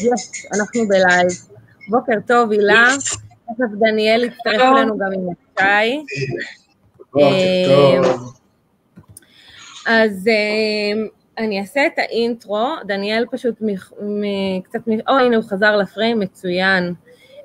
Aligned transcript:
יש, 0.00 0.46
אנחנו 0.54 0.88
בלייב. 0.88 1.28
בוקר 1.88 2.12
טוב, 2.26 2.52
הילה. 2.52 2.88
תכף 3.46 3.78
דניאל 3.78 4.24
יצטרף 4.24 4.60
אלינו 4.60 4.98
גם 4.98 5.12
עם 5.12 5.28
שי. 5.58 6.02
טוב. 7.68 8.34
אז 9.86 10.28
אני 11.38 11.60
אעשה 11.60 11.86
את 11.86 11.98
האינטרו, 11.98 12.68
דניאל 12.86 13.24
פשוט 13.30 13.54
קצת, 14.64 14.78
או 15.08 15.14
הנה 15.14 15.36
הוא 15.36 15.44
חזר 15.44 15.76
לפריים, 15.76 16.20
מצוין. 16.20 16.94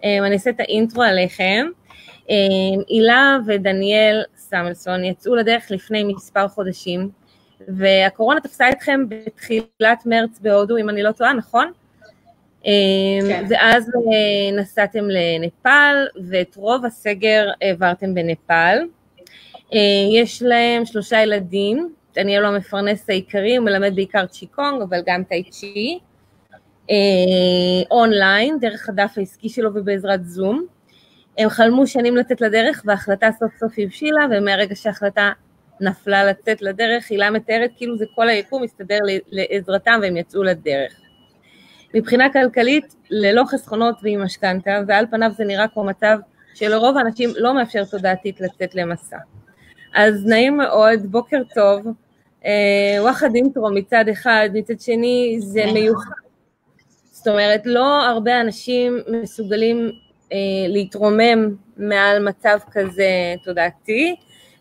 אני 0.04 0.34
אעשה 0.34 0.50
את 0.50 0.60
האינטרו 0.60 1.04
עליכם. 1.04 1.68
הילה 2.88 3.38
ודניאל 3.48 4.24
סמלסון 4.38 5.04
יצאו 5.04 5.36
לדרך 5.36 5.72
לפני 5.72 6.04
מספר 6.04 6.48
חודשים, 6.48 7.10
והקורונה 7.68 8.42
תפסה 8.42 8.70
אתכם 8.70 9.06
בתחילת 9.10 10.06
מרץ 10.06 10.40
בהודו, 10.42 10.78
אם 10.78 10.90
אני 10.90 11.04
לא 11.04 11.12
טועה, 11.12 11.34
נכון? 11.34 11.72
כן. 12.64 13.46
ואז 13.50 13.92
נסעתם 14.54 15.06
לנפאל, 15.10 16.08
ואת 16.30 16.56
רוב 16.56 16.86
הסגר 16.86 17.46
העברתם 17.62 18.14
בנפאל. 18.14 18.88
יש 20.12 20.42
להם 20.42 20.86
שלושה 20.86 21.22
ילדים, 21.22 21.94
דניאל 22.16 22.46
הוא 22.46 22.54
המפרנס 22.54 23.10
העיקרי, 23.10 23.56
הוא 23.56 23.66
מלמד 23.66 23.96
בעיקר 23.96 24.26
צ'יקונג, 24.26 24.82
אבל 24.82 25.00
גם 25.06 25.24
טאי 25.24 25.44
צ'י, 25.44 26.00
אונליין, 27.92 28.60
דרך 28.60 28.90
הדף 28.90 29.14
העסקי 29.18 29.50
שלו 29.50 29.70
ובעזרת 29.74 30.26
זום. 30.26 30.66
הם 31.38 31.50
חלמו 31.50 31.88
שנים 31.88 32.18
לצאת 32.18 32.42
לדרך, 32.42 32.84
וההחלטה 32.86 33.30
סוף 33.40 33.52
סוף 33.60 33.74
הבשילה, 33.78 34.26
ומהרגע 34.32 34.76
שההחלטה 34.76 35.32
נפלה 35.82 36.26
לצאת 36.26 36.62
לדרך, 36.62 37.12
הילה 37.12 37.30
מתארת 37.30 37.72
כאילו 37.78 37.98
זה 37.98 38.06
כל 38.16 38.30
היקום 38.30 38.64
מסתדר 38.64 39.00
לעזרתם 39.32 40.00
והם 40.02 40.18
יצאו 40.18 40.44
לדרך. 40.44 41.02
מבחינה 41.94 42.34
כלכלית, 42.34 42.96
ללא 43.10 43.44
חסכונות 43.48 43.96
ועם 44.04 44.24
משכנתה, 44.24 44.80
ועל 44.88 45.06
פניו 45.12 45.32
זה 45.38 45.44
נראה 45.44 45.68
כמו 45.68 45.84
מצב 45.84 46.18
שלרוב 46.54 46.98
האנשים 46.98 47.30
לא 47.38 47.54
מאפשר 47.54 47.86
תודעתית 47.86 48.42
לצאת 48.42 48.76
למסע. 48.76 49.18
אז 49.96 50.26
נעים 50.26 50.58
מאוד, 50.58 51.12
בוקר 51.12 51.42
טוב, 51.56 51.88
אה, 52.46 52.98
וואחד 53.00 53.36
אינטרו 53.36 53.72
מצד 53.72 54.06
אחד, 54.12 54.50
מצד 54.54 54.80
שני 54.80 55.38
זה 55.40 55.64
מיוחד. 55.74 56.22
זאת 57.12 57.28
אומרת, 57.28 57.62
לא 57.66 58.06
הרבה 58.06 58.42
אנשים 58.42 59.00
מסוגלים 59.08 59.92
אה, 60.34 60.38
להתרומם 60.68 61.56
מעל 61.78 62.28
מצב 62.28 62.58
כזה 62.72 63.36
תודעתי, 63.44 64.16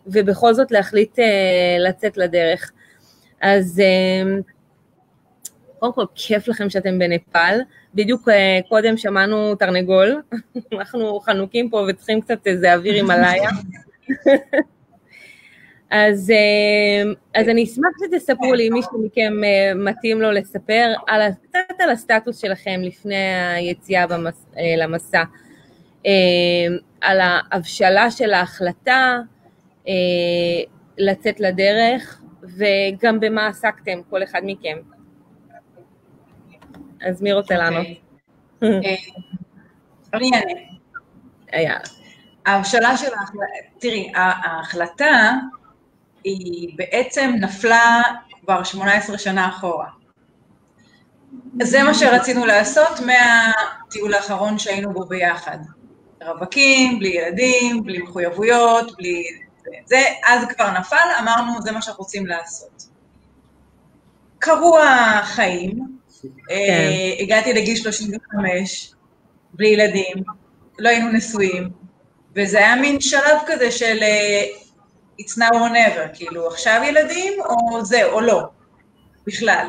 ובכל 0.07 0.53
זאת 0.53 0.71
להחליט 0.71 1.19
אה, 1.19 1.77
לצאת 1.79 2.17
לדרך. 2.17 2.71
אז 3.41 3.79
אה, 3.79 4.39
קודם 5.81 5.93
כל, 5.93 6.05
כיף 6.15 6.47
לכם 6.47 6.69
שאתם 6.69 6.99
בנפאל. 6.99 7.61
בדיוק 7.95 8.29
אה, 8.29 8.59
קודם 8.69 8.97
שמענו 8.97 9.55
תרנגול, 9.55 10.21
אנחנו 10.77 11.19
חנוקים 11.19 11.69
פה 11.69 11.85
וצריכים 11.89 12.21
קצת 12.21 12.47
איזה 12.47 12.73
אוויר 12.73 12.95
עם 12.95 13.11
הלילה. 13.11 13.49
אז, 15.89 16.31
אה, 16.31 17.11
אז 17.41 17.49
אני 17.49 17.63
אשמח 17.63 17.89
שתספרו 17.99 18.53
לי, 18.53 18.67
אם 18.67 18.73
מישהו 18.73 19.05
מכם 19.05 19.33
אה, 19.43 19.73
מתאים 19.75 20.21
לו 20.21 20.31
לספר 20.31 20.93
על, 21.07 21.21
קצת 21.43 21.79
על 21.79 21.89
הסטטוס 21.89 22.37
שלכם 22.37 22.81
לפני 22.83 23.35
היציאה 23.55 24.07
במס, 24.07 24.45
למסע, 24.77 25.23
על 27.01 27.19
ההבשלה 27.21 28.11
של 28.11 28.33
ההחלטה 28.33 29.19
לצאת 30.97 31.39
לדרך, 31.39 32.21
וגם 32.43 33.19
במה 33.19 33.47
עסקתם, 33.47 34.01
כל 34.09 34.23
אחד 34.23 34.41
מכם. 34.43 34.77
אז 37.07 37.21
מי 37.21 37.33
רוצה 37.33 37.57
לענות? 37.57 37.87
אוקיי. 38.61 38.97
אני 40.13 40.31
אענה. 40.33 41.79
ההבשלה 42.45 42.97
של 42.97 43.13
ההחלטה, 43.13 43.45
תראי, 43.79 44.11
ההחלטה 44.15 45.31
היא 46.23 46.77
בעצם 46.77 47.33
נפלה 47.39 48.01
כבר 48.43 48.63
18 48.63 49.17
שנה 49.17 49.49
אחורה. 49.49 49.87
זה 51.61 51.83
מה 51.83 51.93
שרצינו 51.93 52.45
לעשות 52.45 52.89
מהטיול 52.99 54.13
האחרון 54.13 54.57
שהיינו 54.57 54.93
בו 54.93 55.05
ביחד. 55.05 55.57
רווקים, 56.21 56.99
בלי 56.99 57.09
ילדים, 57.09 57.83
בלי 57.83 58.01
מחויבויות, 58.01 58.97
בלי... 58.97 59.23
זה, 59.85 60.03
אז 60.27 60.45
כבר 60.45 60.71
נפל, 60.79 60.95
אמרנו, 61.19 61.61
זה 61.61 61.71
מה 61.71 61.81
שאנחנו 61.81 62.03
רוצים 62.03 62.25
לעשות. 62.25 62.83
קרו 64.39 64.79
החיים, 64.79 66.00
כן. 66.21 66.27
אה, 66.51 67.13
הגעתי 67.19 67.53
לגיל 67.53 67.75
35, 67.75 68.91
בלי 69.53 69.67
ילדים, 69.67 70.23
לא 70.79 70.89
היינו 70.89 71.11
נשואים, 71.11 71.69
וזה 72.35 72.57
היה 72.57 72.75
מין 72.75 73.01
שלב 73.01 73.37
כזה 73.47 73.71
של 73.71 73.97
אה, 74.01 74.45
it's 75.21 75.37
now 75.37 75.53
or 75.53 75.71
never, 75.71 76.13
כאילו 76.17 76.47
עכשיו 76.47 76.81
ילדים 76.87 77.33
או 77.41 77.85
זה 77.85 78.05
או 78.05 78.21
לא, 78.21 78.41
בכלל. 79.27 79.67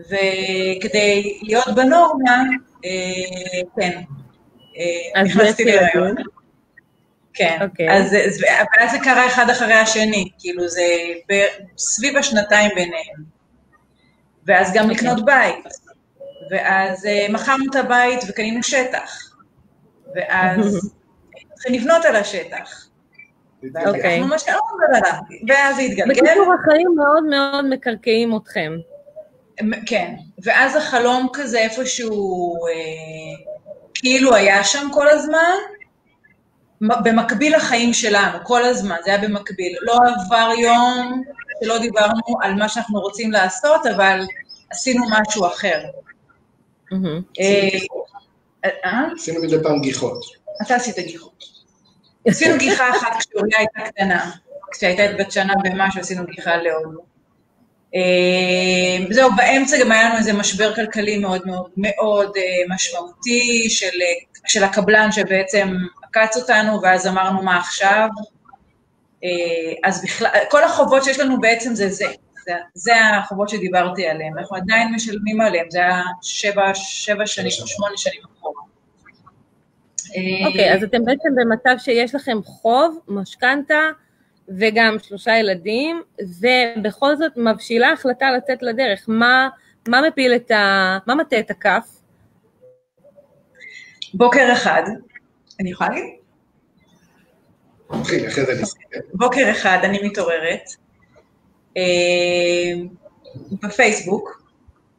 וכדי 0.00 1.38
להיות 1.42 1.68
בנורמה, 1.74 2.42
אה, 2.84 3.60
כן, 3.76 4.00
אה, 5.16 5.22
נכנסתי 5.22 5.64
להיריון. 5.64 6.14
כן, 7.34 7.58
okay. 7.60 7.64
אוקיי. 7.64 7.90
אז, 7.90 8.16
ואז 8.42 8.90
זה 8.90 8.98
קרה 9.04 9.26
אחד 9.26 9.50
אחרי 9.50 9.74
השני, 9.74 10.28
כאילו 10.38 10.68
זה 10.68 10.82
סביב 11.78 12.16
השנתיים 12.16 12.70
ביניהם. 12.74 13.33
ואז 14.46 14.72
גם 14.74 14.84
okay. 14.84 14.92
אוקיי. 14.92 14.96
לקנות 14.96 15.24
בית, 15.24 15.64
ואז 16.50 17.04
uh, 17.04 17.32
מכרנו 17.32 17.64
את 17.70 17.76
הבית 17.76 18.20
וקנינו 18.28 18.62
שטח, 18.62 19.32
ואז 20.14 20.90
צריכים 21.54 21.74
לבנות 21.80 22.04
על 22.04 22.16
השטח. 22.16 22.88
אוקיי. 23.86 24.22
ואז 25.48 25.76
זה 25.76 25.82
התגלגל. 25.82 26.22
בקיצור, 26.22 26.54
החיים 26.54 26.88
מאוד 26.96 27.24
מאוד 27.24 27.64
מקרקעים 27.68 28.36
אתכם. 28.36 28.72
כן, 29.86 30.14
ואז 30.42 30.76
החלום 30.76 31.28
כזה 31.32 31.58
איפשהו 31.58 32.54
אה, 32.66 32.72
כאילו 33.94 34.34
היה 34.34 34.64
שם 34.64 34.88
כל 34.92 35.08
הזמן, 35.08 35.54
במקביל 36.80 37.56
לחיים 37.56 37.92
שלנו, 37.92 38.38
כל 38.42 38.64
הזמן, 38.64 38.96
זה 39.04 39.10
היה 39.10 39.28
במקביל. 39.28 39.76
לא 39.82 39.94
עבר 39.94 40.50
יום 40.58 41.22
שלא 41.64 41.78
דיברנו 41.78 42.20
על 42.42 42.54
מה 42.54 42.68
שאנחנו 42.68 43.00
רוצים 43.00 43.32
לעשות, 43.32 43.86
אבל 43.86 44.20
עשינו 44.70 45.04
משהו 45.10 45.46
אחר. 45.46 45.84
אה, 48.64 48.70
אה? 48.84 49.00
עשינו 49.14 49.42
מדי 49.42 49.56
פעם 49.62 49.80
גיחות. 49.80 50.24
אתה 50.62 50.74
עשית 50.74 50.98
גיחות. 50.98 51.44
עשינו 52.26 52.58
גיחה 52.58 52.90
אחת 52.90 53.16
כשאוריה 53.18 53.58
הייתה 53.58 53.80
קטנה, 53.90 54.30
כשהייתה 54.72 55.02
בת 55.18 55.32
שנה 55.32 55.54
ומשהו 55.64 56.00
עשינו 56.00 56.24
גיחה 56.26 56.56
להודו. 56.56 57.00
אה, 57.94 59.06
זהו, 59.10 59.30
באמצע 59.36 59.76
גם 59.80 59.92
היה 59.92 60.08
לנו 60.08 60.18
איזה 60.18 60.32
משבר 60.32 60.74
כלכלי 60.74 61.18
מאוד 61.18 61.46
מאוד 61.46 61.70
מאוד 61.76 62.32
משמעותי 62.68 63.66
של, 63.70 63.98
של 64.46 64.64
הקבלן 64.64 65.12
שבעצם 65.12 65.76
עקץ 66.02 66.36
אותנו, 66.36 66.82
ואז 66.82 67.06
אמרנו 67.06 67.42
מה 67.42 67.58
עכשיו. 67.58 68.08
אז 69.84 70.02
בכלל, 70.04 70.30
כל 70.50 70.64
החובות 70.64 71.04
שיש 71.04 71.20
לנו 71.20 71.40
בעצם 71.40 71.74
זה 71.74 71.88
זה. 71.88 72.06
זה, 72.46 72.52
זה 72.74 72.92
החובות 73.06 73.48
שדיברתי 73.48 74.06
עליהן, 74.06 74.38
אנחנו 74.38 74.56
עדיין 74.56 74.94
משלמים 74.94 75.40
עליהן, 75.40 75.66
זה 75.70 75.78
היה 75.78 76.02
שבע, 76.22 76.74
שבע 76.74 77.26
שנים, 77.26 77.50
שמונה 77.50 77.96
שנים 77.96 78.20
אחורה. 78.38 78.62
אוקיי, 80.46 80.70
okay, 80.70 80.74
אז 80.74 80.82
אתם 80.82 81.04
בעצם 81.04 81.28
במצב 81.36 81.74
שיש 81.78 82.14
לכם 82.14 82.42
חוב, 82.42 82.98
משכנתה 83.08 83.80
וגם 84.48 84.96
שלושה 85.02 85.36
ילדים, 85.38 86.02
ובכל 86.40 87.16
זאת 87.16 87.32
מבשילה 87.36 87.92
החלטה 87.92 88.30
לצאת 88.30 88.62
לדרך. 88.62 89.04
מה, 89.08 89.48
מה 89.88 90.00
מפיל 90.08 90.34
את 90.34 90.50
ה... 90.50 90.98
מה 91.06 91.14
מטה 91.14 91.38
את 91.38 91.50
הכף? 91.50 91.88
בוקר 94.14 94.52
אחד, 94.52 94.82
אני 95.60 95.70
יכולה 95.70 95.90
להגיד? 95.90 96.23
אוקיי, 97.90 98.28
אחרי 98.28 98.46
זה 98.46 98.52
אני 98.52 98.62
בוקר 99.14 99.50
אחד 99.50 99.78
אני 99.82 99.98
מתעוררת, 100.02 100.70
אה, 101.76 102.72
בפייסבוק, 103.62 104.42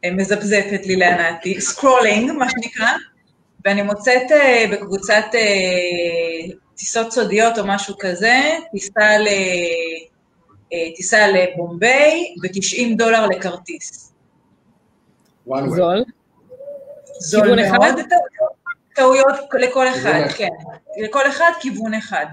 אה, 0.06 0.12
מזפזפת 0.12 0.86
לי 0.86 0.96
להנאתי, 0.96 1.62
scrolling, 1.62 2.32
מה 2.32 2.50
שנקרא, 2.50 2.88
ואני 3.66 3.82
מוצאת 3.82 4.32
אה, 4.32 4.66
בקבוצת 4.72 5.26
טיסות 6.76 7.12
סודיות 7.12 7.58
או 7.58 7.64
משהו 7.68 7.96
כזה, 8.00 8.36
טיסה, 8.72 9.18
ל... 9.18 9.28
טיסה 10.96 11.28
לבומביי 11.28 12.36
ב-90 12.42 12.98
דולר 12.98 13.28
לכרטיס. 13.28 14.14
זול. 15.68 16.04
זול 17.20 17.56
מאוד. 17.56 17.96
טעויות 18.96 19.36
לכל 19.54 19.88
אחד, 19.88 20.22
כן. 20.38 20.50
לכל 21.04 21.28
אחד 21.28 21.52
כיוון 21.60 21.94
אחד. 21.94 22.26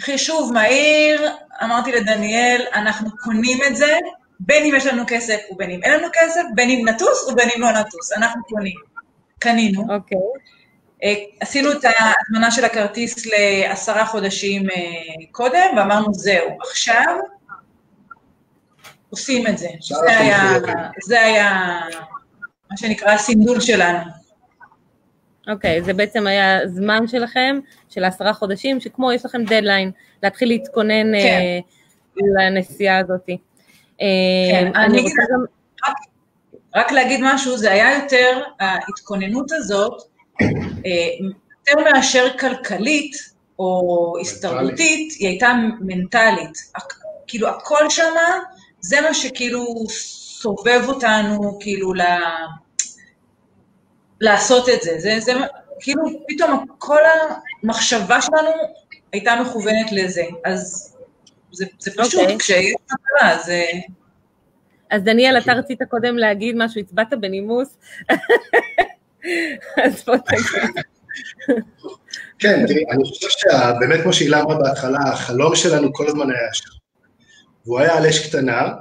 חישוב 0.00 0.52
מהיר, 0.52 1.30
אמרתי 1.62 1.92
לדניאל, 1.92 2.62
אנחנו 2.74 3.10
קונים 3.16 3.58
את 3.66 3.76
זה, 3.76 3.98
בין 4.40 4.64
אם 4.64 4.74
יש 4.76 4.86
לנו 4.86 5.02
כסף 5.06 5.40
ובין 5.50 5.70
אם 5.70 5.80
אין 5.82 5.92
לנו 5.92 6.08
כסף, 6.12 6.42
בין 6.54 6.70
אם 6.70 6.88
נטוס 6.88 7.28
ובין 7.28 7.48
אם 7.56 7.60
לא 7.60 7.70
נטוס, 7.72 8.12
אנחנו 8.12 8.44
קונים. 8.44 8.76
קנינו. 9.38 9.94
אוקיי. 9.94 10.18
אה, 11.04 11.14
עשינו 11.40 11.72
את 11.72 11.84
ההזמנה 11.84 12.50
של 12.50 12.64
הכרטיס 12.64 13.26
לעשרה 13.26 14.06
חודשים 14.06 14.70
אה, 14.70 14.76
קודם, 15.32 15.76
ואמרנו, 15.76 16.14
זהו, 16.14 16.58
עכשיו 16.70 17.16
עושים 19.10 19.46
את 19.46 19.58
זה. 19.58 19.68
זה 19.80 20.18
היה, 20.18 20.40
זה 21.02 21.20
היה 21.20 21.80
מה 22.70 22.76
שנקרא 22.76 23.10
הסינדול 23.10 23.60
שלנו. 23.60 24.23
אוקיי, 25.48 25.80
okay, 25.80 25.84
זה 25.84 25.92
בעצם 25.92 26.26
היה 26.26 26.68
זמן 26.68 27.06
שלכם, 27.06 27.58
של 27.90 28.04
עשרה 28.04 28.32
חודשים, 28.32 28.80
שכמו 28.80 29.12
יש 29.12 29.24
לכם 29.24 29.44
דדליין, 29.44 29.90
להתחיל 30.22 30.48
להתכונן 30.48 31.12
כן. 31.12 31.40
uh, 32.16 32.20
לנסיעה 32.38 32.98
הזאת. 32.98 33.26
כן, 33.26 34.70
uh, 34.74 34.78
אני 34.78 35.00
אגיד, 35.00 35.12
גם... 35.32 35.44
רק, 35.88 35.96
רק 36.76 36.92
להגיד 36.92 37.20
משהו, 37.22 37.56
זה 37.56 37.72
היה 37.72 38.02
יותר, 38.02 38.42
ההתכוננות 38.60 39.52
הזאת, 39.52 40.02
uh, 40.42 40.46
יותר 41.68 41.90
מאשר 41.90 42.26
כלכלית 42.40 43.16
או 43.58 44.14
הסתרבותית, 44.20 45.12
היא 45.18 45.28
הייתה 45.28 45.54
מנטלית. 45.80 46.58
כאילו, 47.26 47.48
הכל 47.48 47.90
שמה, 47.90 48.38
זה 48.80 49.00
מה 49.00 49.14
שכאילו 49.14 49.84
סובב 49.88 50.82
אותנו, 50.88 51.58
כאילו, 51.60 51.94
ל... 51.94 52.02
לעשות 54.20 54.68
את 54.68 54.82
זה. 54.82 54.98
זה, 54.98 55.20
זה 55.20 55.32
כאילו, 55.80 56.02
פתאום 56.28 56.66
כל 56.78 57.00
המחשבה 57.62 58.20
שלנו 58.20 58.50
הייתה 59.12 59.42
מכוונת 59.42 59.92
לזה. 59.92 60.24
אז 60.44 60.90
זה, 61.52 61.64
זה 61.78 61.90
פשוט, 61.96 62.20
okay. 62.20 62.22
אוקיי. 62.22 62.38
כשיש 62.38 62.74
מטרה, 62.84 63.38
זה... 63.44 63.64
אז 64.90 65.02
דניאל, 65.02 65.38
אתה 65.38 65.52
רצית 65.52 65.78
קודם 65.88 66.18
להגיד 66.18 66.54
משהו, 66.58 66.80
הצבעת 66.80 67.14
בנימוס, 67.20 67.76
אז 69.84 70.04
בוא 70.06 70.16
תגיד. 70.16 70.84
כן, 72.38 72.66
תראי, 72.66 72.84
אני 72.90 73.04
חושב 73.04 73.28
שבאמת 73.28 74.02
כמו 74.02 74.12
שהילה 74.12 74.40
אמרה 74.40 74.58
בהתחלה, 74.58 74.98
החלום 75.12 75.56
שלנו 75.56 75.92
כל 75.92 76.06
הזמן 76.08 76.30
היה 76.30 76.52
שם. 76.54 76.70
והוא 77.66 77.80
היה 77.80 77.96
על 77.96 78.06
אש 78.06 78.28
קטנה, 78.28 78.72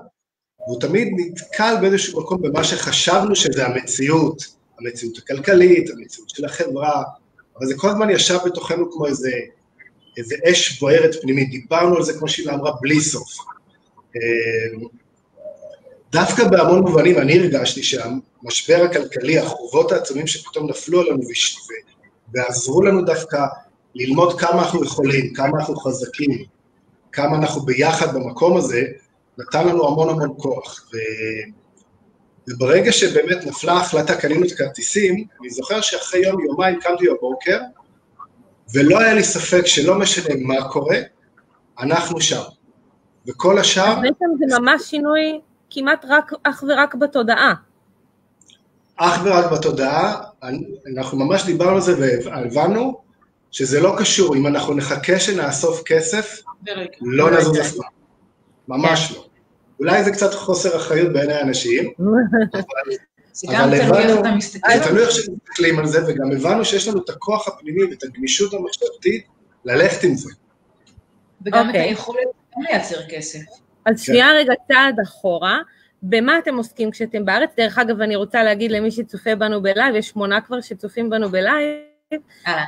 והוא 0.60 0.82
תמיד 0.82 1.08
נתקל 1.18 1.76
באיזשהו 1.82 2.22
מקום 2.22 2.42
במה 2.42 2.64
שחשבנו 2.64 3.36
שזה 3.36 3.66
המציאות, 3.66 4.44
המציאות 4.86 5.18
הכלכלית, 5.18 5.90
המציאות 5.90 6.30
של 6.30 6.46
החברה, 6.46 7.04
אבל 7.58 7.66
זה 7.66 7.74
כל 7.78 7.90
הזמן 7.90 8.10
ישב 8.10 8.38
בתוכנו 8.46 8.92
כמו 8.92 9.08
איזה, 9.08 9.32
איזה 10.18 10.36
אש 10.52 10.80
בוערת 10.80 11.22
פנימית, 11.22 11.50
דיברנו 11.50 11.96
על 11.98 12.04
זה 12.04 12.14
כמו 12.20 12.28
שהיא 12.28 12.50
אמרה 12.50 12.72
בלי 12.82 13.02
סוף. 13.02 13.38
אה, 14.16 14.88
דווקא 16.12 16.48
בהמון 16.48 16.80
מובנים 16.80 17.18
אני 17.18 17.40
הרגשתי 17.40 17.84
שהמשבר 17.84 18.84
הכלכלי, 18.84 19.40
החובות 19.40 19.92
העצומים 19.92 20.28
שפתאום 20.28 20.70
נפלו 20.70 21.02
עלינו 21.02 21.20
ועזרו 22.34 22.82
לנו 22.82 23.02
דווקא 23.02 23.46
ללמוד 23.96 24.40
כמה 24.40 24.62
אנחנו 24.62 24.84
יכולים, 24.84 25.34
כמה 25.34 25.60
אנחנו 25.60 25.76
חזקים, 25.76 26.44
כמה 27.12 27.38
אנחנו 27.38 27.62
ביחד 27.62 28.16
במקום 28.16 28.58
הזה, 28.58 28.84
נתן 29.38 29.68
לנו 29.68 29.88
המון 29.88 30.10
המון 30.10 30.34
כוח. 30.38 30.90
וברגע 32.48 32.92
שבאמת 32.92 33.46
נפלה 33.46 33.74
ההחלטה, 33.74 34.16
קנינו 34.16 34.46
את 34.46 34.52
הכרטיסים, 34.52 35.26
אני 35.42 35.50
זוכר 35.50 35.82
שאחרי 35.82 36.20
יום, 36.20 36.46
יומיים 36.46 36.80
קמתי 36.80 37.06
בבוקר, 37.10 37.60
ולא 38.74 39.00
היה 39.00 39.14
לי 39.14 39.24
ספק 39.24 39.66
שלא 39.66 39.96
משנה 39.96 40.36
מה 40.38 40.70
קורה, 40.70 40.98
אנחנו 41.80 42.22
שם. 42.22 42.42
וכל 43.28 43.60
השאר... 43.60 43.96
בעצם 44.02 44.26
זה 44.40 44.60
ממש 44.60 44.82
שינוי 44.82 45.40
כמעט 45.70 46.06
רק, 46.10 46.32
אך 46.44 46.64
ורק 46.68 46.96
בתודעה. 46.96 47.54
אך 48.96 49.22
ורק 49.26 49.52
בתודעה, 49.52 50.22
אנחנו 50.96 51.18
ממש 51.18 51.46
דיברנו 51.46 51.76
על 51.76 51.82
זה 51.82 52.20
והבנו 52.26 53.02
שזה 53.52 53.82
לא 53.82 53.96
קשור, 54.00 54.36
אם 54.36 54.48
אנחנו 54.48 54.74
נחכה 54.74 55.20
שנאסוף 55.20 55.82
כסף, 55.86 56.42
לא 57.02 57.32
נזוז 57.32 57.60
אף 57.60 57.72
פעם. 57.72 57.90
ממש. 58.68 59.12
לא. 59.12 59.33
אולי 59.84 60.04
זה 60.04 60.12
קצת 60.12 60.34
חוסר 60.34 60.78
אחריות 60.78 61.14
בעיני 61.14 61.34
האנשים, 61.34 61.92
אבל 63.48 63.82
הבנו, 63.82 64.40
זה 64.42 64.60
תלוי 64.84 65.02
איך 65.02 65.12
שמסתכלים 65.12 65.80
על 65.80 65.88
זה, 65.88 66.00
וגם 66.08 66.32
הבנו 66.32 66.66
שיש 66.66 66.88
לנו 66.88 67.00
את 67.00 67.10
הכוח 67.10 67.48
הפנימי 67.48 67.84
ואת 67.84 68.04
הגמישות 68.04 68.54
המחשבתית 68.54 69.28
ללכת 69.66 70.04
עם 70.04 70.16
זה. 70.16 70.30
וגם 71.46 71.64
את 71.64 71.68
אוקיי. 71.68 71.82
היכולת 71.82 72.28
לייצר 72.58 72.98
כסף. 73.10 73.40
אז 73.86 74.02
שנייה 74.02 74.32
רגע 74.32 74.54
צעד 74.68 75.00
אחורה, 75.04 75.60
במה 76.04 76.38
אתם 76.38 76.56
עוסקים 76.56 76.92
כשאתם 76.92 77.26
בארץ? 77.26 77.50
דרך 77.58 77.78
אגב, 77.78 78.02
אני 78.02 78.16
רוצה 78.16 78.44
להגיד 78.44 78.72
למי 78.72 78.92
שצופה 78.92 79.36
בנו 79.36 79.62
בלייב, 79.62 79.96
יש 79.96 80.10
שמונה 80.10 80.42
כבר 80.42 80.62
שצופים 80.62 81.10
בנו 81.10 81.30
בלייב, 81.30 82.22
אה, 82.48 82.64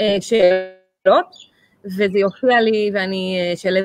אה, 0.00 0.16
שאלות, 0.20 1.26
וזה 1.84 2.18
יופיע 2.18 2.60
לי 2.60 2.90
ואני 2.94 3.50
אשלב 3.54 3.84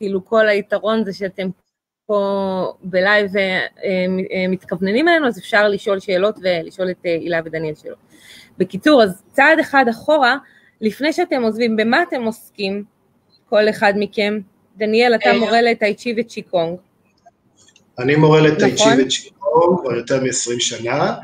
כאילו 0.00 0.24
כל 0.24 0.48
היתרון 0.48 1.04
זה 1.04 1.12
שאתם 1.12 1.48
פה 2.06 2.72
בלייב 2.82 3.36
אה, 3.36 3.66
אה, 3.84 4.48
מתכווננים 4.48 5.08
אלינו, 5.08 5.28
אז 5.28 5.38
אפשר 5.38 5.68
לשאול 5.68 6.00
שאלות 6.00 6.38
ולשאול 6.42 6.90
את 6.90 6.96
אה, 7.06 7.12
הילה 7.12 7.40
ודניאל 7.44 7.74
שאלות. 7.82 7.98
בקיצור, 8.58 9.02
אז 9.02 9.22
צעד 9.32 9.58
אחד 9.58 9.84
אחורה, 9.90 10.36
לפני 10.80 11.12
שאתם 11.12 11.42
עוזבים, 11.42 11.76
במה 11.76 12.02
אתם 12.02 12.22
עוסקים, 12.22 12.84
כל 13.48 13.68
אחד 13.68 13.92
מכם? 13.96 14.38
דניאל, 14.76 15.14
אתה 15.14 15.32
מורה 15.38 15.62
לטאי 15.62 15.94
צ'י 15.94 16.14
וצ'יקונג. 16.16 16.78
אני 17.98 18.16
מורה 18.16 18.40
לטאי 18.40 18.74
צ'י 18.74 18.82
נכון? 18.82 19.00
וצ'יקונג 19.00 19.80
כבר 19.80 19.94
יותר 19.94 20.22
מ-20 20.22 20.60
שנה, 20.60 21.14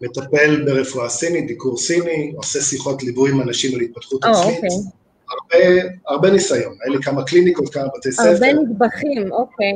מטפל 0.00 0.64
ברפואה 0.64 1.08
סינית, 1.08 1.46
דיקור 1.46 1.78
סיני, 1.78 2.32
עושה 2.36 2.60
שיחות 2.60 3.02
ליווי 3.02 3.30
עם 3.30 3.40
אנשים 3.40 3.74
על 3.74 3.80
התפתחות 3.80 4.24
עצמית. 4.24 4.54
אוקיי. 4.54 5.03
הרבה, 5.42 5.88
הרבה 6.08 6.30
ניסיון, 6.30 6.76
היה 6.84 6.96
לי 6.96 7.02
כמה 7.02 7.24
קליניקות, 7.24 7.74
כמה 7.74 7.88
בתי 7.98 8.12
ספר. 8.12 8.28
הרבה 8.28 8.52
נדבכים, 8.52 9.32
אוקיי. 9.32 9.72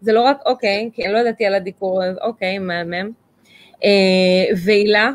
זה 0.00 0.12
לא 0.12 0.22
רק, 0.22 0.38
אוקיי, 0.46 0.90
כי 0.94 1.04
אני 1.04 1.12
לא 1.12 1.18
ידעתי 1.18 1.46
על 1.46 1.54
הדיקור, 1.54 2.02
אוקיי, 2.22 2.58
מהמם. 2.58 3.10
אה, 3.84 4.54
והילה? 4.64 5.10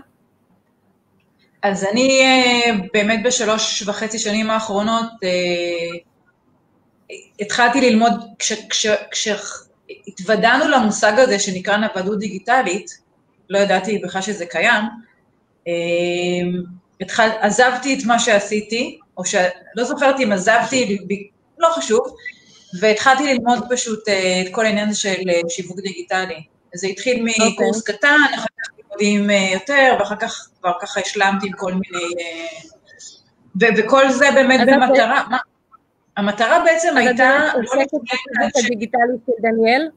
אז 1.62 1.86
אני 1.92 2.22
אה, 2.22 2.72
באמת 2.94 3.24
בשלוש 3.24 3.82
וחצי 3.88 4.20
שנים 4.20 4.50
האחרונות 4.50 5.12
אה, 5.24 5.98
התחלתי 7.40 7.82
ללמוד, 7.82 8.14
כשהתוודענו 9.10 10.68
למושג 10.68 11.14
הזה 11.18 11.40
שנקרא 11.40 11.78
נוודות 11.78 12.20
דיגיטלית, 12.20 13.02
לא 13.50 13.60
ידעתי 13.60 13.98
בכלל 13.98 14.22
שזה 14.22 14.46
קיים, 14.46 14.84
התחל, 17.02 17.30
עזבתי 17.42 18.00
את 18.00 18.06
מה 18.06 18.20
שעשיתי, 18.20 19.00
או 19.18 19.26
שלא 19.26 19.84
זוכרת 19.84 20.16
אם 20.20 20.32
עזבתי, 20.32 20.98
לא 21.60 21.68
חשוב, 21.68 22.16
והתחלתי 22.80 23.34
ללמוד 23.34 23.60
פשוט 23.70 24.10
אה, 24.10 24.42
את 24.42 24.48
כל 24.52 24.66
העניין 24.66 24.90
הזה 24.90 25.00
של 25.00 25.30
אה, 25.30 25.42
שיווק 25.50 25.80
דיגיטלי. 25.80 26.44
זה 26.74 26.88
התחיל 26.88 27.24
מקורס 27.24 27.78
okay. 27.78 27.80
אוקיי. 27.80 27.96
קטן, 27.96 28.18
אחר 28.36 28.46
כך 28.46 28.70
לימודים 28.78 29.30
אה, 29.30 29.50
יותר, 29.54 29.96
ואחר 30.00 30.16
כך 30.16 30.50
כבר 30.60 30.72
ככה 30.82 31.00
השלמתי 31.00 31.48
עם 31.48 31.54
כל 31.54 31.74
מיני... 31.74 32.06
ו- 33.62 33.78
וכל 33.78 34.12
זה 34.12 34.26
באמת 34.36 34.68
במטרה... 34.68 35.24
מה, 35.30 35.38
המטרה 36.18 36.64
בעצם 36.66 36.98
הייתה... 36.98 37.30
אז 37.30 37.80
את 37.82 37.94
עוסקת 37.94 38.00
בשיווק 38.40 38.58
הדיגיטלי 38.58 39.18
של 39.26 39.32
דניאל? 39.42 39.90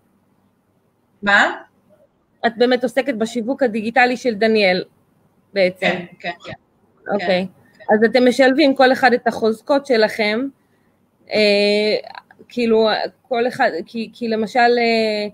מה? 1.23 1.56
את 2.47 2.52
באמת 2.56 2.83
עוסקת 2.83 3.14
בשיווק 3.14 3.62
הדיגיטלי 3.62 4.16
של 4.16 4.35
דניאל, 4.35 4.85
בעצם. 5.52 5.87
כן, 5.87 6.06
כן, 6.18 6.30
כן. 6.44 6.52
אוקיי. 7.12 7.47
אז 7.92 8.04
אתם 8.04 8.28
משלבים 8.28 8.74
כל 8.74 8.92
אחד 8.92 9.12
את 9.12 9.26
החוזקות 9.26 9.86
שלכם, 9.86 10.40
אה, 11.30 11.96
כאילו 12.48 12.88
כל 13.28 13.48
אחד, 13.48 13.70
כי, 13.86 14.10
כי 14.12 14.28
למשל 14.28 14.58
אה, 14.58 15.26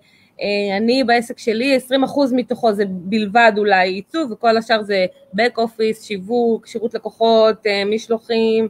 אה, 0.42 0.76
אני 0.76 1.04
בעסק 1.04 1.38
שלי 1.38 1.78
20% 1.88 1.92
מתוכו 2.32 2.72
זה 2.72 2.84
בלבד 2.88 3.52
אולי 3.58 3.88
עיצוב 3.88 4.32
וכל 4.32 4.56
השאר 4.56 4.82
זה 4.82 5.06
back 5.36 5.58
office, 5.58 6.02
שיווק, 6.02 6.66
שירות 6.66 6.94
לקוחות, 6.94 7.66
אה, 7.66 7.84
משלוחים, 7.84 8.68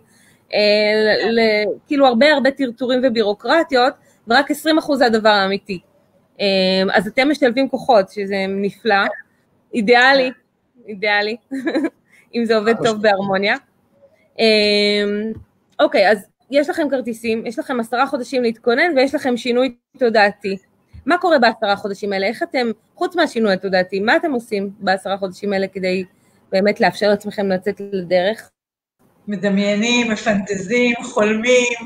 אה, 0.54 1.30
ל, 1.30 1.38
כאילו 1.86 2.06
הרבה 2.06 2.32
הרבה 2.32 2.50
טרטורים 2.50 3.00
ובירוקרטיות 3.04 3.94
ורק 4.28 4.50
20% 4.50 4.54
זה 4.94 5.06
הדבר 5.06 5.28
האמיתי. 5.28 5.80
אה, 6.40 6.46
אז 6.92 7.06
אתם 7.06 7.30
משלבים 7.30 7.68
כוחות 7.68 8.08
שזה 8.08 8.44
נפלא, 8.48 9.06
אידיאלי, 9.74 10.30
אידיאלי, 10.88 11.36
אם 12.34 12.44
זה 12.44 12.56
עובד 12.56 12.74
טוב 12.84 13.02
בהרמוניה. 13.02 13.56
אמ, 14.38 15.32
אוקיי, 15.80 16.10
אז 16.10 16.26
יש 16.50 16.70
לכם 16.70 16.90
כרטיסים, 16.90 17.46
יש 17.46 17.58
לכם 17.58 17.80
עשרה 17.80 18.06
חודשים 18.06 18.42
להתכונן 18.42 18.96
ויש 18.96 19.14
לכם 19.14 19.36
שינוי 19.36 19.74
תודעתי. 19.98 20.56
מה 21.06 21.18
קורה 21.18 21.38
בעשרה 21.38 21.76
חודשים 21.76 22.12
האלה? 22.12 22.26
איך 22.26 22.42
אתם, 22.42 22.70
חוץ 22.94 23.16
מהשינוי 23.16 23.52
התודעתי, 23.52 24.00
מה 24.00 24.16
אתם 24.16 24.32
עושים 24.32 24.70
בעשרה 24.78 25.16
חודשים 25.16 25.52
האלה 25.52 25.66
כדי 25.68 26.04
באמת 26.52 26.80
לאפשר 26.80 27.08
לעצמכם 27.08 27.48
לצאת 27.48 27.80
לדרך? 27.92 28.50
מדמיינים, 29.28 30.10
מפנטזים, 30.12 30.94
חולמים, 31.02 31.78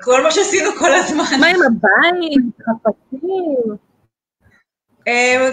כל 0.00 0.22
מה 0.22 0.30
שעשינו 0.30 0.70
כל 0.78 0.92
הזמן. 0.94 1.24
מה 1.40 1.46
עם 1.46 1.56
הבית, 1.66 2.44
חפצים? 2.60 3.76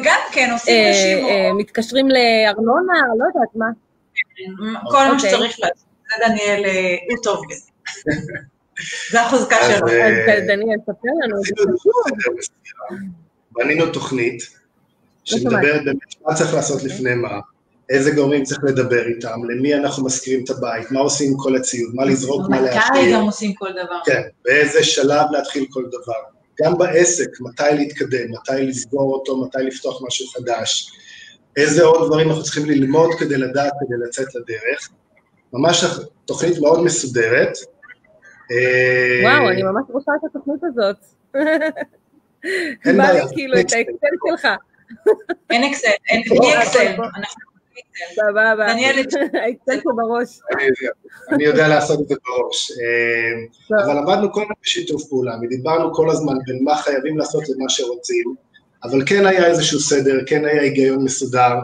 גם 0.04 0.20
כן, 0.32 0.50
עושים 0.54 0.90
רשימות. 0.90 1.32
מתקשרים 1.58 2.08
לארנונה, 2.08 2.94
לא 3.18 3.26
יודעת 3.26 3.56
מה. 3.56 3.66
כל 4.84 4.98
מה 4.98 5.12
אוקיי. 5.12 5.30
שצריך 5.30 5.60
לעשות. 5.60 5.88
זה 6.10 6.16
דניאל, 6.28 6.64
הוא 7.10 7.18
טוב 7.24 7.42
בזה. 7.50 7.70
זה 9.12 9.22
החוזקה 9.22 9.56
שלו. 9.68 9.88
אז 9.88 10.44
דניאל, 10.48 10.78
ספר 10.84 11.10
לנו. 11.24 11.42
בנינו 13.52 13.86
תוכנית 13.86 14.44
שמדברת 15.24 15.86
באמת 15.86 15.98
מה 16.26 16.34
צריך 16.34 16.54
לעשות 16.54 16.84
לפני 16.84 17.16
מה, 17.16 17.40
איזה 17.90 18.12
גורמים 18.12 18.44
צריך 18.44 18.60
לדבר 18.64 19.08
איתם, 19.08 19.44
למי 19.50 19.76
אנחנו 19.76 20.06
מזכירים 20.06 20.44
את 20.44 20.50
הבית, 20.50 20.92
מה 20.92 21.00
עושים 21.00 21.32
עם 21.32 21.38
כל 21.38 21.56
הציוד, 21.56 21.96
מה 21.96 22.06
לזרוק, 22.06 22.50
מה 22.50 22.62
להשאיר. 22.62 23.02
מתי 23.02 23.14
גם 23.14 23.22
עושים 23.22 23.54
כל 23.54 23.72
דבר. 23.72 24.00
כן, 24.06 24.22
באיזה 24.46 24.84
שלב 24.84 25.26
להתחיל 25.32 25.66
כל 25.70 25.84
דבר. 25.88 26.22
גם 26.62 26.78
בעסק, 26.78 27.30
מתי 27.40 27.64
להתקדם, 27.74 28.32
מתי 28.32 28.66
לסגור 28.66 29.14
אותו, 29.14 29.42
מתי 29.46 29.58
לפתוח 29.58 30.02
משהו 30.08 30.28
חדש, 30.28 30.92
איזה 31.58 31.84
עוד 31.84 32.08
דברים 32.08 32.30
אנחנו 32.30 32.44
צריכים 32.44 32.66
ללמוד 32.66 33.10
כדי 33.20 33.38
לדעת, 33.38 33.74
כדי 33.80 33.96
לצאת 34.08 34.36
לדרך. 34.36 34.90
ממש 35.54 35.86
תוכנית 36.26 36.60
מאוד 36.60 36.84
מסודרת. 36.84 37.58
וואו, 39.24 39.50
אני 39.50 39.64
ממש 39.64 39.84
רוצה 39.90 40.12
את 40.20 40.30
התוכנית 40.30 40.62
הזאת. 40.64 40.96
אין 42.86 42.98
בעיה. 42.98 43.28
כאילו, 43.28 43.60
את 43.60 43.66
האקסל 43.74 44.08
שלך. 44.28 44.48
אין 45.50 45.64
אקסל, 45.64 45.88
אין 46.10 46.24
אקסל. 46.62 46.96
סבבה, 48.16 48.66
האקסל 49.34 49.82
פה 49.84 49.90
בראש. 49.96 50.40
אני 51.32 51.44
יודע 51.44 51.68
לעשות 51.68 52.02
את 52.02 52.08
זה 52.08 52.16
בראש. 52.26 52.72
אבל 53.86 53.98
עבדנו 53.98 54.34
כל 54.34 54.42
הזמן 54.42 54.56
בשיתוף 54.64 55.08
פעולה, 55.10 55.36
ודיברנו 55.42 55.94
כל 55.94 56.10
הזמן 56.10 56.34
בין 56.46 56.64
מה 56.64 56.76
חייבים 56.76 57.18
לעשות 57.18 57.44
למה 57.50 57.70
שרוצים, 57.70 58.36
אבל 58.84 59.04
כן 59.06 59.26
היה 59.26 59.46
איזשהו 59.46 59.80
סדר, 59.80 60.18
כן 60.26 60.46
היה 60.46 60.62
היגיון 60.62 61.04
מסודר, 61.04 61.56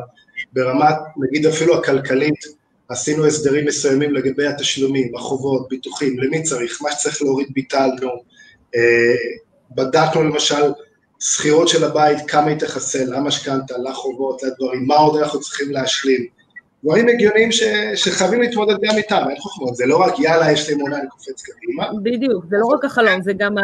ברמת, 0.53 0.95
נגיד 1.17 1.45
אפילו 1.45 1.77
הכלכלית, 1.77 2.45
עשינו 2.89 3.25
הסדרים 3.25 3.65
מסוימים 3.65 4.13
לגבי 4.13 4.47
התשלומים, 4.47 5.15
החובות, 5.15 5.69
ביטוחים, 5.69 6.19
למי 6.19 6.43
צריך, 6.43 6.81
מה 6.81 6.91
שצריך 6.91 7.21
להוריד 7.21 7.47
ביטלנו, 7.53 8.09
בדקנו 9.71 10.23
למשל 10.23 10.63
שכירות 11.19 11.67
של 11.67 11.83
הבית, 11.83 12.17
כמה 12.27 12.47
היא 12.47 12.57
תחסל, 12.57 13.15
למשכנתה, 13.15 13.77
לחובות, 13.77 14.43
לדברים, 14.43 14.87
מה 14.87 14.95
עוד 14.95 15.17
אנחנו 15.21 15.39
צריכים 15.39 15.71
להשלים. 15.71 16.27
דברים 16.83 17.07
הגיוניים 17.07 17.51
ש, 17.51 17.63
שחייבים 17.95 18.41
להתמודד 18.41 18.75
גם 18.81 18.97
איתם, 18.97 19.23
אין 19.29 19.39
חוכמות, 19.39 19.75
זה 19.75 19.85
לא 19.85 19.97
רק 19.97 20.19
יאללה, 20.19 20.51
יש 20.51 20.69
לי 20.69 20.75
אמונה, 20.75 20.97
אני 20.97 21.07
קופץ 21.09 21.41
קדימה. 21.41 21.87
בדיוק, 22.03 22.45
זה 22.49 22.57
לא 22.57 22.65
רק 22.65 22.85
החלום, 22.85 23.21
זה 23.21 23.33
גם 23.37 23.57
ה... 23.57 23.61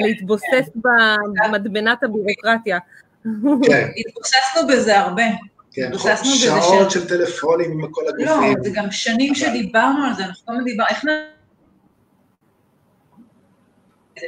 להתבוסס 0.00 0.70
במדמנת 0.74 2.02
הבירוקרטיה. 2.02 2.78
כן. 3.66 3.88
התבוססנו 3.96 4.66
בזה 4.68 4.98
הרבה. 4.98 5.22
כן, 5.72 5.90
שעות 5.98 6.90
של 6.90 7.08
טלפונים 7.08 7.70
עם 7.70 7.88
כל 7.90 8.02
הגופים. 8.08 8.26
לא, 8.26 8.62
זה 8.62 8.70
גם 8.74 8.90
שנים 8.90 9.34
שדיברנו 9.34 10.04
על 10.04 10.14
זה, 10.14 10.24
אנחנו 10.24 10.46
כל 10.46 10.52
הזמן 10.52 10.64
דיברנו, 10.64 10.90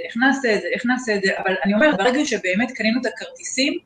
איך 0.05 0.17
נעשה 0.17 0.55
את 0.55 0.61
זה, 0.61 0.69
איך 0.75 0.87
נעשה 0.87 1.15
את 1.15 1.23
זה, 1.23 1.31
אבל 1.39 1.55
אני 1.65 1.75
אומרת, 1.75 1.99
ברגע 1.99 2.25
שבאמת 2.25 2.71
קנינו 2.75 3.01
את 3.01 3.07
הכרטיסים, 3.07 3.79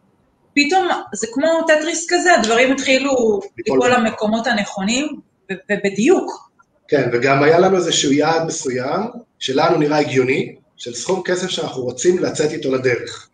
פתאום 0.55 0.89
זה 1.15 1.27
כמו 1.33 1.49
טטריס 1.67 2.07
כזה, 2.09 2.35
הדברים 2.35 2.73
התחילו 2.73 3.41
ליפול 3.59 3.93
למקומות 3.93 4.47
הנכונים, 4.47 5.21
ובדיוק. 5.53 6.51
כן, 6.89 7.11
וגם 7.13 7.43
היה 7.43 7.59
לנו 7.59 7.77
איזשהו 7.77 8.13
יעד 8.13 8.47
מסוים, 8.47 9.01
שלנו 9.39 9.79
נראה 9.79 9.99
הגיוני, 9.99 10.57
של 10.77 10.95
סכום 10.95 11.23
כסף 11.25 11.49
שאנחנו 11.49 11.83
רוצים 11.83 12.19
לצאת 12.19 12.51
איתו 12.51 12.75
לדרך. 12.75 13.29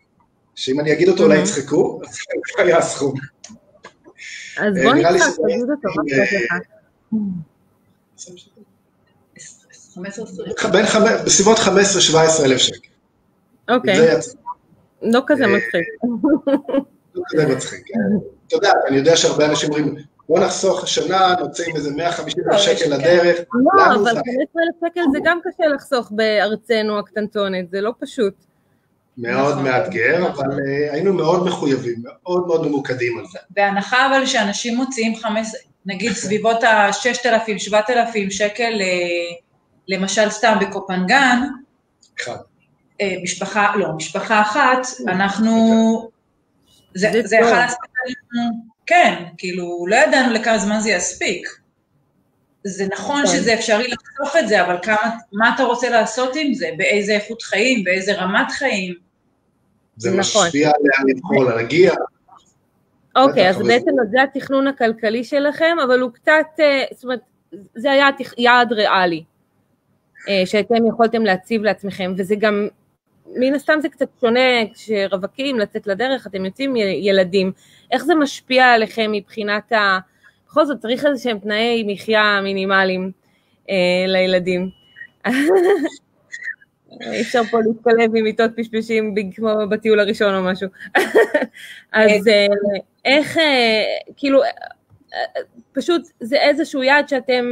שאם 0.55 0.79
אני 0.79 0.93
אגיד 0.93 1.09
אותו 1.09 1.23
אולי 1.23 1.39
יצחקו, 1.39 2.01
אז 2.03 2.15
זה 2.57 2.63
היה 2.63 2.77
הסכום. 2.77 3.13
אז 4.57 4.73
בוא 4.83 4.93
נצחק, 4.93 5.29
תגיד 5.47 5.61
אותו, 5.61 5.89
מה 9.95 10.09
קצת 10.09 10.23
לך? 10.73 10.95
בסביבות 11.25 11.57
15-17 11.57 11.61
אלף 12.45 12.57
שקל. 12.57 12.87
אוקיי. 13.69 13.97
לא 15.01 15.21
כזה 15.27 15.43
אה, 15.43 15.49
מצחיק. 15.49 15.85
לא 17.15 17.23
כזה 17.29 17.55
מצחיק, 17.55 17.83
כן. 17.87 18.27
אתה 18.47 18.55
יודע, 18.55 18.71
אני 18.87 18.97
יודע 18.97 19.17
שהרבה 19.17 19.45
אנשים 19.45 19.69
אומרים, 19.69 19.95
בוא 20.29 20.39
נחסוך 20.39 20.83
השנה, 20.83 21.35
נוציא 21.39 21.65
עם 21.69 21.75
איזה 21.75 21.91
150 21.95 22.43
אלף 22.51 22.59
שקל 22.59 22.95
לדרך. 22.95 23.39
לא, 23.53 23.85
אבל 23.85 23.95
15 23.95 24.13
אלף 24.13 24.75
שקל 24.85 25.01
זה 25.11 25.19
גם 25.23 25.39
קשה 25.43 25.67
לחסוך 25.67 26.11
בארצנו 26.11 26.99
הקטנטונת, 26.99 27.71
זה 27.71 27.81
לא 27.81 27.93
פשוט. 27.99 28.33
מאוד 29.17 29.51
נכון. 29.51 29.63
מאתגר, 29.63 30.27
אבל 30.27 30.51
אה, 30.51 30.93
היינו 30.93 31.13
מאוד 31.13 31.45
מחויבים, 31.45 31.95
מאוד 32.03 32.47
מאוד 32.47 32.67
ממוקדים 32.67 33.19
על 33.19 33.25
זה. 33.31 33.39
בהנחה 33.49 34.07
אבל 34.07 34.25
שאנשים 34.25 34.77
מוציאים 34.77 35.15
חמש, 35.15 35.47
נגיד 35.85 36.11
סביבות 36.23 36.63
ה-6,000, 36.63 37.57
7,000 37.57 38.31
שקל 38.31 38.71
למשל 39.87 40.29
סתם 40.29 40.57
בקופנגן. 40.61 41.37
אה, 43.01 43.15
משפחה, 43.23 43.75
לא, 43.75 43.87
משפחה 43.95 44.41
אחת, 44.41 44.87
אנחנו, 45.07 45.51
זה, 46.93 47.21
זה 47.25 47.35
יכול 47.35 47.51
להספיק 47.51 47.89
לנו, 48.33 48.51
כן, 48.85 49.23
כאילו, 49.37 49.85
לא 49.87 49.95
ידענו 49.95 50.33
לכמה 50.33 50.57
זמן 50.57 50.79
זה 50.79 50.89
יספיק. 50.89 51.47
זה 52.63 52.87
נכון 52.91 53.21
כן. 53.21 53.27
שזה 53.27 53.53
אפשרי 53.53 53.87
לחסוך 53.87 54.35
את 54.35 54.47
זה, 54.47 54.65
אבל 54.65 54.75
כמה, 54.81 55.17
מה 55.33 55.51
אתה 55.55 55.63
רוצה 55.63 55.89
לעשות 55.89 56.35
עם 56.35 56.53
זה? 56.53 56.69
באיזה 56.77 57.13
איכות 57.13 57.41
חיים? 57.41 57.83
באיזה 57.83 58.13
רמת 58.13 58.51
חיים? 58.51 58.93
זה 59.97 60.09
נכון. 60.09 60.45
משפיע 60.45 60.71
עליה 60.79 61.15
לבחור 61.15 61.43
להגיע. 61.43 61.93
אוקיי, 63.15 63.49
אז 63.49 63.57
בעצם 63.57 63.91
זה 64.11 64.23
התכנון 64.23 64.67
הכלכלי 64.67 65.23
שלכם, 65.23 65.77
אבל 65.85 65.99
הוא 65.99 66.11
קצת, 66.11 66.59
אה, 66.59 66.83
זאת 66.91 67.03
אומרת, 67.03 67.19
זה 67.75 67.91
היה 67.91 68.07
יעד 68.37 68.73
ריאלי. 68.73 69.23
אה, 70.29 70.41
שאתם 70.45 70.87
יכולתם 70.87 71.21
להציב 71.21 71.63
לעצמכם, 71.63 72.13
וזה 72.17 72.35
גם, 72.35 72.67
מן 73.35 73.53
הסתם 73.53 73.79
זה 73.81 73.89
קצת 73.89 74.07
שונה 74.21 74.65
כשרווקים 74.73 75.59
לצאת 75.59 75.87
לדרך, 75.87 76.27
אתם 76.27 76.45
יוצאים 76.45 76.75
ילדים, 76.75 77.51
איך 77.91 78.03
זה 78.03 78.15
משפיע 78.15 78.65
עליכם 78.65 79.11
מבחינת 79.11 79.71
ה... 79.71 79.99
בכל 80.47 80.65
זאת 80.65 80.79
צריך 80.79 81.05
איזה 81.05 81.23
שהם 81.23 81.39
תנאי 81.39 81.83
מחיה 81.87 82.39
מינימליים 82.43 83.11
אה, 83.69 84.05
לילדים. 84.07 84.69
אי 87.01 87.21
אפשר 87.21 87.43
פה 87.43 87.59
להתקלב 87.59 88.15
עם 88.15 88.23
מיטות 88.23 88.51
פשפשים 88.57 89.15
כמו 89.35 89.49
בטיול 89.69 89.99
הראשון 89.99 90.35
או 90.35 90.43
משהו. 90.43 90.67
אז 91.91 92.27
אה, 92.27 92.45
איך, 93.05 93.37
אה, 93.37 93.83
כאילו, 94.17 94.41
פשוט 95.73 96.01
זה 96.19 96.35
איזשהו 96.35 96.83
יעד 96.83 97.09
שאתם 97.09 97.51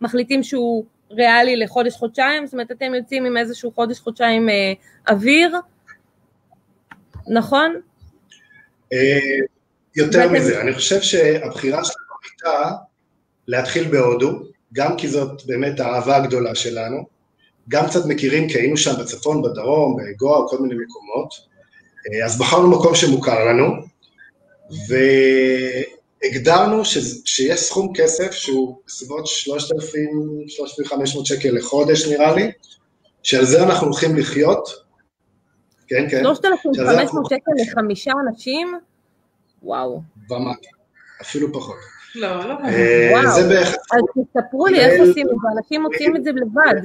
מחליטים 0.00 0.42
שהוא 0.42 0.84
ריאלי 1.10 1.56
לחודש-חודשיים, 1.56 2.46
זאת 2.46 2.52
אומרת 2.52 2.70
אתם 2.70 2.94
יוצאים 2.94 3.24
עם 3.24 3.36
איזשהו 3.36 3.72
חודש-חודשיים 3.72 4.48
אה, 4.48 4.72
אוויר, 5.08 5.56
נכון? 7.28 7.80
אה, 8.92 9.18
יותר 9.96 10.32
מזה, 10.32 10.60
אני 10.60 10.74
חושב 10.74 11.00
שהבחירה 11.00 11.84
שלנו 11.84 12.14
הייתה 12.24 12.76
להתחיל 13.48 13.88
בהודו, 13.88 14.42
גם 14.72 14.96
כי 14.96 15.08
זאת 15.08 15.46
באמת 15.46 15.80
האהבה 15.80 16.16
הגדולה 16.16 16.54
שלנו, 16.54 17.06
גם 17.68 17.86
קצת 17.86 18.06
מכירים 18.06 18.48
כי 18.48 18.58
היינו 18.58 18.76
שם 18.76 18.92
בצפון, 19.00 19.42
בדרום, 19.42 19.96
בגואה, 19.96 20.48
כל 20.48 20.58
מיני 20.58 20.74
מקומות, 20.74 21.34
אה, 22.12 22.24
אז 22.24 22.38
בחרנו 22.38 22.70
מקום 22.70 22.94
שמוכר 22.94 23.44
לנו, 23.44 23.66
ו... 24.88 24.94
הגדרנו 26.22 26.84
שיש 27.24 27.60
סכום 27.60 27.92
כסף 27.94 28.30
שהוא 28.30 28.80
בסביבות 28.86 29.24
3,000-3,500 29.24 31.24
שקל 31.24 31.50
לחודש 31.52 32.08
נראה 32.08 32.34
לי, 32.34 32.50
שעל 33.22 33.44
זה 33.44 33.62
אנחנו 33.62 33.86
הולכים 33.86 34.16
לחיות. 34.16 34.68
כן, 35.86 36.10
כן. 36.10 36.22
3,500 36.22 37.26
שקל 37.26 37.50
לחמישה 37.62 38.12
אנשים? 38.28 38.78
וואו. 39.62 40.02
ומטה, 40.30 40.68
אפילו 41.22 41.52
פחות. 41.52 41.76
לא, 42.14 42.48
לא. 42.48 42.54
אה, 42.64 43.10
וואו. 43.12 43.34
זה 43.34 43.48
בערך... 43.48 43.68
אז 43.68 44.24
תספרו 44.34 44.66
לי 44.66 44.80
איך 44.80 45.00
עושים 45.00 45.26
את 45.26 45.34
זה, 45.42 45.48
אנשים 45.58 45.82
מוצאים 45.82 46.16
את 46.16 46.24
זה 46.24 46.30
לבד. 46.32 46.80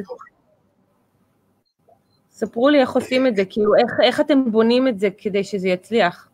ספרו 2.31 2.69
לי 2.69 2.81
איך 2.81 2.91
עושים 2.91 3.27
את 3.27 3.35
זה, 3.35 3.45
כאילו 3.45 3.75
איך, 3.75 3.91
איך 4.03 4.19
אתם 4.19 4.51
בונים 4.51 4.87
את 4.87 4.99
זה 4.99 5.09
כדי 5.17 5.43
שזה 5.43 5.67
יצליח. 5.67 6.29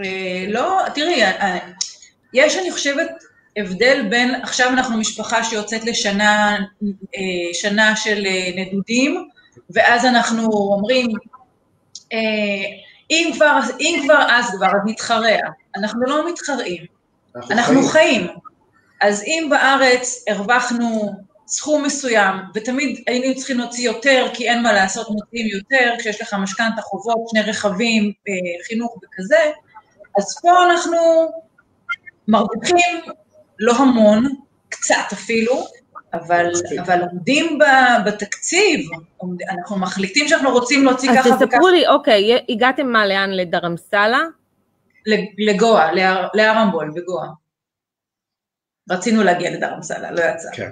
אה, 0.00 0.44
לא, 0.48 0.80
תראי, 0.94 1.22
אה, 1.22 1.58
יש, 2.32 2.56
אני 2.56 2.72
חושבת, 2.72 3.10
הבדל 3.56 4.06
בין, 4.10 4.34
עכשיו 4.34 4.68
אנחנו 4.68 4.98
משפחה 4.98 5.44
שיוצאת 5.44 5.84
לשנה 5.84 6.56
אה, 7.14 7.20
שנה 7.52 7.96
של 7.96 8.26
נדודים, 8.56 9.28
ואז 9.70 10.04
אנחנו 10.04 10.42
אומרים, 10.52 11.06
אם 13.10 13.30
כבר, 13.34 13.60
אם 13.80 14.00
כבר 14.04 14.22
אז 14.30 14.50
כבר, 14.56 14.66
אז 14.66 14.82
נתחרע. 14.86 15.36
אנחנו 15.76 16.00
לא 16.06 16.30
מתחרעים, 16.30 16.84
אנחנו, 17.36 17.54
אנחנו 17.54 17.82
חיים. 17.82 18.22
חיים. 18.22 18.26
אז 19.00 19.22
אם 19.22 19.46
בארץ 19.50 20.24
הרווחנו 20.28 21.12
סכום 21.46 21.84
מסוים, 21.84 22.36
ותמיד 22.54 23.04
היינו 23.06 23.34
צריכים 23.34 23.58
להוציא 23.58 23.86
יותר, 23.86 24.26
כי 24.34 24.48
אין 24.48 24.62
מה 24.62 24.72
לעשות, 24.72 25.10
מוציאים 25.10 25.46
יותר, 25.56 25.94
כשיש 25.98 26.22
לך 26.22 26.34
משכנתה, 26.34 26.82
חובות, 26.82 27.28
שני 27.30 27.42
רכבים, 27.42 28.12
אה, 28.28 28.66
חינוך 28.66 28.96
וכזה, 28.96 29.50
אז 30.18 30.40
פה 30.42 30.64
אנחנו 30.70 30.96
מרוויחים 32.28 33.00
לא 33.58 33.72
המון, 33.72 34.24
קצת 34.68 35.12
אפילו, 35.12 35.66
אבל, 36.14 36.46
אבל 36.80 37.00
עומדים 37.00 37.58
בתקציב, 38.06 38.90
אנחנו 39.50 39.78
מחליטים 39.78 40.28
שאנחנו 40.28 40.50
רוצים 40.50 40.84
להוציא 40.84 41.10
ככה 41.10 41.28
וככה. 41.28 41.44
אז 41.44 41.48
תספרו 41.48 41.68
לי, 41.68 41.88
אוקיי, 41.88 42.44
הגעתם 42.48 42.86
מה, 42.86 43.06
לאן? 43.06 43.30
לדרמסלה? 43.30 44.20
לגואה, 45.38 45.90
לארמבול, 46.34 46.92
בגואה. 46.94 47.28
רצינו 48.90 49.24
להגיע 49.24 49.50
לדרמסלה, 49.50 50.10
לא 50.10 50.20
יצא. 50.20 50.50
כן. 50.52 50.70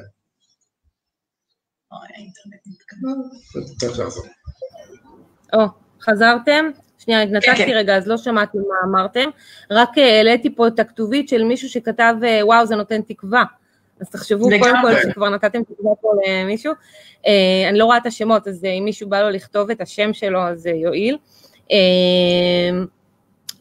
או, 5.52 5.58
חזרתם? 6.00 6.70
שנייה, 7.06 7.22
התנתקתי 7.22 7.56
כן, 7.56 7.66
כן. 7.66 7.72
רגע, 7.72 7.96
אז 7.96 8.08
לא 8.08 8.16
שמעתי 8.16 8.58
מה 8.58 8.74
אמרתם. 8.84 9.30
רק 9.70 9.98
אה, 9.98 10.16
העליתי 10.16 10.54
פה 10.54 10.66
את 10.66 10.78
הכתובית 10.78 11.28
של 11.28 11.44
מישהו 11.44 11.68
שכתב, 11.68 12.14
אה, 12.24 12.40
וואו, 12.42 12.66
זה 12.66 12.76
נותן 12.76 13.00
תקווה. 13.02 13.44
אז 14.00 14.10
תחשבו 14.10 14.48
קודם 14.60 14.74
כל 14.82 14.92
שכבר 15.02 15.28
נתתם 15.28 15.62
תקווה 15.62 15.94
פה 16.00 16.12
למישהו. 16.26 16.72
אה, 17.26 17.68
אני 17.68 17.78
לא 17.78 17.84
רואה 17.84 17.96
את 17.96 18.06
השמות, 18.06 18.48
אז 18.48 18.64
אם 18.64 18.84
מישהו 18.84 19.08
בא 19.08 19.22
לו 19.22 19.30
לכתוב 19.30 19.70
את 19.70 19.80
השם 19.80 20.12
שלו, 20.12 20.40
אז 20.40 20.60
זה 20.60 20.70
יועיל. 20.70 21.18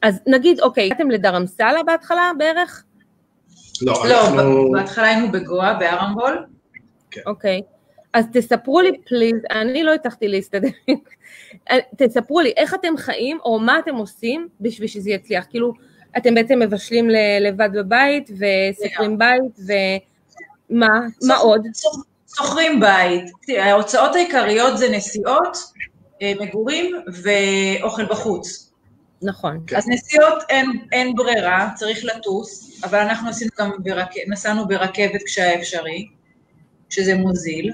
אז 0.02 0.20
נגיד, 0.28 0.60
אוקיי, 0.60 0.86
הגעתם 0.86 1.12
לדרמסלה 1.12 1.84
בהתחלה 1.86 2.32
בערך? 2.38 2.84
לא, 3.82 3.94
לא 4.10 4.28
אנחנו... 4.28 4.72
בהתחלה 4.72 5.08
היינו 5.08 5.32
בגואה, 5.32 5.74
בארמבול. 5.74 6.46
כן. 7.12 7.22
אוקיי. 7.26 7.62
אז 8.16 8.26
תספרו 8.34 8.82
לי 8.82 8.92
פליז, 9.06 9.36
אני 9.52 9.84
לא 9.84 9.94
הצלחתי 9.94 10.28
להסתדר, 10.28 10.68
תספרו 11.98 12.42
לי 12.42 12.54
איך 12.58 12.74
אתם 12.74 12.98
חיים 12.98 13.38
או 13.46 13.60
מה 13.60 13.80
אתם 13.80 13.96
עושים 13.96 14.48
בשביל 14.62 14.88
שזה 14.88 15.10
יצליח, 15.10 15.46
כאילו 15.50 15.74
אתם 16.18 16.36
בעצם 16.36 16.60
מבשלים 16.60 17.10
לבד 17.42 17.70
בבית 17.74 18.30
וסוחרים 18.30 19.18
בית 19.18 19.60
ומה, 20.70 20.88
מה 21.28 21.36
עוד? 21.36 21.68
שוכרים 22.36 22.80
בית, 22.80 23.24
ההוצאות 23.60 24.16
העיקריות 24.16 24.78
זה 24.78 24.90
נסיעות, 24.90 25.58
אה, 26.22 26.34
מגורים 26.40 26.96
ואוכל 27.24 28.06
בחוץ. 28.06 28.72
נכון. 29.22 29.64
כן. 29.68 29.76
אז 29.76 29.88
נסיעות 29.88 30.44
אין, 30.50 30.66
אין 30.92 31.16
ברירה, 31.16 31.70
צריך 31.76 32.06
לטוס, 32.06 32.82
אבל 32.84 33.00
אנחנו 33.00 33.30
עשינו 33.30 33.52
גם, 33.60 33.72
ברק... 33.80 34.10
נסענו 34.28 34.68
ברכבת 34.68 35.24
כשהיה 35.26 35.60
אפשרי, 35.60 36.08
שזה 36.90 37.16
מוזיל. 37.16 37.72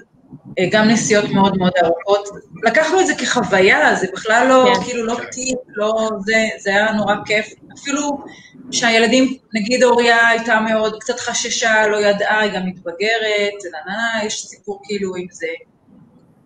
אה, 0.59 0.65
גם 0.71 0.87
נסיעות 0.87 1.29
מאוד 1.29 1.57
מאוד 1.57 1.71
ארוכות. 1.83 2.29
לקחנו 2.63 2.99
את 2.99 3.07
זה 3.07 3.15
כחוויה, 3.15 3.95
זה 3.95 4.07
בכלל 4.13 4.47
לא, 4.49 4.73
כן. 4.75 4.83
כאילו, 4.83 5.05
לא 5.05 5.15
טיפ, 5.31 5.59
לא 5.67 6.09
זה, 6.25 6.47
זה 6.59 6.69
היה 6.69 6.91
נורא 6.91 7.15
כיף. 7.25 7.53
אפילו 7.79 8.23
שהילדים, 8.71 9.37
נגיד 9.53 9.83
אוריה 9.83 10.27
הייתה 10.27 10.59
מאוד, 10.59 10.99
קצת 10.99 11.19
חששה, 11.19 11.87
לא 11.87 11.97
ידעה, 11.97 12.39
היא 12.39 12.51
גם 12.51 12.65
מתבגרת, 12.65 13.53
ננה, 13.71 14.25
יש 14.25 14.45
סיפור 14.47 14.79
כאילו 14.83 15.15
עם 15.15 15.27
זה. 15.31 15.47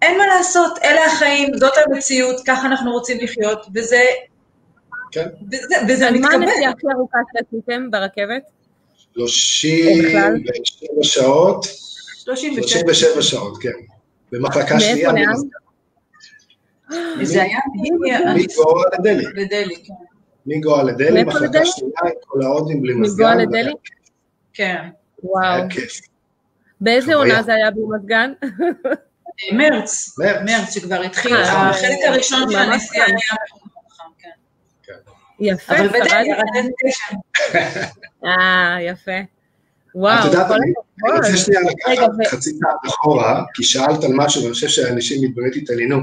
אין 0.02 0.18
מה 0.18 0.28
לעשות, 0.28 0.80
אלה 0.84 1.06
החיים, 1.06 1.58
זאת 1.58 1.74
המציאות, 1.86 2.42
ככה 2.46 2.68
אנחנו 2.68 2.92
רוצים 2.92 3.18
לחיות, 3.22 3.66
וזה... 3.76 4.02
כן. 5.12 5.26
וזה, 5.52 5.76
וזה 5.90 6.12
מתקבל. 6.12 6.38
מה 6.38 6.46
הנסיעה 6.46 6.72
הכי 6.72 6.88
ארוכה 6.96 7.18
שעשיתם 7.34 7.92
ברכבת? 7.92 8.44
37 9.14 11.04
שעות. 11.04 11.66
37 12.26 13.22
שעות, 13.22 13.58
כן. 13.62 13.70
במחלקה 14.32 14.80
שנייה. 14.80 15.12
מאיפה 15.12 15.34
לאן? 16.90 17.10
וזה 17.20 17.42
היה 17.44 17.60
מגואה 18.36 18.84
לדלהי. 18.94 19.26
לדלהי, 19.26 19.76
כן. 19.86 19.94
מגואה 20.46 20.84
לדלהי, 20.84 21.24
מחלקה 21.24 21.66
שנייה 21.66 22.00
עם 22.04 22.12
כל 22.20 22.42
ההודים 22.44 22.82
בלי 22.82 22.94
מזגן. 22.94 23.24
מגואה 23.24 23.36
לדלהי? 23.36 23.74
כן. 24.54 24.90
וואו. 25.24 25.64
באיזה 26.82 27.16
עונה 27.16 27.44
זה 27.44 27.54
היה 27.54 27.72
בלי 27.72 27.84
מזגן? 27.96 28.34
מרץ, 29.54 30.16
מרץ 30.20 30.74
שכבר 30.74 31.02
התחיל, 31.02 31.36
אה, 31.36 31.70
החלק 31.70 31.98
הראשון 32.08 32.52
של 32.52 32.58
הנסיעה 32.58 33.06
היה 33.06 33.18
כן. 34.08 34.30
כן. 34.84 34.94
יפה, 35.40 35.76
אבל 35.76 35.88
בדלהי 35.88 36.28
ירדנו 36.28 36.70
אה, 38.26 38.78
יפה. 38.82 39.35
וואו, 39.96 40.20
את 40.20 40.26
יודעת, 40.26 40.52
אני 40.52 40.74
רוצה 41.18 41.38
שנייה 41.38 41.62
לקחת 41.62 42.12
חצי 42.28 42.60
צעד 42.60 42.76
אחורה, 42.88 43.44
כי 43.54 43.64
שאלת 43.64 44.04
על 44.04 44.12
משהו, 44.14 44.42
ואני 44.42 44.54
חושב 44.54 44.68
שאנשים 44.68 45.36
באמת 45.36 45.56
התעניינו, 45.56 46.00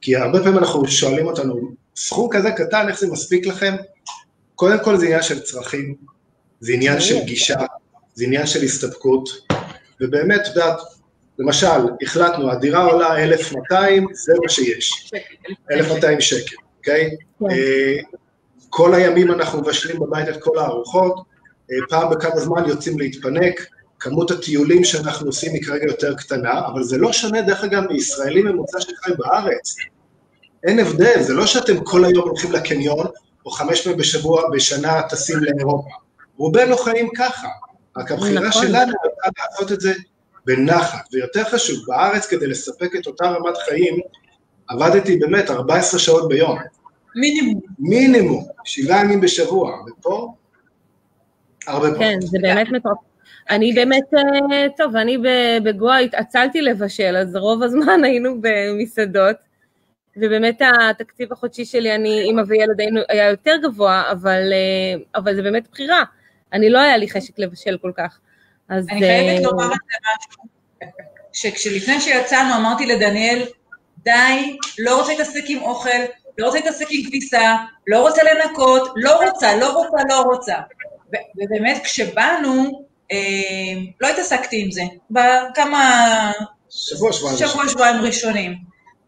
כי 0.00 0.16
הרבה 0.16 0.38
פעמים 0.38 0.58
אנחנו 0.58 0.88
שואלים 0.88 1.26
אותנו, 1.26 1.60
סכום 1.96 2.28
כזה 2.30 2.50
קטן, 2.50 2.88
איך 2.88 3.00
זה 3.00 3.06
מספיק 3.12 3.46
לכם? 3.46 3.74
קודם 4.54 4.84
כל 4.84 4.96
זה 4.96 5.06
עניין 5.06 5.22
של 5.22 5.40
צרכים, 5.40 5.94
זה 6.60 6.72
עניין 6.72 7.00
של 7.00 7.24
גישה, 7.24 7.58
זה 8.14 8.24
עניין 8.24 8.46
של 8.46 8.62
הסתפקות, 8.62 9.28
ובאמת, 10.00 10.40
את 10.40 10.46
יודעת, 10.46 10.78
למשל, 11.38 11.66
החלטנו, 12.02 12.50
הדירה 12.50 12.84
עולה 12.84 13.24
1,200, 13.24 14.06
זה 14.12 14.32
מה 14.42 14.48
שיש, 14.48 15.10
1,200 15.70 16.20
שקל, 16.20 16.56
אוקיי? 16.78 17.10
כן. 17.40 17.50
אה, 17.50 17.96
כל 18.70 18.94
הימים 18.94 19.32
אנחנו 19.32 19.60
מבשלים 19.60 20.00
בבית 20.00 20.28
את 20.28 20.42
כל 20.42 20.58
הארוחות, 20.58 21.29
פעם 21.88 22.10
בכמה 22.10 22.40
זמן 22.40 22.68
יוצאים 22.68 22.98
להתפנק, 22.98 23.66
כמות 24.00 24.30
הטיולים 24.30 24.84
שאנחנו 24.84 25.26
עושים 25.26 25.54
היא 25.54 25.62
כרגע 25.62 25.86
יותר 25.86 26.14
קטנה, 26.14 26.66
אבל 26.66 26.82
זה 26.82 26.98
לא 26.98 27.12
שונה 27.12 27.42
דרך 27.42 27.64
אגב 27.64 27.82
מישראלים 27.90 28.46
ממוצע 28.46 28.80
שחי 28.80 29.10
בארץ. 29.18 29.76
אין 30.64 30.78
הבדל, 30.78 31.22
זה 31.22 31.34
לא 31.34 31.46
שאתם 31.46 31.84
כל 31.84 32.04
היום 32.04 32.28
הולכים 32.28 32.52
לקניון, 32.52 33.06
או 33.46 33.50
חמש 33.50 33.80
פעמים 33.80 33.98
בשבוע, 33.98 34.42
בשנה 34.52 35.02
טסים 35.02 35.38
לאירופה. 35.38 35.90
רובנו 36.36 36.76
חיים 36.76 37.08
ככה, 37.16 37.48
רק 37.96 38.12
הבחירה 38.12 38.48
נכון. 38.48 38.62
שלנו 38.62 38.92
הייתה 39.24 39.42
לעשות 39.50 39.72
את 39.72 39.80
זה 39.80 39.92
בנחת, 40.46 41.04
ויותר 41.12 41.44
חשוב, 41.44 41.78
בארץ 41.86 42.26
כדי 42.26 42.46
לספק 42.46 42.96
את 42.96 43.06
אותה 43.06 43.24
רמת 43.24 43.56
חיים, 43.68 43.98
עבדתי 44.68 45.16
באמת 45.16 45.50
14 45.50 46.00
שעות 46.00 46.28
ביום. 46.28 46.58
מינימום. 47.16 47.60
מינימום, 47.78 48.46
שבעה 48.64 49.00
ימים 49.00 49.20
בשבוע, 49.20 49.76
ופה 49.86 50.34
הרבה 51.66 51.86
פחות. 51.86 51.98
כן, 51.98 52.20
זה 52.20 52.38
באמת 52.42 52.68
מטורף. 52.68 52.98
אני 53.50 53.72
באמת, 53.72 54.14
אה, 54.14 54.66
טוב, 54.76 54.96
אני 54.96 55.18
בגואה 55.64 55.98
התעצלתי 55.98 56.60
לבשל, 56.60 57.16
אז 57.16 57.36
רוב 57.36 57.62
הזמן 57.62 58.04
היינו 58.04 58.36
במסעדות, 58.40 59.36
ובאמת 60.16 60.62
התקציב 60.90 61.32
החודשי 61.32 61.64
שלי, 61.64 61.94
אני, 61.94 62.20
אימא 62.20 62.42
וילד 62.46 62.80
היינו, 62.80 63.00
היה 63.08 63.30
יותר 63.30 63.56
גבוה, 63.62 64.10
אבל, 64.12 64.52
אה, 64.52 65.02
אבל 65.14 65.34
זה 65.34 65.42
באמת 65.42 65.68
בחירה. 65.72 66.02
אני 66.52 66.70
לא 66.70 66.78
היה 66.78 66.96
לי 66.96 67.10
חשק 67.10 67.38
לבשל 67.38 67.78
כל 67.82 67.92
כך. 67.96 68.18
אז... 68.68 68.88
אני 68.88 69.00
חייבת 69.00 69.44
אה, 69.44 69.50
לומר 69.50 69.64
את 69.64 69.70
זה 69.70 69.96
משהו, 70.16 70.42
שכשלפני 71.32 72.00
שיצאנו 72.00 72.56
אמרתי 72.56 72.86
לדניאל, 72.86 73.42
די, 73.98 74.56
לא 74.78 74.98
רוצה 74.98 75.12
להתעסק 75.12 75.42
עם 75.48 75.62
אוכל, 75.62 75.88
לא 76.38 76.46
רוצה 76.46 76.58
להתעסק 76.58 76.86
עם 76.90 77.08
כביסה, 77.08 77.56
לא 77.86 78.00
רוצה 78.00 78.22
לנקות, 78.22 78.92
לא 78.96 79.24
רוצה, 79.24 79.56
לא 79.56 79.72
רוצה, 79.72 79.96
לא 80.08 80.22
רוצה. 80.22 80.54
ובאמת 81.36 81.80
כשבאנו, 81.84 82.84
אה, 83.12 83.18
לא 84.00 84.08
התעסקתי 84.08 84.62
עם 84.64 84.70
זה, 84.70 84.82
בכמה... 85.10 86.32
שבוע, 86.70 87.12
שבועיים. 87.12 87.38
שבוע, 87.38 87.68
שבועיים 87.68 88.02
ראשונים. 88.02 88.54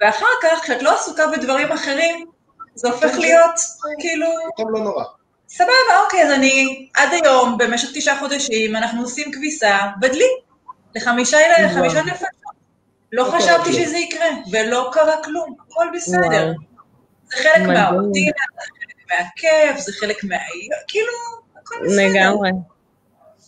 ואחר 0.01 0.27
כך, 0.43 0.63
כשאת 0.63 0.83
לא 0.83 0.95
עסוקה 0.95 1.27
בדברים 1.27 1.73
אחרים, 1.73 2.27
זה 2.75 2.89
הופך 2.89 3.19
להיות 3.19 3.55
כאילו... 3.99 4.27
טוב, 4.57 4.71
לא 4.71 4.81
נורא. 4.81 5.05
סבבה, 5.49 6.01
אוקיי, 6.05 6.25
אז 6.25 6.33
אני 6.33 6.89
עד 6.95 7.09
היום, 7.13 7.59
במשך 7.59 7.89
תשעה 7.95 8.19
חודשים, 8.19 8.77
אנחנו 8.77 9.03
עושים 9.03 9.33
כביסה 9.33 9.79
בדלי, 10.01 10.29
לחמישה 10.95 11.37
ילדים, 11.41 11.65
לחמישה 11.65 12.03
נפשות. 12.03 12.29
לא 13.13 13.25
חשבתי 13.25 13.73
שזה 13.73 13.97
יקרה, 13.97 14.27
ולא 14.53 14.91
קרה 14.93 15.23
כלום, 15.25 15.57
הכל 15.61 15.87
בסדר. 15.95 16.53
זה 17.25 17.37
חלק 17.37 17.67
מהעובדים, 17.67 18.33
זה 18.33 18.67
חלק 18.67 19.21
מהכיף, 19.21 19.81
זה 19.81 19.93
חלק 19.93 20.25
מה... 20.25 20.37
כאילו, 20.89 21.13
לגמרי. 21.83 22.51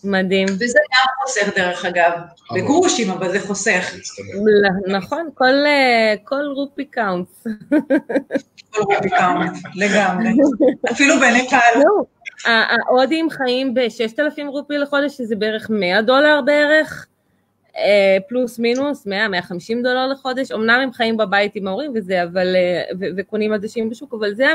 מדהים. 0.05 0.46
וזה 0.48 0.79
גם 0.92 1.07
חוסך 1.22 1.57
דרך 1.57 1.85
אגב, 1.85 2.12
בגרושים, 2.55 3.11
אבל 3.11 3.33
זה 3.33 3.40
חוסך. 3.40 3.94
נכון, 4.87 5.29
כל 6.24 6.44
rupee 6.55 6.85
counts. 6.85 7.47
כל 8.70 8.83
rupee 8.83 9.11
count, 9.11 9.53
לגמרי. 9.74 10.29
אפילו 10.92 11.14
בנפאל. 11.20 11.83
ההודים 12.46 13.31
חיים 13.31 13.74
ב-6,000 13.74 14.46
רופי 14.48 14.79
לחודש, 14.79 15.16
שזה 15.16 15.37
בערך 15.37 15.70
100 15.70 16.03
דולר 16.03 16.40
בערך, 16.44 17.07
אה, 17.77 18.16
פלוס 18.29 18.59
מינוס, 18.59 19.07
100-150 19.07 19.83
דולר 19.83 20.07
לחודש. 20.07 20.53
אמנם 20.53 20.81
הם 20.83 20.92
חיים 20.92 21.16
בבית 21.16 21.57
עם 21.57 21.68
ההורים 21.68 21.92
וזה, 21.94 22.22
אבל, 22.22 22.57
אה, 22.57 22.83
וקונים 23.16 23.53
עדשים 23.53 23.90
בשוק, 23.90 24.14
אבל 24.14 24.35
זה... 24.35 24.46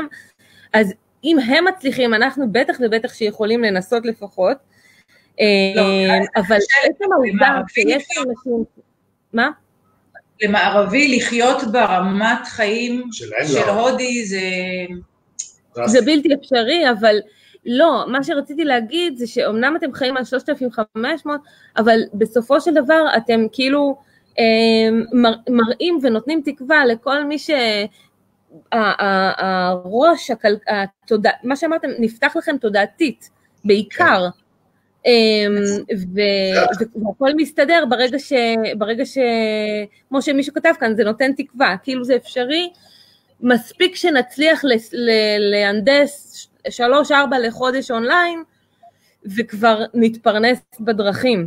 אז 0.72 0.92
אם 1.24 1.38
הם 1.38 1.64
מצליחים, 1.64 2.14
אנחנו 2.14 2.52
בטח 2.52 2.76
ובטח 2.80 3.14
שיכולים 3.14 3.62
לנסות 3.62 4.06
לפחות, 4.06 4.56
לא, 5.74 5.82
אה, 5.82 6.18
אבל 6.36 6.56
עצם 6.84 7.12
העובדה 7.12 7.60
שיש 7.68 8.04
אנשים... 8.18 8.64
מה? 9.32 9.50
למערבי 10.42 11.16
לחיות 11.16 11.62
ברמת 11.72 12.46
חיים 12.46 13.04
של 13.12 13.26
לא. 13.54 13.70
הודי 13.70 14.24
זה... 14.24 14.40
זה 15.84 16.02
בלתי 16.02 16.34
אפשרי, 16.34 16.90
אבל 16.90 17.16
לא, 17.66 18.04
מה 18.08 18.24
שרציתי 18.24 18.64
להגיד 18.64 19.16
זה 19.16 19.26
שאומנם 19.26 19.76
אתם 19.76 19.92
חיים 19.92 20.16
על 20.16 20.24
3,500, 20.24 21.40
אבל 21.76 22.00
בסופו 22.14 22.60
של 22.60 22.74
דבר 22.74 23.04
אתם 23.16 23.46
כאילו 23.52 23.96
אה, 24.38 24.44
מר, 25.12 25.34
מראים 25.48 25.98
ונותנים 26.02 26.42
תקווה 26.44 26.86
לכל 26.86 27.24
מי 27.24 27.38
ש... 27.38 27.50
הראש, 28.72 30.30
התודע, 30.68 31.30
מה 31.42 31.56
שאמרתם, 31.56 31.88
נפתח 31.98 32.36
לכם 32.36 32.56
תודעתית, 32.56 33.30
בעיקר. 33.64 34.28
כן. 35.04 35.10
והכל 36.94 37.30
מסתדר 37.36 37.84
ברגע 37.88 38.18
ש... 38.18 38.32
ברגע 38.78 39.06
ש... 39.06 39.18
כמו 40.08 40.22
שמישהו 40.22 40.54
כתב 40.54 40.72
כאן, 40.80 40.94
זה 40.96 41.04
נותן 41.04 41.32
תקווה, 41.32 41.76
כאילו 41.82 42.04
זה 42.04 42.16
אפשרי, 42.16 42.70
מספיק 43.40 43.96
שנצליח 43.96 44.62
להנדס 45.38 46.46
שלוש-ארבע 46.68 47.38
לחודש 47.38 47.90
אונליין, 47.90 48.42
וכבר 49.36 49.84
נתפרנס 49.94 50.58
בדרכים. 50.80 51.46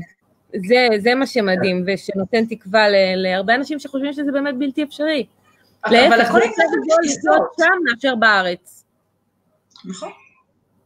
זה, 0.67 0.87
זה 0.97 1.15
מה 1.15 1.25
שמדהים, 1.25 1.83
ושנותן 1.87 2.45
תקווה 2.45 2.85
להרבה 3.15 3.55
אנשים 3.55 3.79
שחושבים 3.79 4.13
שזה 4.13 4.31
באמת 4.31 4.57
בלתי 4.57 4.83
אפשרי. 4.83 5.25
להפך, 5.91 6.31
זה 6.31 6.39
יותר 6.39 6.63
גדול 6.71 6.99
לחיות 7.03 7.51
שם 7.57 7.83
מאשר 7.83 8.15
בארץ. 8.15 8.83
נכון. 9.85 10.09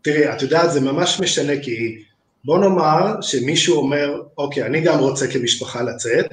תראי, 0.01 0.33
את 0.33 0.41
יודעת, 0.41 0.71
זה 0.71 0.81
ממש 0.81 1.19
משנה, 1.19 1.53
כי 1.61 2.03
בוא 2.45 2.59
נאמר 2.59 3.21
שמישהו 3.21 3.77
אומר, 3.77 4.21
אוקיי, 4.37 4.65
אני 4.65 4.81
גם 4.81 4.99
רוצה 4.99 5.27
כמשפחה 5.27 5.81
לצאת, 5.81 6.25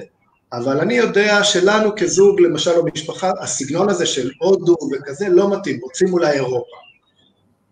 אבל 0.53 0.79
אני 0.79 0.93
יודע 0.93 1.43
שלנו 1.43 1.89
כזוג, 1.97 2.41
למשל, 2.41 2.71
או 2.71 2.85
משפחה, 2.93 3.31
הסגנון 3.41 3.89
הזה 3.89 4.05
של 4.05 4.31
הודו 4.39 4.75
וכזה 4.91 5.29
לא 5.29 5.57
מתאים, 5.57 5.79
רוצים 5.83 6.13
אולי 6.13 6.31
אירופה. 6.31 6.75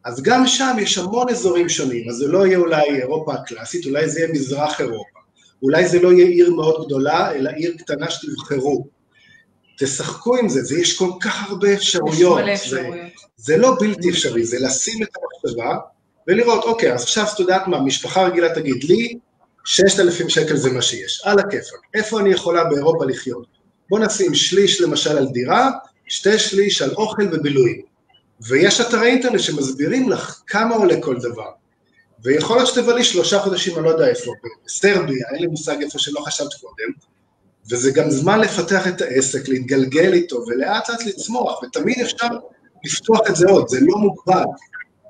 אז 0.05 0.21
גם 0.23 0.47
שם 0.47 0.75
יש 0.79 0.97
המון 0.97 1.29
אזורים 1.29 1.69
שונים, 1.69 2.09
אז 2.09 2.15
זה 2.15 2.27
לא 2.27 2.47
יהיה 2.47 2.57
אולי 2.57 3.01
אירופה 3.01 3.33
הקלאסית, 3.33 3.85
אולי 3.85 4.09
זה 4.09 4.19
יהיה 4.19 4.31
מזרח 4.31 4.81
אירופה. 4.81 5.19
אולי 5.63 5.87
זה 5.87 6.01
לא 6.01 6.13
יהיה 6.13 6.25
עיר 6.25 6.53
מאוד 6.53 6.85
גדולה, 6.85 7.31
אלא 7.31 7.49
עיר 7.49 7.75
קטנה 7.77 8.09
שתבחרו. 8.09 8.87
תשחקו 9.79 10.37
עם 10.37 10.49
זה, 10.49 10.63
זה 10.63 10.79
יש 10.79 10.97
כל 10.97 11.09
כך 11.19 11.49
הרבה 11.49 11.73
אפשרויות. 11.73 12.39
זה, 12.69 12.89
זה 13.37 13.57
לא 13.57 13.75
בלתי 13.79 14.09
אפשרי, 14.09 14.45
זה 14.45 14.57
לשים 14.59 15.03
את 15.03 15.09
המחשבה 15.15 15.77
ולראות, 16.27 16.63
אוקיי, 16.63 16.93
אז 16.93 17.03
עכשיו 17.03 17.25
את 17.33 17.39
יודעת 17.39 17.67
מה, 17.67 17.79
משפחה 17.79 18.23
רגילה 18.27 18.55
תגיד 18.55 18.83
לי, 18.83 19.17
6,000 19.65 20.29
שקל 20.29 20.55
זה 20.55 20.71
מה 20.71 20.81
שיש, 20.81 21.21
על 21.25 21.39
הכיפאק. 21.39 21.79
איפה 21.93 22.19
אני 22.19 22.29
יכולה 22.29 22.63
באירופה 22.63 23.05
לחיות? 23.05 23.45
בוא 23.89 23.99
נשים 23.99 24.35
שליש 24.35 24.81
למשל 24.81 25.17
על 25.17 25.27
דירה, 25.27 25.69
שתי 26.07 26.39
שליש 26.39 26.81
על 26.81 26.91
אוכל 26.91 27.27
ובילויים. 27.31 27.81
ויש 28.47 28.81
אתרי 28.81 29.07
אינטרנט 29.07 29.39
שמסבירים 29.39 30.09
לך 30.09 30.41
כמה 30.47 30.75
עולה 30.75 31.01
כל 31.01 31.19
דבר. 31.19 31.49
ויכול 32.23 32.57
להיות 32.57 32.69
שתבלי 32.69 33.03
שלושה 33.03 33.39
חודשים, 33.39 33.75
אני 33.75 33.85
לא 33.85 33.89
יודע 33.89 34.07
איפה, 34.07 34.31
בסרביה, 34.65 35.25
אין 35.33 35.41
לי 35.41 35.47
מושג 35.47 35.81
איפה 35.81 35.99
שלא 35.99 36.19
חשבת 36.19 36.53
קודם, 36.53 37.12
וזה 37.71 37.91
גם 37.91 38.09
זמן 38.09 38.39
לפתח 38.39 38.87
את 38.87 39.01
העסק, 39.01 39.49
להתגלגל 39.49 40.13
איתו, 40.13 40.35
ולאט 40.47 40.89
לאט 40.89 41.05
לצמוח, 41.05 41.63
ותמיד 41.63 41.99
אפשר 42.01 42.27
לפתוח 42.85 43.29
את 43.29 43.35
זה 43.35 43.49
עוד, 43.49 43.67
זה 43.67 43.77
לא 43.81 43.97
מוגבל. 43.97 44.43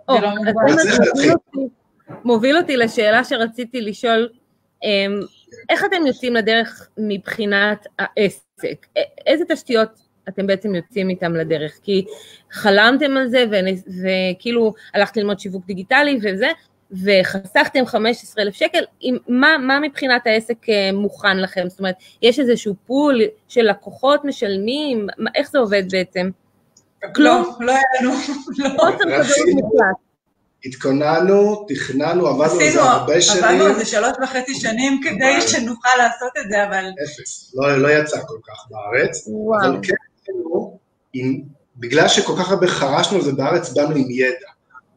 לא 0.10 0.36
מוגבל. 0.36 1.34
מוביל 2.26 2.58
אותי 2.58 2.78
לשאלה 2.78 3.24
שרציתי 3.24 3.82
לשאול, 3.82 4.30
אמ, 4.84 5.22
איך 5.70 5.86
אתם 5.86 6.08
יוצאים 6.08 6.36
לדרך 6.36 6.88
מבחינת 6.98 7.88
העסק? 8.00 8.86
איזה 9.28 9.44
תשתיות 9.50 9.90
אתם 10.30 10.48
בעצם 10.48 10.76
יוצאים 10.76 11.10
איתם 11.10 11.36
לדרך? 11.36 11.80
כי 11.84 12.06
חלמתם 12.52 13.18
על 13.18 13.28
זה 13.28 13.46
וכאילו 14.04 14.74
הלכת 14.94 15.18
ללמוד 15.18 15.40
שיווק 15.40 15.66
דיגיטלי 15.66 16.20
וזה, 16.24 16.48
וחסכתם 16.94 17.86
15,000 17.86 18.54
שקל, 18.54 18.84
מה, 19.28 19.58
מה 19.58 19.80
מבחינת 19.80 20.28
העסק 20.28 20.70
אה, 20.70 20.90
מוכן 20.94 21.38
לכם? 21.38 21.70
זאת 21.70 21.80
אומרת, 21.80 21.96
יש 22.22 22.40
איזשהו 22.40 22.76
פול 22.88 23.22
של 23.48 23.62
לקוחות 23.62 24.26
משלמים? 24.26 25.08
מה, 25.18 25.30
איך 25.36 25.52
זה 25.52 25.60
עובד 25.60 25.84
בעצם? 25.92 26.30
כלום? 27.16 27.44
לא, 27.60 27.66
לא 27.66 27.72
היה 27.72 27.82
לנו, 28.02 28.12
לא. 28.58 28.70
חוסר 28.70 29.20
כזאת 29.20 29.38
מוחלט. 29.54 29.96
התכוננו, 30.66 31.66
תכננו, 31.68 32.28
עבדנו 32.28 32.60
על 32.60 32.72
זה 32.72 32.82
הרבה 32.82 33.22
שנים. 33.22 33.44
עבדנו 33.44 33.66
על 33.66 33.74
זה 33.76 33.86
שלוש 33.86 34.12
וחצי 34.24 34.56
שנים 34.56 35.02
כדי 35.04 35.42
שנוכל 35.48 35.90
לעשות 35.98 36.32
את 36.38 36.50
זה, 36.50 36.64
אבל... 36.64 36.86
אפס, 37.04 37.52
לא, 37.56 37.78
לא 37.78 37.88
יצא 37.88 38.18
כל 38.28 38.38
כך 38.48 38.66
בארץ. 38.70 39.24
וואו. 39.28 39.70
אבל 39.70 39.80
כן, 39.84 39.94
עם, 41.14 41.42
בגלל 41.78 42.08
שכל 42.08 42.34
כך 42.40 42.52
הרבה 42.52 42.68
חרשנו 42.68 43.18
על 43.18 43.24
זה 43.24 43.32
בארץ, 43.32 43.74
באנו 43.74 43.96
עם 43.96 44.12
ידע. 44.12 44.53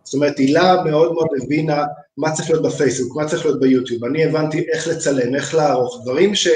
זאת 0.07 0.14
אומרת, 0.14 0.38
הילה 0.38 0.83
מאוד 0.85 1.12
מאוד 1.12 1.29
הבינה 1.42 1.85
מה 2.16 2.33
צריך 2.33 2.51
להיות 2.51 2.62
בפייסבוק, 2.62 3.16
מה 3.16 3.29
צריך 3.29 3.45
להיות 3.45 3.61
ביוטיוב. 3.61 4.05
אני 4.05 4.25
הבנתי 4.25 4.64
איך 4.73 4.88
לצלם, 4.88 5.35
איך 5.35 5.55
לערוך, 5.55 6.01
דברים 6.03 6.35
ש, 6.35 6.49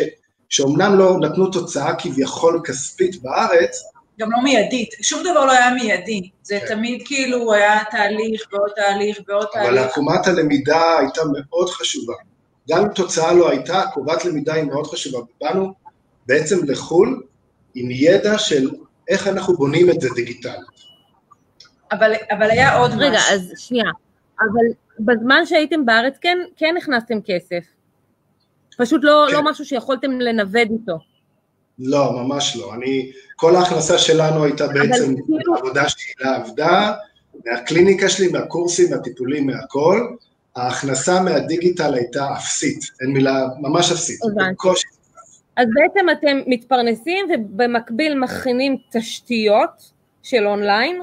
שאומנם 0.48 0.98
לא 0.98 1.18
נתנו 1.20 1.50
תוצאה 1.50 1.94
כביכול 1.94 2.60
כספית 2.64 3.22
בארץ, 3.22 3.82
גם 4.20 4.32
לא 4.32 4.42
מיידית, 4.42 4.94
שום 5.02 5.20
דבר 5.22 5.44
לא 5.44 5.52
היה 5.52 5.74
מיידי, 5.74 6.28
זה 6.42 6.60
כן. 6.60 6.66
תמיד 6.66 7.02
כאילו 7.04 7.52
היה 7.52 7.80
תהליך 7.90 8.48
ועוד 8.52 8.70
תהליך 8.76 9.20
ועוד 9.28 9.46
תהליך. 9.52 9.68
אבל 9.68 9.78
עקומת 9.78 10.26
הלמידה 10.26 10.98
הייתה 10.98 11.20
מאוד 11.24 11.70
חשובה. 11.70 12.14
גם 12.70 12.82
אם 12.82 12.88
תוצאה 12.88 13.32
לא 13.32 13.50
הייתה, 13.50 13.82
עקומת 13.82 14.24
למידה 14.24 14.54
היא 14.54 14.64
מאוד 14.64 14.86
חשובה. 14.86 15.18
באנו 15.40 15.72
בעצם 16.26 16.64
לחו"ל 16.64 17.22
עם 17.74 17.88
ידע 17.90 18.38
של 18.38 18.70
איך 19.08 19.28
אנחנו 19.28 19.56
בונים 19.56 19.90
את 19.90 20.00
זה 20.00 20.08
דיגיטלית. 20.14 20.89
אבל, 21.92 22.12
אבל 22.30 22.50
היה 22.50 22.76
עוד 22.76 22.90
רגע, 22.90 22.96
משהו. 22.96 23.08
רגע, 23.08 23.18
אז 23.34 23.52
שנייה. 23.56 23.90
אבל 24.40 24.66
בזמן 25.00 25.46
שהייתם 25.46 25.86
בארץ 25.86 26.18
כן, 26.20 26.38
כן 26.56 26.74
הכנסתם 26.78 27.18
כסף. 27.24 27.64
פשוט 28.78 29.00
לא, 29.04 29.26
כן. 29.28 29.34
לא 29.34 29.42
משהו 29.50 29.64
שיכולתם 29.64 30.20
לנווד 30.20 30.68
איתו. 30.70 30.98
לא, 31.78 32.12
ממש 32.12 32.56
לא. 32.56 32.74
אני, 32.74 33.12
כל 33.36 33.56
ההכנסה 33.56 33.98
שלנו 33.98 34.44
הייתה 34.44 34.66
בעצם 34.66 35.14
כאילו... 35.26 35.56
עבודה 35.56 35.88
שהילה 35.88 36.36
עבדה, 36.36 36.92
מהקליניקה 37.46 38.08
שלי, 38.08 38.28
מהקורסים, 38.28 38.90
מהטיפולים, 38.90 39.46
מהכל. 39.46 40.00
ההכנסה 40.56 41.20
מהדיגיטל 41.20 41.94
הייתה 41.94 42.32
אפסית, 42.32 42.80
אין 43.00 43.10
מילה, 43.10 43.46
ממש 43.58 43.92
אפסית. 43.92 44.20
בקושי. 44.52 44.86
אז 45.56 45.66
בעצם 45.74 46.06
אתם 46.10 46.38
מתפרנסים 46.46 47.26
ובמקביל 47.34 48.18
מכינים 48.18 48.76
תשתיות 48.92 49.92
של 50.22 50.46
אונליין, 50.46 51.02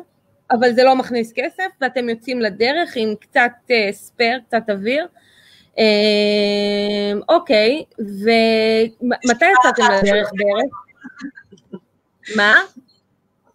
אבל 0.52 0.74
זה 0.74 0.84
לא 0.84 0.96
מכניס 0.96 1.34
כסף, 1.36 1.68
ואתם 1.82 2.10
יוצאים 2.10 2.42
לדרך 2.42 2.94
עם 2.96 3.16
קצת 3.16 3.52
ספייר, 3.92 4.40
קצת 4.48 4.70
אוויר. 4.70 5.08
Uh, 5.76 5.80
אוקיי, 7.30 7.84
ומתי 8.00 9.46
יצאתם 9.60 9.84
לדרך 9.94 10.30
בערך? 10.34 10.72
מה? 12.38 12.56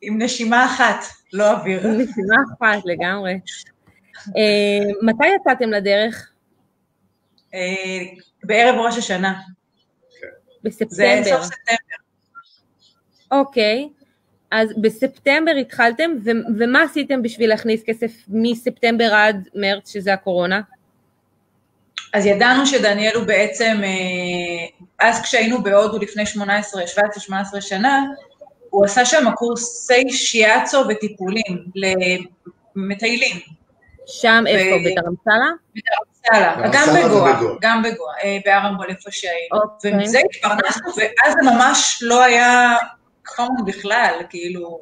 עם 0.02 0.22
נשימה 0.22 0.64
אחת, 0.64 1.05
לא 1.33 1.50
אוויר. 1.50 1.87
עם 1.87 2.00
נשימה 2.00 2.37
אחת 2.52 2.83
לגמרי. 2.85 3.40
Uh, 4.18 4.33
מתי 5.02 5.26
יצאתם 5.40 5.70
לדרך? 5.70 6.33
בערב 8.44 8.74
ראש 8.74 8.98
השנה. 8.98 9.40
בספטמבר. 10.62 11.22
זה 11.22 11.22
סוף 11.24 11.42
ספטמבר. 11.42 11.96
אוקיי. 13.31 13.88
אז 14.52 14.68
בספטמבר 14.80 15.50
התחלתם, 15.60 16.10
ו- 16.24 16.58
ומה 16.58 16.82
עשיתם 16.82 17.22
בשביל 17.22 17.48
להכניס 17.48 17.82
כסף 17.86 18.10
מספטמבר 18.28 19.14
עד 19.14 19.48
מרץ, 19.54 19.92
שזה 19.92 20.12
הקורונה? 20.12 20.60
אז 22.14 22.26
ידענו 22.26 22.66
שדניאל 22.66 23.16
הוא 23.16 23.24
בעצם, 23.24 23.80
אה, 23.84 25.08
אז 25.08 25.22
כשהיינו 25.22 25.62
בהודו 25.62 25.98
לפני 25.98 26.26
18, 26.26 26.82
17-18 26.86 27.60
שנה, 27.60 28.04
הוא 28.70 28.84
עשה 28.84 29.04
שם 29.04 29.30
קורסי 29.34 30.10
שיאצו 30.10 30.84
וטיפולים 30.88 31.64
למטיילים. 32.76 33.36
שם 34.06 34.44
ו... 34.44 34.48
איפה? 34.48 34.76
בתרמסלה? 34.90 35.50
בתרמסלה, 35.74 36.70
גם 36.72 36.86
בגואה, 36.96 37.32
גם 37.60 37.82
בגואה, 37.82 38.14
אה, 38.24 38.38
בארמבול 38.44 38.86
איפה 38.88 39.10
שהיינו. 39.10 39.62
אוקיי. 39.62 39.92
ומזה 39.94 40.18
התפרנסנו, 40.18 40.88
ואז 40.96 41.34
זה 41.34 41.50
ממש 41.50 41.98
לא 42.02 42.22
היה 42.22 42.76
common 43.28 43.64
בכלל, 43.66 44.14
כאילו, 44.30 44.80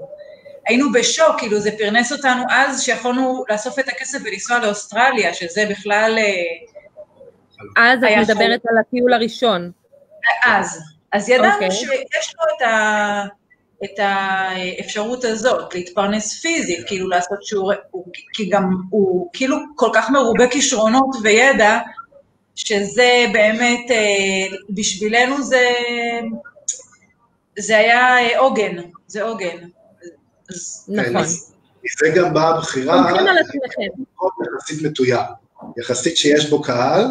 היינו 0.66 0.92
בשוק, 0.92 1.38
כאילו 1.38 1.61
זה 1.61 1.70
פרנס 1.79 2.12
אותנו 2.12 2.42
אז 2.50 2.83
שיכולנו 2.83 3.44
לאסוף 3.50 3.79
את 3.79 3.88
הכסף 3.88 4.18
ולנסוע 4.24 4.59
לאוסטרליה, 4.59 5.35
שזה 5.35 5.66
בכלל... 5.70 6.18
אה, 6.18 7.92
אז 7.92 8.05
את 8.05 8.31
מדברת 8.31 8.61
על 8.68 8.79
הטיול 8.81 9.12
הראשון. 9.12 9.70
אז. 10.44 10.81
אז 11.12 11.29
ידענו 11.29 11.50
okay. 11.50 11.55
אוקיי. 11.55 11.70
שיש 11.70 12.35
לו 12.35 12.57
את, 12.57 12.62
ה, 12.62 13.24
את 13.85 13.98
האפשרות 13.98 15.24
הזאת, 15.24 15.74
להתפרנס 15.74 16.40
פיזית, 16.40 16.87
כאילו 16.87 17.09
לעשות 17.09 17.42
שיעורי, 17.42 17.76
כי 18.33 18.48
גם 18.48 18.70
הוא 18.90 19.29
כאילו 19.33 19.57
כל 19.76 19.90
כך 19.94 20.11
מרובה 20.11 20.48
כישרונות 20.48 21.16
וידע, 21.22 21.79
שזה 22.55 23.24
באמת, 23.33 23.90
אה, 23.90 24.57
בשבילנו 24.70 25.42
זה 25.42 25.68
זה 27.61 27.79
היה 27.79 28.18
אה, 28.18 28.38
עוגן, 28.38 28.77
זה 29.07 29.23
עוגן. 29.23 29.57
נכון. 30.88 31.25
זה 32.01 32.09
גם 32.16 32.35
באה 32.35 32.49
הבחירה, 32.49 33.11
יחסית 34.57 34.83
מתויר, 34.83 35.18
יחסית 35.79 36.16
שיש 36.16 36.51
בו 36.51 36.62
קהל 36.62 37.07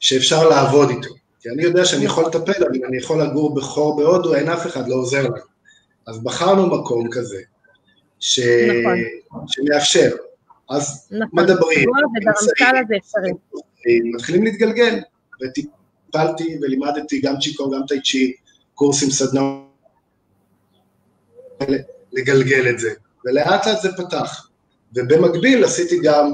שאפשר 0.00 0.48
לעבוד 0.48 0.90
איתו. 0.90 1.14
כי 1.40 1.48
אני 1.48 1.62
יודע 1.62 1.84
שאני 1.84 2.04
יכול 2.04 2.24
לטפל, 2.26 2.64
אבל 2.64 2.84
אני 2.88 2.96
יכול 2.96 3.22
לגור 3.22 3.54
בחור 3.54 3.96
בהודו, 3.96 4.34
אין 4.34 4.48
אף 4.48 4.66
אחד, 4.66 4.88
לא 4.88 4.94
עוזר 4.94 5.22
לנו. 5.22 5.36
אז 6.06 6.22
בחרנו 6.22 6.66
מקום 6.66 7.08
כזה, 7.10 7.40
ש... 8.20 8.40
נכון. 8.40 8.98
שמאפשר. 9.46 10.10
אז 10.70 11.08
נכון. 11.10 11.44
מדברים, 11.44 11.88
מתחילים 14.14 14.44
להתגלגל, 14.44 14.98
וטיפלתי 15.42 16.58
ולימדתי 16.62 17.20
גם 17.20 17.34
צ'יקו, 17.40 17.70
גם 17.70 17.80
טייצ'י, 17.88 18.32
קורסים, 18.74 19.10
סדנאות, 19.10 19.63
לגלגל 22.12 22.70
את 22.70 22.78
זה, 22.78 22.90
ולאט 23.24 23.66
לאט 23.66 23.80
זה 23.82 23.88
פתח. 23.96 24.48
ובמקביל 24.94 25.64
עשיתי 25.64 26.00
גם, 26.02 26.30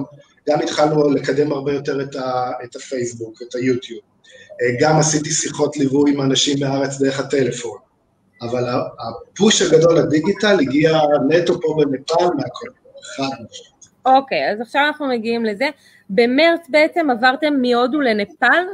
גם 0.49 0.59
התחלנו 0.61 1.11
לקדם 1.11 1.53
הרבה 1.53 1.73
יותר 1.73 2.03
את, 2.03 2.17
ה, 2.17 2.51
את 2.65 2.77
הפייסבוק, 2.77 3.43
את 3.43 3.55
היוטיוב. 3.55 4.01
גם 4.81 4.99
עשיתי 4.99 5.31
שיחות 5.31 5.77
ליווי 5.77 6.13
עם 6.13 6.21
אנשים 6.21 6.61
בארץ 6.61 6.99
דרך 6.99 7.21
הטלפון. 7.21 7.79
אבל 8.43 8.65
הפוש 8.69 9.63
הגדול 9.63 9.99
לדיגיטל 9.99 10.61
הגיע 10.61 10.99
נטו 11.29 11.61
פה 11.61 11.77
בנפאל 11.79 12.27
מהכל. 12.37 12.67
אוקיי, 14.07 14.53
אז 14.53 14.61
עכשיו 14.61 14.83
אנחנו 14.87 15.09
מגיעים 15.09 15.45
לזה. 15.45 15.69
במרץ 16.11 16.61
בעצם 16.69 17.11
עברתם 17.11 17.55
מהודו 17.63 18.01
לנפאל? 18.01 18.65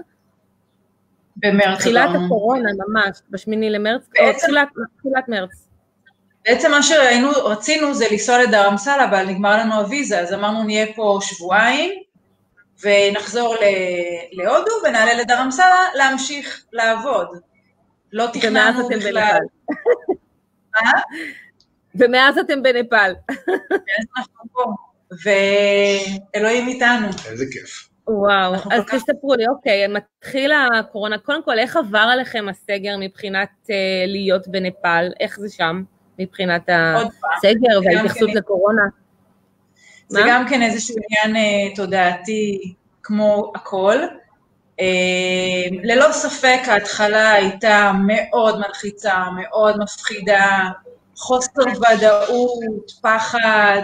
במרץ. 1.37 1.79
תחילת 1.79 2.11
הקורונה 2.15 2.71
ממש, 2.89 3.19
בשמיני 3.31 3.71
למרץ, 3.71 4.03
בעצם, 4.13 4.29
או 4.29 4.39
תחילת, 4.39 4.69
תחילת 4.99 5.29
מרץ. 5.29 5.66
בעצם 6.47 6.71
מה 6.71 6.83
שראינו, 6.83 7.31
רצינו 7.31 7.95
זה 7.95 8.05
לנסוע 8.11 8.43
לדרמסלה, 8.43 9.05
אבל 9.05 9.27
נגמר 9.27 9.59
לנו 9.59 9.75
הוויזה, 9.75 10.21
אז 10.21 10.33
אמרנו 10.33 10.63
נהיה 10.63 10.87
פה 10.97 11.19
שבועיים, 11.23 12.03
ונחזור 12.83 13.57
להודו 14.33 14.73
ונעלה 14.85 15.15
לדרמסלה 15.15 15.89
להמשיך 15.95 16.65
לעבוד. 16.73 17.29
לא 18.13 18.27
תכננו 18.33 18.89
בכלל. 18.89 19.39
ומאז 21.95 22.39
אתם 22.39 22.63
בנפאל. 22.63 23.15
מאז 23.69 24.07
אנחנו 24.19 24.45
פה, 24.53 24.65
ואלוהים 25.25 26.69
איתנו. 26.69 27.07
איזה 27.31 27.45
כיף. 27.53 27.89
וואו, 28.09 28.55
אז 28.55 28.83
תספרו 28.93 29.35
לי, 29.35 29.47
אוקיי, 29.49 29.87
מתחיל 29.89 30.53
הקורונה, 30.53 31.19
קודם 31.19 31.43
כל, 31.43 31.59
איך 31.59 31.77
עבר 31.77 31.99
עליכם 31.99 32.47
הסגר 32.49 32.97
מבחינת 33.01 33.49
uh, 33.65 33.71
להיות 34.07 34.49
בנפאל? 34.49 35.13
איך 35.21 35.41
זה 35.41 35.49
שם, 35.51 35.83
מבחינת 36.19 36.69
הסגר 36.69 37.81
וההתייחסות 37.85 38.31
כן... 38.31 38.37
לקורונה? 38.37 38.83
זה 40.09 40.21
מה? 40.21 40.27
גם 40.29 40.49
כן 40.49 40.63
איזשהו 40.63 40.97
עניין 41.11 41.45
uh, 41.73 41.77
תודעתי 41.77 42.75
כמו 43.03 43.53
הכל. 43.55 43.97
Uh, 44.81 45.75
ללא 45.83 46.13
ספק 46.13 46.61
ההתחלה 46.67 47.33
הייתה 47.33 47.93
מאוד 48.07 48.59
מלחיצה, 48.59 49.25
מאוד 49.37 49.79
מפחידה, 49.79 50.69
חוסר 51.17 51.63
ודאות, 51.93 52.91
פחד, 53.03 53.83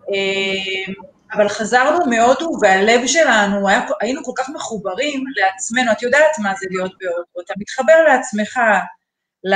uh, 0.00 0.92
אבל 1.32 1.48
חזרנו 1.48 2.06
מהודו 2.06 2.50
והלב 2.60 3.06
שלנו, 3.06 3.68
היה, 3.68 3.80
היינו 4.00 4.24
כל 4.24 4.32
כך 4.36 4.48
מחוברים 4.48 5.24
לעצמנו, 5.36 5.92
את 5.92 6.02
יודעת 6.02 6.38
מה 6.38 6.52
זה 6.60 6.66
להיות 6.70 6.92
בהודו, 7.00 7.44
אתה 7.44 7.54
מתחבר 7.58 8.02
לעצמך, 8.08 8.60
ל, 9.44 9.54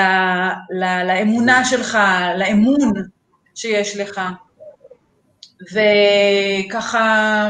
ל, 0.70 1.02
לאמונה 1.06 1.64
שלך, 1.64 1.98
לאמון 2.38 2.92
שיש 3.54 3.96
לך. 3.96 4.20
וככה, 5.72 7.48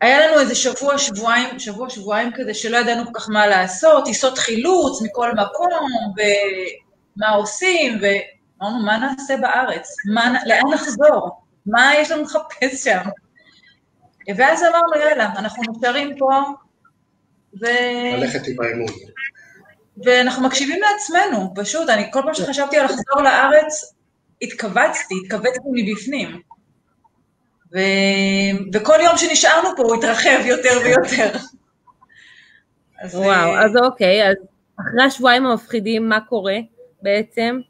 היה 0.00 0.26
לנו 0.26 0.40
איזה 0.40 0.54
שבוע, 0.54 0.98
שבועיים, 0.98 1.58
שבוע, 1.58 1.90
שבועיים 1.90 2.30
כזה 2.34 2.54
שלא 2.54 2.76
ידענו 2.76 3.04
כל 3.06 3.10
כך 3.14 3.28
מה 3.30 3.46
לעשות, 3.46 4.04
טיסות 4.04 4.38
חילוץ 4.38 5.02
מכל 5.02 5.32
מקום, 5.32 6.12
ומה 6.16 7.30
עושים, 7.30 7.98
ואמרנו, 8.00 8.84
מה 8.84 8.98
נעשה 8.98 9.36
בארץ? 9.36 9.88
מה, 10.14 10.34
לאן 10.46 10.74
נחזור? 10.74 11.42
מה 11.66 11.92
יש 11.98 12.10
לנו 12.10 12.22
לחפש 12.22 12.84
שם? 12.84 13.02
ואז 14.36 14.62
אמרנו, 14.62 15.08
יאללה, 15.08 15.32
אנחנו 15.38 15.62
נשארים 15.70 16.18
פה, 16.18 16.42
ו... 17.60 17.66
ללכת 18.16 18.46
עם 18.46 18.56
האמון. 18.60 18.88
ואנחנו 19.96 20.46
מקשיבים 20.46 20.80
לעצמנו, 20.80 21.52
פשוט, 21.54 21.88
אני 21.88 22.12
כל 22.12 22.20
פעם 22.24 22.34
שחשבתי 22.34 22.78
על 22.78 22.84
לחזור 22.84 23.22
לארץ, 23.22 23.94
התכווצתי, 24.42 25.14
התכווצתי 25.24 25.68
מבפנים. 25.72 26.40
ו... 27.74 27.78
וכל 28.72 28.98
יום 29.04 29.16
שנשארנו 29.16 29.68
פה 29.76 29.82
הוא 29.82 29.94
התרחב 29.94 30.46
יותר 30.46 30.78
ויותר. 30.84 31.38
אז 33.02 33.14
וואו, 33.14 33.28
אה, 33.28 33.64
אז 33.64 33.76
אוקיי, 33.76 34.28
אז 34.28 34.36
אחרי 34.80 35.04
השבועיים 35.06 35.46
המפחידים, 35.46 36.08
מה 36.08 36.20
קורה 36.20 36.56
בעצם? 37.02 37.60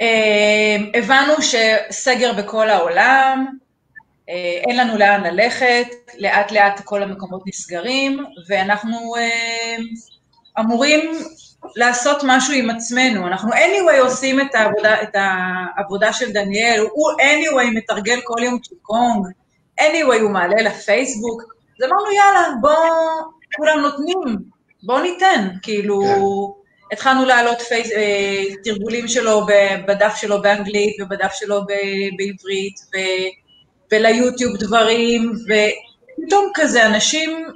אה, 0.00 0.76
הבנו 0.94 1.34
שסגר 1.40 2.32
בכל 2.32 2.70
העולם, 2.70 3.46
אה, 4.28 4.60
אין 4.68 4.76
לנו 4.76 4.98
לאן 4.98 5.22
ללכת, 5.22 5.86
לאט 6.18 6.52
לאט 6.52 6.80
כל 6.84 7.02
המקומות 7.02 7.42
נסגרים, 7.46 8.24
ואנחנו 8.48 9.14
אמורים 10.60 11.10
לעשות 11.76 12.20
משהו 12.24 12.54
עם 12.54 12.70
עצמנו. 12.70 13.26
אנחנו 13.26 13.52
anyway 13.52 14.00
עושים 14.00 14.40
את 14.40 14.54
העבודה, 14.54 15.02
את 15.02 15.14
העבודה 15.14 16.12
של 16.12 16.32
דניאל, 16.32 16.80
הוא 16.92 17.12
anyway 17.12 17.70
מתרגל 17.74 18.20
כל 18.24 18.42
יום 18.42 18.58
צ'יקונג, 18.58 19.26
anyway 19.80 20.20
הוא 20.20 20.30
מעלה 20.30 20.62
לפייסבוק, 20.62 21.42
אז 21.42 21.90
אמרנו 21.90 22.12
יאללה, 22.12 22.48
בואו, 22.60 22.74
כולם 23.56 23.80
נותנים, 23.80 24.38
בואו 24.82 25.02
ניתן, 25.02 25.48
כאילו, 25.62 26.00
כן. 26.00 26.64
התחלנו 26.92 27.24
להעלות 27.24 27.60
פייס, 27.60 27.92
אה, 27.92 28.44
תרגולים 28.64 29.08
שלו 29.08 29.46
בדף 29.86 30.14
שלו 30.16 30.42
באנגלית 30.42 31.00
ובדף 31.00 31.32
שלו 31.34 31.60
בעברית, 32.16 32.74
ו, 32.94 32.98
וליוטיוב 33.92 34.56
דברים, 34.56 35.32
ופתאום 35.44 36.50
כזה 36.54 36.86
אנשים... 36.86 37.46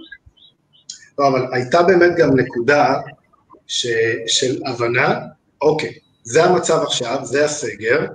לא, 1.18 1.28
אבל 1.28 1.46
הייתה 1.52 1.82
באמת 1.82 2.12
גם 2.16 2.36
נקודה 2.36 2.94
ש, 3.66 3.86
של 4.26 4.62
הבנה, 4.66 5.18
אוקיי, 5.60 5.94
זה 6.22 6.44
המצב 6.44 6.82
עכשיו, 6.82 7.18
זה 7.22 7.44
הסגר, 7.44 8.06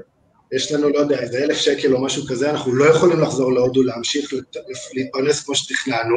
יש 0.52 0.72
לנו, 0.72 0.89
לא 0.89 1.00
יודע, 1.00 1.20
איזה 1.20 1.38
אלף 1.38 1.58
שקל 1.58 1.96
או 1.96 2.04
משהו 2.04 2.24
כזה, 2.30 2.50
אנחנו 2.50 2.76
לא 2.76 2.86
יכולים 2.86 3.20
לחזור 3.22 3.54
להודו, 3.54 3.84
להמשיך 3.84 4.34
להתפרנס 4.94 5.44
כמו 5.44 5.56
שתכננו, 5.56 6.16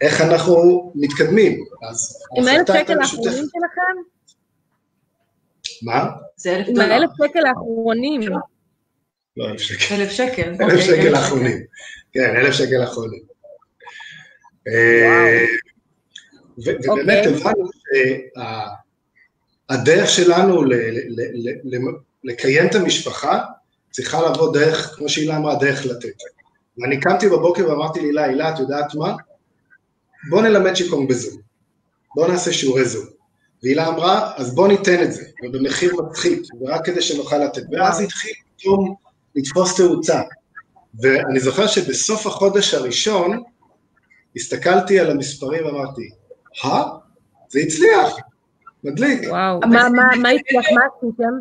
איך 0.00 0.20
אנחנו 0.20 0.92
מתקדמים. 0.94 1.64
אז 1.90 2.18
עם 2.36 2.48
אלף 2.48 2.68
שקל 2.68 3.00
האחרונים 3.00 3.32
שלכם? 3.32 4.00
מה? 5.82 6.06
זה 6.36 6.56
אלף 6.56 6.66
דולר. 6.66 6.84
עם 6.84 6.90
האלף 6.90 7.10
שקל 7.16 7.46
האחרונים. 7.46 8.22
לא, 9.36 9.48
אלף 9.48 9.60
שקל. 9.60 9.94
אלף 9.94 10.10
שקל. 10.10 10.42
אלף 10.42 10.60
אוקיי, 10.60 10.82
שקל 10.82 11.14
האחרונים. 11.14 11.58
כן, 12.12 12.36
אלף 12.36 12.54
שקל 12.54 12.80
האחרונים. 12.80 13.22
ובאמת 16.58 17.26
אוקיי. 17.26 17.40
הבנו 17.40 17.68
שהדרך 19.70 20.10
שלנו 20.10 20.62
לקיים 22.24 22.66
את 22.66 22.74
המשפחה 22.74 23.40
צריכה 23.90 24.30
לבוא 24.30 24.54
דרך, 24.54 24.94
כמו 24.96 25.08
שהילה 25.08 25.36
אמרה, 25.36 25.54
דרך 25.54 25.86
לתת. 25.86 26.16
ואני 26.78 27.00
קמתי 27.00 27.28
בבוקר 27.28 27.70
ואמרתי 27.70 28.00
להילה, 28.00 28.24
הילה, 28.24 28.54
את 28.54 28.58
יודעת 28.58 28.94
מה? 28.94 29.16
בוא 30.30 30.42
נלמד 30.42 30.74
שיקום 30.74 31.08
בזום, 31.08 31.40
בוא 32.16 32.28
נעשה 32.28 32.52
שיעורי 32.52 32.84
זום. 32.84 33.06
והילה 33.62 33.88
אמרה, 33.88 34.32
אז 34.36 34.54
בוא 34.54 34.68
ניתן 34.68 35.02
את 35.02 35.12
זה, 35.12 35.24
ובמחיר 35.44 35.96
מצחיק, 35.96 36.42
ורק 36.60 36.86
כדי 36.86 37.02
שנוכל 37.02 37.38
לתת. 37.38 37.62
ואז 37.72 38.00
התחיל 38.00 38.32
פתאום 38.56 38.94
לתפוס 39.34 39.76
תאוצה. 39.76 40.20
ואני 41.02 41.40
זוכר 41.40 41.66
שבסוף 41.66 42.26
החודש 42.26 42.74
הראשון, 42.74 43.42
הסתכלתי 44.36 45.00
על 45.00 45.10
המספרים 45.10 45.66
ואמרתי, 45.66 46.10
אה? 46.64 46.82
זה 47.48 47.60
הצליח, 47.60 48.16
מדליק. 48.84 49.20
וואו, 49.28 49.60
מה 49.60 50.30
הצליח, 50.30 50.66
מה 50.72 50.80
עשיתם? 50.96 51.32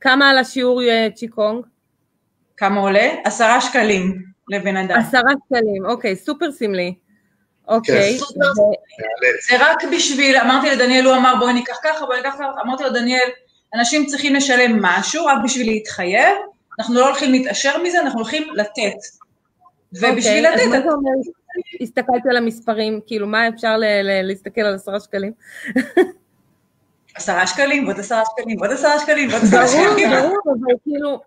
כמה 0.00 0.30
על 0.30 0.38
השיעור 0.38 0.82
אה, 0.82 1.08
צ'יקונג? 1.14 1.64
כמה 2.56 2.80
עולה? 2.80 3.08
עשרה 3.24 3.60
שקלים 3.60 4.22
לבן 4.48 4.76
אדם. 4.76 4.98
עשרה 4.98 5.30
שקלים, 5.46 5.86
אוקיי, 5.86 6.16
סופר 6.16 6.52
סמלי. 6.52 6.94
אוקיי. 7.68 8.18
כן. 8.18 8.38
זה 9.48 9.64
רק 9.64 9.84
בשביל, 9.92 10.36
אמרתי 10.36 10.70
לדניאל, 10.70 11.04
הוא 11.04 11.14
אמר 11.14 11.34
בואי 11.38 11.52
ניקח 11.52 11.76
ככה, 11.84 12.06
בואי 12.06 12.16
ניקח 12.16 12.34
ככה, 12.34 12.44
אמרתי 12.64 12.82
לו, 12.82 12.90
דניאל, 12.90 13.28
אנשים 13.74 14.06
צריכים 14.06 14.34
לשלם 14.34 14.82
משהו 14.82 15.26
רק 15.26 15.38
בשביל 15.44 15.66
להתחייב, 15.66 16.36
אנחנו 16.78 16.94
לא 16.94 17.06
הולכים 17.06 17.32
להתעשר 17.32 17.82
מזה, 17.82 18.00
אנחנו 18.00 18.18
הולכים 18.20 18.54
לתת. 18.54 18.96
ובשביל 19.92 20.46
אוקיי, 20.46 20.66
לתת... 20.66 20.84
הסתכלתי 21.80 22.28
על 22.30 22.36
המספרים, 22.36 23.00
כאילו 23.06 23.26
מה 23.26 23.48
אפשר 23.48 23.76
להסתכל 24.22 24.60
על 24.60 24.74
עשרה 24.74 25.00
שקלים? 25.00 25.32
עשרה 27.14 27.46
שקלים, 27.46 27.86
ועוד 27.86 28.00
עשרה 28.00 28.22
שקלים, 28.26 28.60
ועוד 28.60 28.72
עשרה 28.72 28.98
שקלים, 29.00 29.28
ועוד 29.30 29.42
עשרה 29.42 29.68
שקלים. 29.68 30.10
ברור, 30.10 30.22
ברור, 30.22 30.54
אבל 30.60 30.74
כאילו, 30.84 31.20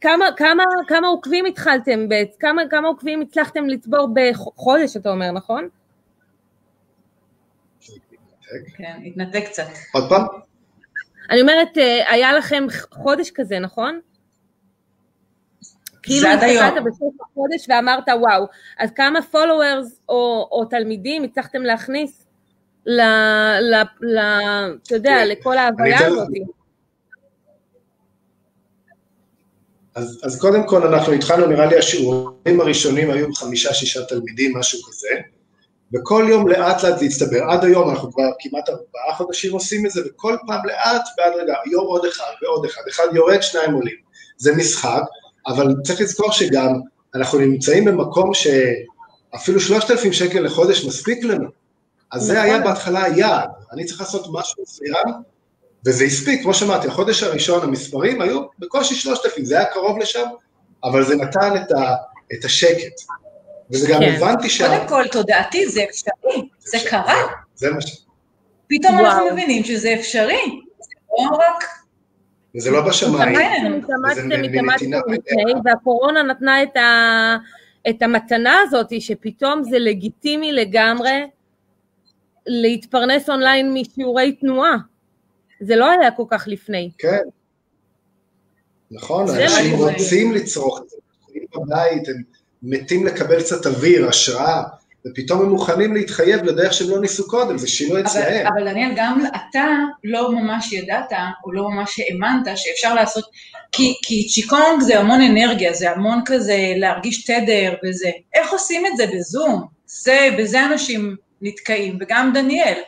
כמה, 0.00 0.24
כמה, 0.36 0.64
כמה 0.88 1.08
עוקבים 1.08 1.46
התחלתם 1.46 2.08
בעצם? 2.08 2.36
כמה, 2.40 2.62
כמה 2.70 2.88
עוקבים 2.88 3.20
הצלחתם 3.20 3.68
לצבור 3.68 4.08
בחודש, 4.14 4.96
אתה 4.96 5.10
אומר, 5.10 5.30
נכון? 5.30 5.68
כן, 8.76 8.96
התנתק 9.06 9.44
קצת. 9.46 9.66
עוד 9.94 10.08
פעם? 10.08 10.22
אני 11.30 11.40
אומרת, 11.40 11.78
אה, 11.78 12.12
היה 12.12 12.32
לכם 12.32 12.66
חודש 12.90 13.30
כזה, 13.34 13.58
נכון? 13.58 14.00
כאילו 16.04 16.28
הסתכלת 16.28 16.84
בסוף 16.84 17.14
החודש 17.20 17.66
ואמרת, 17.68 18.08
וואו, 18.20 18.46
אז 18.78 18.90
כמה 18.90 19.18
followers 19.32 19.90
או, 20.08 20.48
או 20.52 20.64
תלמידים 20.64 21.24
הצלחתם 21.24 21.62
להכניס 21.62 22.26
ל... 22.86 23.00
ל, 23.60 23.74
ל 24.00 24.18
אתה 24.82 24.94
יודע. 24.94 25.24
לכל 25.24 25.58
ההוויה 25.58 26.06
הזאת? 26.06 26.28
אז, 29.94 30.20
אז 30.24 30.40
קודם 30.40 30.66
כל 30.66 30.86
אנחנו 30.86 31.12
התחלנו, 31.12 31.46
נראה 31.46 31.66
לי 31.66 31.78
השיעורים 31.78 32.60
הראשונים 32.60 33.10
היו 33.10 33.34
חמישה-שישה 33.34 34.04
תלמידים, 34.04 34.58
משהו 34.58 34.78
כזה, 34.88 35.08
וכל 35.94 36.26
יום 36.28 36.48
לאט 36.48 36.82
לאט 36.84 36.98
זה 36.98 37.04
הצטבר. 37.04 37.44
עד 37.50 37.64
היום 37.64 37.90
אנחנו 37.90 38.12
כבר 38.12 38.30
כמעט 38.38 38.68
ארבעה 38.68 39.16
חודשים 39.16 39.52
עושים 39.52 39.86
את 39.86 39.90
זה, 39.90 40.00
וכל 40.06 40.36
פעם 40.46 40.66
לאט 40.66 41.02
ועד 41.18 41.32
רגע, 41.36 41.54
יום 41.72 41.86
עוד 41.86 42.04
אחד 42.04 42.32
ועוד 42.42 42.64
אחד, 42.64 42.82
אחד 42.90 43.04
יורד, 43.14 43.42
שניים 43.42 43.72
עולים. 43.72 43.96
זה 44.36 44.56
משחק, 44.56 45.02
אבל 45.46 45.74
צריך 45.84 46.00
לזכור 46.00 46.32
שגם 46.32 46.80
אנחנו 47.14 47.38
נמצאים 47.38 47.84
במקום 47.84 48.30
שאפילו 48.34 49.60
שלושת 49.60 49.90
אלפים 49.90 50.12
שקל 50.12 50.40
לחודש 50.40 50.84
מספיק 50.84 51.24
לנו. 51.24 51.48
אז 52.12 52.22
זה 52.22 52.42
היה 52.42 52.58
נכון. 52.58 52.70
בהתחלה 52.72 53.04
היעד, 53.04 53.48
אני 53.72 53.84
צריך 53.84 54.00
לעשות 54.00 54.26
משהו 54.32 54.62
מסוים, 54.62 55.14
וזה 55.86 56.04
הספיק, 56.04 56.42
כמו 56.42 56.54
שאמרתי, 56.54 56.88
החודש 56.88 57.22
הראשון 57.22 57.62
המספרים 57.62 58.20
היו 58.20 58.40
בקושי 58.58 58.94
שלושת 58.94 59.24
אלפים, 59.24 59.44
זה 59.44 59.58
היה 59.58 59.64
קרוב 59.64 59.98
לשם, 59.98 60.26
אבל 60.84 61.04
זה 61.04 61.16
נתן 61.16 61.56
את, 61.56 61.72
ה, 61.72 61.94
את 62.32 62.44
השקט. 62.44 63.00
וזה 63.70 63.88
גם 63.88 64.00
כן. 64.00 64.14
הבנתי 64.16 64.50
ש... 64.50 64.62
קודם 64.62 64.88
כל, 64.88 65.04
תודעתי, 65.12 65.68
זה 65.68 65.84
אפשרי, 65.90 66.48
זה, 66.58 66.78
זה 66.78 66.90
קרה. 66.90 67.26
זה 67.54 67.70
מה 67.70 67.80
ש... 67.80 68.04
פתאום 68.68 68.94
וואו. 68.94 69.06
אנחנו 69.06 69.30
מבינים 69.32 69.64
שזה 69.64 69.94
אפשרי, 69.94 70.60
זה 70.80 70.94
לא 71.10 71.36
רק... 71.36 71.64
וזה 72.56 72.70
לא 72.70 72.88
בשמיים. 72.88 73.36
התאמצתם, 73.38 74.44
התאמצתם 74.44 75.12
לפני, 75.12 75.52
והקורונה 75.64 76.22
נתנה 76.22 76.62
את, 76.62 76.76
ה, 76.76 77.36
את 77.90 78.02
המתנה 78.02 78.56
הזאת, 78.62 79.00
שפתאום 79.00 79.62
זה 79.62 79.78
לגיטימי 79.78 80.52
לגמרי 80.52 81.26
להתפרנס 82.46 83.30
אונליין 83.30 83.74
משיעורי 83.74 84.32
תנועה. 84.32 84.76
זה 85.60 85.76
לא 85.76 85.90
היה 85.90 86.10
כל 86.10 86.24
כך 86.30 86.44
לפני. 86.46 86.90
כן. 86.98 87.22
נכון, 88.90 89.26
אנשים 89.28 89.76
רוצים 89.76 90.32
לצרוך 90.32 90.80
את 90.82 90.88
זה, 90.90 90.96
הם 91.34 91.42
בבית, 91.54 92.08
הם 92.08 92.22
מתים 92.62 93.06
לקבל 93.06 93.40
קצת 93.40 93.66
אוויר, 93.66 94.08
השראה, 94.08 94.62
ופתאום 95.06 95.42
הם 95.42 95.48
מוכנים 95.48 95.94
להתחייב 95.94 96.44
לדרך 96.44 96.72
שהם 96.72 96.90
לא 96.90 97.00
ניסו 97.00 97.28
קודם, 97.28 97.58
זה 97.58 97.68
שינוי 97.68 98.00
אצלהם. 98.00 98.46
אבל 98.46 98.70
דניאל, 98.70 98.92
גם 98.96 99.24
אתה 99.36 99.64
לא 100.04 100.32
ממש 100.32 100.72
ידעת, 100.72 101.12
או 101.44 101.52
לא 101.52 101.70
ממש 101.70 102.00
האמנת 102.00 102.56
שאפשר 102.56 102.94
לעשות, 102.94 103.24
כי, 103.72 103.94
כי 104.02 104.28
צ'יקונג 104.28 104.80
זה 104.80 105.00
המון 105.00 105.20
אנרגיה, 105.20 105.72
זה 105.72 105.90
המון 105.90 106.20
כזה 106.26 106.72
להרגיש 106.76 107.24
תדר 107.24 107.74
וזה. 107.84 108.10
איך 108.34 108.52
עושים 108.52 108.86
את 108.86 108.96
זה 108.96 109.06
בזום? 109.06 109.64
זה, 109.86 110.28
בזה 110.38 110.64
אנשים 110.64 111.16
נתקעים, 111.42 111.98
וגם 112.00 112.30
דניאל. 112.34 112.78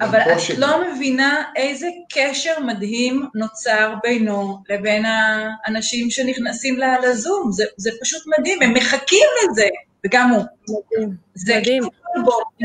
אבל 0.00 0.18
את 0.18 0.58
לא 0.58 0.68
מבינה 0.94 1.42
איזה 1.56 1.86
קשר 2.12 2.60
מדהים 2.60 3.26
נוצר 3.34 3.94
בינו 4.02 4.58
לבין 4.68 5.04
האנשים 5.06 6.10
שנכנסים 6.10 6.78
לזום, 7.02 7.52
זה, 7.52 7.64
זה 7.76 7.90
פשוט 8.02 8.22
מדהים, 8.38 8.62
הם 8.62 8.74
מחכים 8.74 9.26
לזה, 9.44 9.68
וגם 10.06 10.30
הוא. 10.30 10.44
מדהים, 10.68 11.16
זה 11.34 11.58
מדהים. 11.58 11.82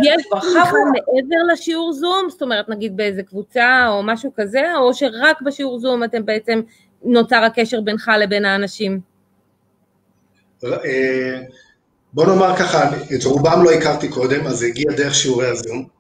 יש 0.04 0.24
תמיכה 0.30 0.64
מעבר 0.74 1.54
לשיעור 1.54 1.94
זום? 1.94 2.30
זאת 2.30 2.42
אומרת, 2.42 2.70
נגיד 2.70 2.98
באיזה 2.98 3.24
קבוצה 3.24 3.88
או 3.88 4.04
משהו 4.04 4.32
כזה, 4.38 4.76
או 4.76 4.94
שרק 4.94 5.42
בשיעור 5.42 5.80
זום 5.80 6.04
אתם 6.04 6.26
בעצם, 6.26 6.62
נוצר 7.04 7.44
הקשר 7.44 7.82
בינך 7.82 8.12
לבין 8.20 8.46
האנשים? 8.46 9.00
אה, 10.64 11.42
בוא 12.14 12.26
נאמר 12.26 12.56
ככה, 12.56 12.90
את 13.16 13.24
רובם 13.24 13.64
לא 13.64 13.72
הכרתי 13.72 14.10
קודם, 14.10 14.48
אז 14.48 14.58
זה 14.58 14.66
הגיע 14.66 14.92
דרך 14.98 15.16
שיעורי 15.16 15.48
הזום. 15.48 15.97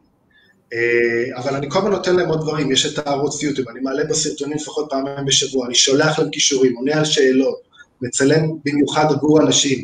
אה, 0.73 1.37
אבל 1.37 1.55
אני 1.55 1.69
כל 1.69 1.79
הזמן 1.79 1.91
נותן 1.91 2.15
להם 2.15 2.29
עוד 2.29 2.41
דברים, 2.41 2.71
יש 2.71 2.85
את 2.85 3.07
הערוץ 3.07 3.43
יוטיוב, 3.43 3.69
אני 3.69 3.79
מעלה 3.79 4.03
בסרטונים 4.03 4.57
לפחות 4.57 4.87
פעמיים 4.89 5.25
בשבוע, 5.25 5.65
אני 5.65 5.75
שולח 5.75 6.19
להם 6.19 6.29
כישורים, 6.29 6.75
עונה 6.75 6.95
על 6.97 7.05
שאלות, 7.05 7.61
מצלם 8.01 8.47
במיוחד 8.65 9.05
עבור 9.09 9.41
אנשים. 9.41 9.83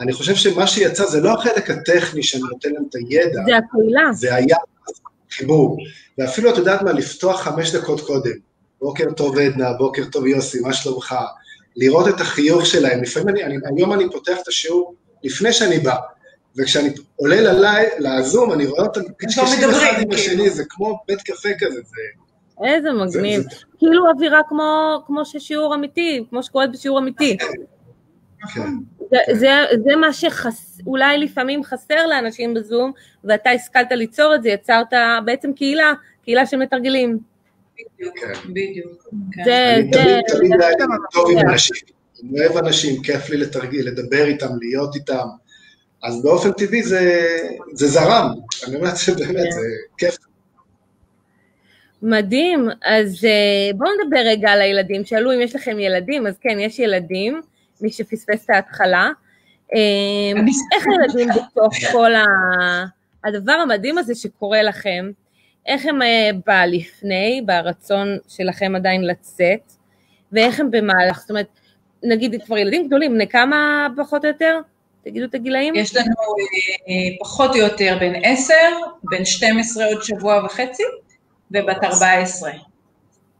אני 0.00 0.12
חושב 0.12 0.34
שמה 0.34 0.66
שיצא 0.66 1.06
זה 1.06 1.20
לא 1.20 1.34
החלק 1.34 1.70
הטכני 1.70 2.22
שאני 2.22 2.42
נותן 2.42 2.72
להם 2.72 2.84
את 2.90 2.94
הידע, 2.94 3.40
זה 3.46 3.56
הקהילה. 3.56 4.12
זה 4.12 4.34
היה 4.34 4.56
חיבור. 5.30 5.76
ואפילו, 6.18 6.50
את 6.50 6.56
יודעת 6.56 6.82
מה, 6.82 6.92
לפתוח 6.92 7.40
חמש 7.40 7.74
דקות 7.74 8.00
קודם, 8.00 8.32
בוקר 8.80 9.12
טוב 9.16 9.38
עדנה, 9.38 9.72
בוקר 9.72 10.04
טוב 10.04 10.26
יוסי, 10.26 10.60
מה 10.60 10.72
שלומך? 10.72 11.14
לראות 11.76 12.08
את 12.08 12.20
החיוך 12.20 12.66
שלהם, 12.66 13.02
לפעמים 13.02 13.28
אני, 13.28 13.44
אני, 13.44 13.56
היום 13.76 13.92
אני 13.92 14.04
פותח 14.12 14.36
את 14.42 14.48
השיעור 14.48 14.94
לפני 15.24 15.52
שאני 15.52 15.78
בא, 15.78 15.96
וכשאני 16.58 16.88
עולה 17.16 17.40
ללי, 17.40 17.86
לזום, 17.98 18.52
אני 18.52 18.66
רואה 18.66 18.82
אותם 18.82 19.00
קשקשים 19.16 19.70
אחד 19.70 20.02
עם 20.02 20.12
השני, 20.12 20.50
זה 20.50 20.64
כמו 20.68 21.00
בית 21.08 21.22
קפה 21.22 21.48
כזה, 21.58 21.80
זה... 21.80 21.96
איזה 22.64 22.92
מגניב. 22.92 23.42
זה, 23.42 23.48
זה... 23.48 23.56
כאילו 23.78 24.10
אווירה 24.10 24.40
כמו, 24.48 25.02
כמו 25.06 25.24
ששיעור 25.24 25.74
אמיתי, 25.74 26.24
כמו 26.30 26.42
שקורה 26.42 26.66
בשיעור 26.66 26.98
אמיתי. 26.98 27.36
כן. 28.54 28.70
זה, 29.10 29.38
זה, 29.38 29.50
זה 29.84 29.96
מה 29.96 30.12
שאולי 30.12 31.18
לפעמים 31.18 31.64
חסר 31.64 32.06
לאנשים 32.06 32.54
בזום, 32.54 32.92
ואתה 33.24 33.50
השכלת 33.50 33.92
ליצור 33.92 34.34
את 34.34 34.42
זה, 34.42 34.48
יצרת 34.48 34.86
בעצם 35.24 35.52
קהילה, 35.52 35.92
קהילה 36.24 36.46
של 36.46 36.56
מתרגלים. 36.56 37.18
בדיוק, 37.98 38.18
כן. 38.18 38.52
בדיוק. 38.52 39.08
זה, 39.44 39.74
אני 39.74 39.90
זה, 39.92 40.00
תמיד, 40.32 40.48
תמיד 40.48 40.60
היה 40.60 40.74
טוב 41.12 41.30
עם 41.30 41.38
אנשים, 41.38 41.76
אני 42.22 42.46
אוהב 42.46 42.56
אנשים, 42.56 43.02
כיף 43.02 43.30
לי 43.30 43.36
לתרגיל, 43.36 43.88
לדבר 43.88 44.24
איתם, 44.24 44.48
להיות 44.60 44.94
איתם. 44.94 45.26
אז 46.02 46.22
באופן 46.22 46.52
טבעי 46.52 46.82
זה, 46.82 47.28
זה 47.72 47.86
זרם, 47.86 48.30
אני 48.66 48.76
אומר 48.76 48.88
את 48.88 48.96
זה 48.96 49.14
באמת, 49.14 49.52
זה 49.52 49.60
כיף. 49.98 50.16
מדהים, 52.02 52.68
אז 52.84 53.24
אה, 53.24 53.70
בואו 53.76 53.90
נדבר 54.04 54.20
רגע 54.24 54.50
על 54.50 54.60
הילדים, 54.60 55.04
שאלו 55.04 55.32
אם 55.32 55.40
יש 55.40 55.54
לכם 55.54 55.78
ילדים, 55.78 56.26
אז 56.26 56.38
כן, 56.40 56.58
יש 56.60 56.78
ילדים, 56.78 57.40
מי 57.80 57.90
שפספס 57.90 58.44
את 58.44 58.50
ההתחלה. 58.50 59.10
אה, 59.74 60.40
איך 60.74 60.84
הילדים 60.86 61.28
בתוך 61.28 61.72
כל 61.92 62.10
הדבר 63.24 63.52
המדהים 63.52 63.98
הזה 63.98 64.14
שקורה 64.14 64.62
לכם, 64.62 65.10
איך 65.66 65.86
הם 65.86 66.02
אה, 66.02 66.30
בא 66.46 66.64
לפני, 66.64 67.42
ברצון 67.46 68.08
שלכם 68.28 68.76
עדיין 68.76 69.04
לצאת, 69.04 69.72
ואיך 70.32 70.60
הם 70.60 70.70
במהלך, 70.70 71.20
זאת 71.20 71.30
אומרת, 71.30 71.46
נגיד 72.02 72.42
כבר 72.44 72.58
ילדים 72.58 72.86
גדולים, 72.86 73.14
בני 73.14 73.28
כמה 73.28 73.88
פחות 73.96 74.24
או 74.24 74.28
יותר? 74.28 74.60
תגידו 75.06 75.26
את 75.26 75.34
הגילאים. 75.34 75.74
יש 75.74 75.96
לנו 75.96 76.14
אה, 76.88 77.18
פחות 77.20 77.50
או 77.50 77.56
יותר 77.56 77.96
בן 78.00 78.12
10, 78.24 78.54
בן 79.02 79.24
12 79.24 79.86
עוד 79.86 80.02
שבוע 80.02 80.44
וחצי, 80.44 80.82
ובת 81.50 81.84
14. 81.84 82.50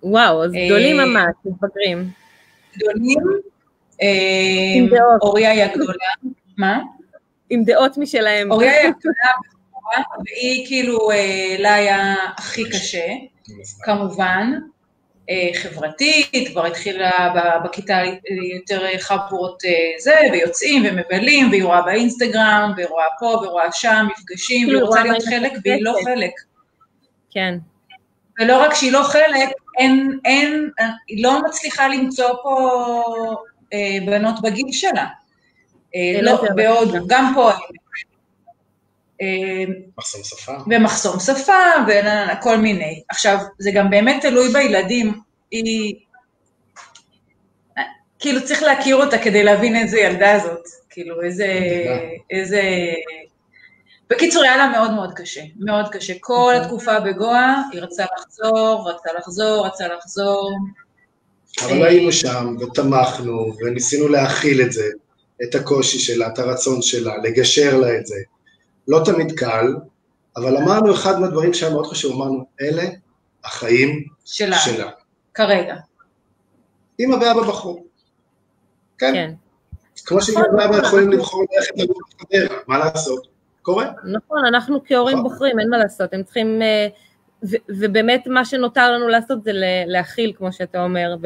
וואו, 0.03 0.45
אז 0.45 0.53
גדולים 0.67 1.01
אה, 1.01 1.05
ממש, 1.05 1.35
מתבגרים. 1.45 2.11
גדולים. 2.77 3.19
עם 4.77 4.85
אה, 4.85 4.99
דעות. 4.99 5.23
אוריה 5.23 5.51
היא 5.51 5.63
הגדולה. 5.63 6.09
מה? 6.57 6.81
עם 7.51 7.65
דעות 7.65 7.99
משלהם. 7.99 8.53
אוריה 8.53 8.73
היא 8.73 8.89
הגדולה, 8.89 9.33
והיא 10.25 10.67
כאילו, 10.67 10.99
לה 11.59 11.75
היה 11.75 12.15
הכי 12.37 12.71
קשה, 12.71 13.07
כמובן. 13.85 14.53
אה, 15.31 15.51
חברתית, 15.55 16.49
כבר 16.53 16.67
התחילה 16.67 17.11
בכיתה 17.65 18.01
יותר 18.55 18.99
חבורות 18.99 19.65
אה, 19.65 19.71
זה, 19.99 20.15
ויוצאים 20.33 20.83
ומבלים, 20.87 21.51
והיא 21.51 21.65
רואה 21.65 21.83
באינסטגרם, 21.83 22.73
והיא 22.77 22.87
רואה 22.87 23.05
פה, 23.19 23.27
והיא 23.27 23.51
רואה 23.51 23.73
שם, 23.73 24.07
מפגשים, 24.11 24.69
והיא 24.69 24.83
רוצה 24.83 25.03
להיות 25.03 25.23
חלק, 25.23 25.53
והיא 25.65 25.83
לא 25.83 25.95
חלק. 26.05 26.33
כן. 27.31 27.59
ולא 28.41 28.63
רק 28.63 28.75
שהיא 28.75 28.93
לא 28.93 29.03
חלק, 29.03 29.49
אין, 29.79 30.19
אין, 30.25 30.71
היא 31.09 31.25
לא 31.25 31.43
מצליחה 31.43 31.89
למצוא 31.89 32.29
פה 32.43 32.71
אה, 33.73 33.99
בנות 34.07 34.43
בגיל 34.43 34.73
שלה. 34.73 35.07
אה, 35.95 36.23
לא, 36.23 36.43
בעוד, 36.55 36.89
גם 37.07 37.33
פה. 37.35 37.51
אה, 39.23 39.65
מחסום 39.99 40.21
שפה. 40.25 40.53
ומחסום 40.67 41.21
שפה, 41.21 41.63
וכל 41.87 42.57
מיני. 42.57 43.03
עכשיו, 43.09 43.39
זה 43.59 43.71
גם 43.71 43.91
באמת 43.91 44.23
תלוי 44.23 44.53
בילדים. 44.53 45.21
היא... 45.51 45.95
כאילו, 48.19 48.45
צריך 48.45 48.63
להכיר 48.63 48.97
אותה 48.97 49.19
כדי 49.19 49.45
להבין 49.45 49.77
איזה 49.77 49.99
ילדה 49.99 50.39
זאת. 50.39 50.63
כאילו, 50.91 51.23
איזה... 51.23 51.47
איזה... 52.31 52.63
בקיצור, 54.11 54.43
היה 54.43 54.57
לה 54.57 54.69
מאוד 54.69 54.91
מאוד 54.91 55.13
קשה, 55.13 55.41
מאוד 55.61 55.89
קשה. 55.93 56.13
כל 56.21 56.33
אוקיי. 56.33 56.61
התקופה 56.61 57.01
בגואה, 57.01 57.63
היא 57.73 57.81
רצתה 57.81 58.05
לחזור, 58.19 58.91
רצתה 58.91 59.11
לחזור, 59.19 59.67
רצתה 59.67 59.85
לחזור. 59.89 60.59
אבל 61.65 61.87
היינו 61.87 62.13
שם, 62.13 62.57
ותמכנו, 62.61 63.53
וניסינו 63.59 64.09
להכיל 64.09 64.63
את 64.63 64.73
זה, 64.73 64.85
את 65.43 65.55
הקושי 65.55 65.99
שלה, 65.99 66.27
את 66.27 66.39
הרצון 66.39 66.83
שלה, 66.83 67.17
לגשר 67.23 67.77
לה 67.79 67.97
את 67.97 68.07
זה. 68.07 68.17
לא 68.89 69.01
תמיד 69.05 69.33
קל, 69.33 69.67
אבל 70.37 70.57
אמרנו 70.57 70.95
אחד 70.95 71.21
מהדברים 71.21 71.55
שהיה 71.55 71.73
מאוד 71.73 71.87
חשוב, 71.87 72.13
אמרנו, 72.13 72.47
אלה 72.61 72.85
החיים 73.45 74.05
שלה. 74.25 74.57
שלה. 74.59 74.91
כרגע. 75.35 75.77
אמא 77.01 77.15
ואבא 77.15 77.43
בחרו. 77.43 77.85
כן. 78.99 79.13
כן. 79.15 79.33
כמו 80.07 80.23
שאמא 80.23 80.41
ואבא 80.59 80.77
יכולים 80.77 81.13
לבחור 81.13 81.45
ללכת 81.53 81.77
לגור 81.77 82.01
בחדרה, 82.19 82.57
מה 82.67 82.79
לעשות? 82.79 83.27
קורה. 83.63 83.91
נכון, 84.05 84.45
אנחנו 84.49 84.81
כהורים 84.85 85.19
נכון. 85.19 85.31
בוחרים, 85.31 85.59
אין 85.59 85.71
מה 85.71 85.79
לעשות, 85.79 86.15
הם 86.15 86.23
צריכים... 86.23 86.63
אה, 86.63 86.89
ובאמת 87.69 88.27
מה 88.27 88.45
שנותר 88.45 88.93
לנו 88.93 89.09
לעשות 89.09 89.45
זה 89.45 89.51
להכיל, 89.87 90.33
כמו 90.37 90.53
שאתה 90.53 90.85
אומר, 90.85 91.17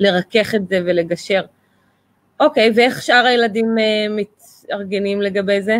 ולרכך 0.00 0.54
את 0.54 0.68
זה 0.68 0.80
ולגשר. 0.84 1.42
אוקיי, 2.40 2.72
ואיך 2.74 3.02
שאר 3.02 3.26
הילדים 3.26 3.78
אה, 3.78 4.14
מתארגנים 4.64 5.22
לגבי 5.22 5.62
זה? 5.62 5.78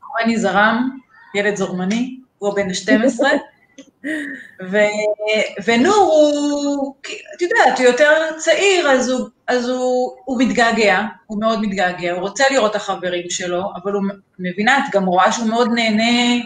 קורני 0.00 0.38
זרם, 0.38 0.98
ילד 1.34 1.56
זורמני, 1.56 2.16
הוא 2.38 2.54
בן 2.54 2.74
12, 2.74 3.30
ונור 5.64 5.94
הוא, 5.94 6.94
את 7.36 7.42
יודעת, 7.42 7.78
הוא 7.78 7.86
יותר 7.86 8.10
צעיר, 8.36 8.90
אז, 8.90 9.08
הוא, 9.08 9.28
אז 9.46 9.68
הוא, 9.68 10.16
הוא 10.24 10.42
מתגעגע, 10.42 11.02
הוא 11.26 11.40
מאוד 11.40 11.60
מתגעגע, 11.60 12.12
הוא 12.12 12.20
רוצה 12.20 12.44
לראות 12.50 12.70
את 12.70 12.76
החברים 12.76 13.30
שלו, 13.30 13.62
אבל 13.82 13.92
הוא 13.92 14.02
מבינה, 14.38 14.78
את 14.78 14.94
גם 14.94 15.06
רואה 15.06 15.32
שהוא 15.32 15.48
מאוד 15.48 15.68
נהנה 15.74 16.44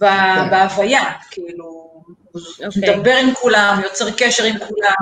כן. 0.00 0.50
בהוויה, 0.50 1.04
כאילו, 1.30 1.64
הוא 1.64 2.02
okay. 2.32 2.66
אוקיי. 2.66 2.96
מדבר 2.96 3.16
עם 3.16 3.34
כולם, 3.34 3.80
יוצר 3.84 4.10
קשר 4.16 4.44
עם 4.44 4.58
כולם, 4.58 4.94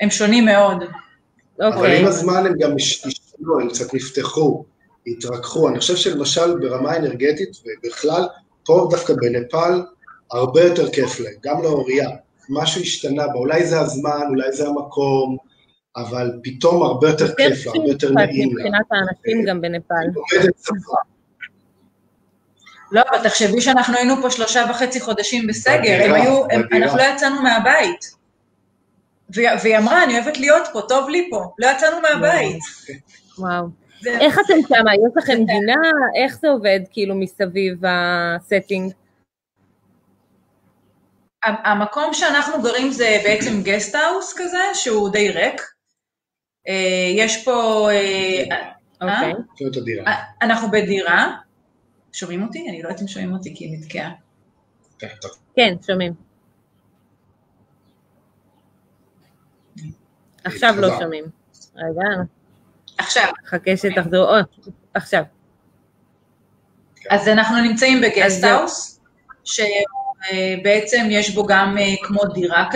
הם 0.00 0.10
שונים 0.10 0.44
מאוד. 0.44 0.82
Okay. 0.82 1.64
אבל 1.64 1.76
אוקיי. 1.76 2.00
עם 2.00 2.06
הזמן 2.06 2.46
הם 2.46 2.54
גם 2.58 2.74
השתנו, 3.42 3.60
הם 3.60 3.68
קצת 3.68 3.94
נפתחו, 3.94 4.64
התרככו. 5.06 5.68
אני 5.68 5.78
חושב 5.78 5.96
שלמשל 5.96 6.58
ברמה 6.58 6.96
אנרגטית, 6.96 7.56
ובכלל, 7.64 8.22
פה 8.64 8.88
דווקא 8.90 9.14
בנפאל, 9.14 9.82
הרבה 10.32 10.62
יותר 10.64 10.90
כיף 10.90 11.20
להם, 11.20 11.34
גם 11.44 11.62
לאוריה. 11.62 12.08
משהו 12.48 12.80
השתנה 12.80 13.26
בה, 13.26 13.34
אולי 13.34 13.66
זה 13.66 13.80
הזמן, 13.80 14.22
אולי 14.28 14.52
זה 14.52 14.68
המקום, 14.68 15.36
אבל 15.96 16.32
פתאום 16.42 16.82
הרבה 16.82 17.08
יותר 17.08 17.34
כיף 17.34 17.66
לה, 17.66 17.72
הרבה 17.74 17.88
יותר 17.88 18.10
נעים 18.10 18.56
לה. 18.56 18.64
מבחינת 18.64 18.86
האנשים 18.90 19.44
גם 19.44 19.60
בנפאל. 19.60 20.06
לא, 22.92 23.02
אבל 23.10 23.28
תחשבי 23.28 23.60
שאנחנו 23.60 23.96
היינו 23.96 24.14
פה 24.22 24.30
שלושה 24.30 24.64
וחצי 24.70 25.00
חודשים 25.00 25.46
בסגר, 25.46 26.04
הם 26.04 26.12
היו, 26.12 26.44
אנחנו 26.50 26.98
לא 26.98 27.02
יצאנו 27.02 27.42
מהבית. 27.42 28.22
והיא 29.30 29.78
אמרה, 29.78 30.04
אני 30.04 30.18
אוהבת 30.18 30.38
להיות 30.38 30.62
פה, 30.72 30.80
טוב 30.88 31.08
לי 31.08 31.28
פה, 31.30 31.44
לא 31.58 31.66
יצאנו 31.76 31.96
מהבית. 32.00 32.58
וואו. 33.38 33.66
איך 34.06 34.38
אתם 34.38 34.54
שמה? 34.68 34.94
יש 34.94 35.12
לכם 35.16 35.44
גינה? 35.44 35.80
איך 36.22 36.38
זה 36.40 36.48
עובד 36.48 36.80
כאילו 36.90 37.14
מסביב 37.14 37.82
ה 37.86 37.98
setting? 37.98 38.92
המקום 41.44 42.14
שאנחנו 42.14 42.62
גרים 42.62 42.90
זה 42.90 43.20
בעצם 43.24 43.62
גסטהאוס 43.62 44.34
כזה, 44.36 44.58
שהוא 44.74 45.12
די 45.12 45.30
ריק. 45.30 45.60
אה, 46.68 47.12
יש 47.16 47.44
פה... 47.44 47.88
אה, 47.90 48.72
אוקיי. 49.00 49.32
אנחנו 50.42 50.70
בדירה. 50.70 51.36
שומעים 52.12 52.42
אותי? 52.42 52.68
אני 52.68 52.82
לא 52.82 52.88
יודעת 52.88 53.02
אם 53.02 53.08
שומעים 53.08 53.32
אותי 53.32 53.54
כי 53.56 53.64
היא 53.64 53.78
נתקעה. 53.78 54.10
כן, 54.98 55.08
כן 55.56 55.74
שומעים. 55.86 56.12
עכשיו 60.44 60.74
לא 60.78 60.88
שומעים. 61.00 61.24
רגע. 61.76 62.22
עכשיו. 63.02 63.28
חכה 63.46 63.76
שתחזרו, 63.76 64.24
או, 64.24 64.34
עכשיו. 64.94 65.22
אז 67.10 67.28
אנחנו 67.28 67.60
נמצאים 67.60 68.00
בגסטהאוס, 68.00 69.00
שבעצם 69.44 71.06
יש 71.10 71.34
בו 71.34 71.46
גם 71.46 71.78
אה, 71.78 71.94
כמו 72.02 72.24
דירה, 72.24 72.68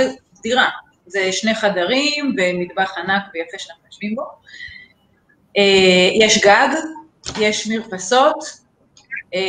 דירה. 0.43 0.69
זה 1.07 1.33
שני 1.33 1.55
חדרים 1.55 2.37
ומטבח 2.39 2.99
ענק 2.99 3.23
ויפה 3.35 3.59
שאנחנו 3.59 3.87
יושבים 3.87 4.15
בו. 4.15 4.23
אה, 5.59 6.11
יש 6.15 6.45
גג, 6.45 6.69
יש 7.39 7.67
מרפסות, 7.67 8.67
אה, 9.35 9.41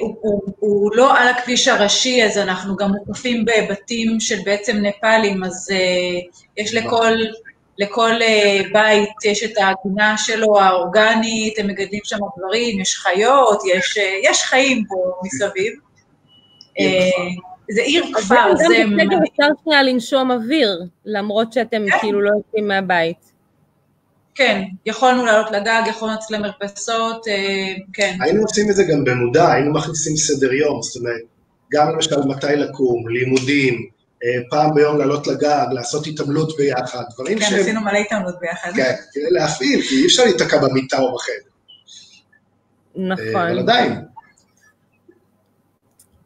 הוא, 0.00 0.16
הוא, 0.20 0.42
הוא 0.58 0.90
לא 0.94 1.18
על 1.18 1.28
הכביש 1.28 1.68
הראשי, 1.68 2.24
אז 2.24 2.38
אנחנו 2.38 2.76
גם 2.76 2.90
מוקפים 2.90 3.44
בבתים 3.44 4.20
של 4.20 4.38
בעצם 4.44 4.76
נפאלים, 4.76 5.44
אז 5.44 5.70
יש 6.56 6.74
לכל 6.74 7.12
לכל 7.78 8.22
אה, 8.22 8.60
בית 8.72 9.24
יש 9.24 9.44
את 9.44 9.50
הגינה 9.50 10.18
שלו 10.18 10.60
האורגנית, 10.60 11.58
הם 11.58 11.66
מגדלים 11.66 12.00
שם 12.04 12.18
דברים, 12.38 12.80
יש 12.80 12.96
חיות, 12.96 13.62
יש, 13.74 13.98
אה, 13.98 14.18
יש 14.22 14.42
חיים 14.42 14.84
פה 14.88 15.12
מסביב. 15.24 15.72
אה, 16.80 17.34
זה 17.70 17.82
עיר 17.82 18.04
כפר, 18.14 18.56
זה... 18.56 18.64
גם 18.82 18.96
בסגר 18.96 19.16
אפשר 19.32 19.46
שנייה 19.64 19.82
לנשום 19.82 20.30
אוויר, 20.30 20.82
למרות 21.04 21.52
שאתם 21.52 21.84
כן. 21.90 21.98
כאילו 21.98 22.20
לא 22.20 22.30
יוצאים 22.36 22.68
מהבית. 22.68 23.34
כן, 24.34 24.62
יכולנו 24.86 25.24
לעלות 25.24 25.50
לגג, 25.50 25.82
יכולנו 25.86 26.14
לצאת 26.14 26.30
למרפסות, 26.30 27.24
כן. 27.92 28.16
היינו 28.20 28.42
עושים 28.42 28.70
את 28.70 28.74
זה 28.74 28.84
גם 28.84 29.04
במודע, 29.04 29.52
היינו 29.52 29.72
מכניסים 29.72 30.16
סדר 30.16 30.52
יום, 30.52 30.82
זאת 30.82 31.00
אומרת, 31.00 31.20
גם 31.72 31.92
למשל 31.94 32.16
מתי 32.26 32.56
לקום, 32.56 33.08
לימודים, 33.08 33.88
פעם 34.50 34.74
ביום 34.74 34.98
לעלות 34.98 35.26
לגג, 35.26 35.66
לעשות 35.72 36.06
התעמלות 36.06 36.56
ביחד, 36.56 37.02
דברים 37.14 37.38
כן, 37.38 37.44
שהם... 37.44 37.56
כן, 37.56 37.60
עשינו 37.62 37.80
מלא 37.80 37.98
התעמלות 37.98 38.40
ביחד. 38.40 38.70
כן, 38.76 38.94
כדי 39.12 39.30
להפעיל, 39.30 39.82
כי 39.82 39.94
אי 39.94 40.06
אפשר 40.06 40.24
להיתקע 40.24 40.58
במיטה 40.58 40.98
או 40.98 41.14
בחדר. 41.14 41.34
נכון. 42.96 43.36
אה, 43.36 43.50
אבל 43.50 43.58
עדיין. 43.58 43.92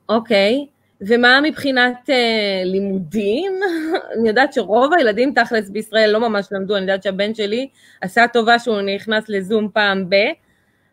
אוקיי, 0.08 0.66
ומה 1.00 1.40
מבחינת 1.40 2.10
אה, 2.10 2.62
לימודים? 2.64 3.52
אני 4.18 4.28
יודעת 4.28 4.52
שרוב 4.52 4.92
הילדים 4.92 5.32
תכלס 5.34 5.68
בישראל 5.68 6.10
לא 6.10 6.20
ממש 6.20 6.46
למדו, 6.50 6.76
אני 6.76 6.82
יודעת 6.82 7.02
שהבן 7.02 7.34
שלי 7.34 7.68
עשה 8.00 8.24
טובה 8.32 8.58
שהוא 8.58 8.80
נכנס 8.80 9.24
לזום 9.28 9.68
פעם 9.72 10.10
ב... 10.10 10.14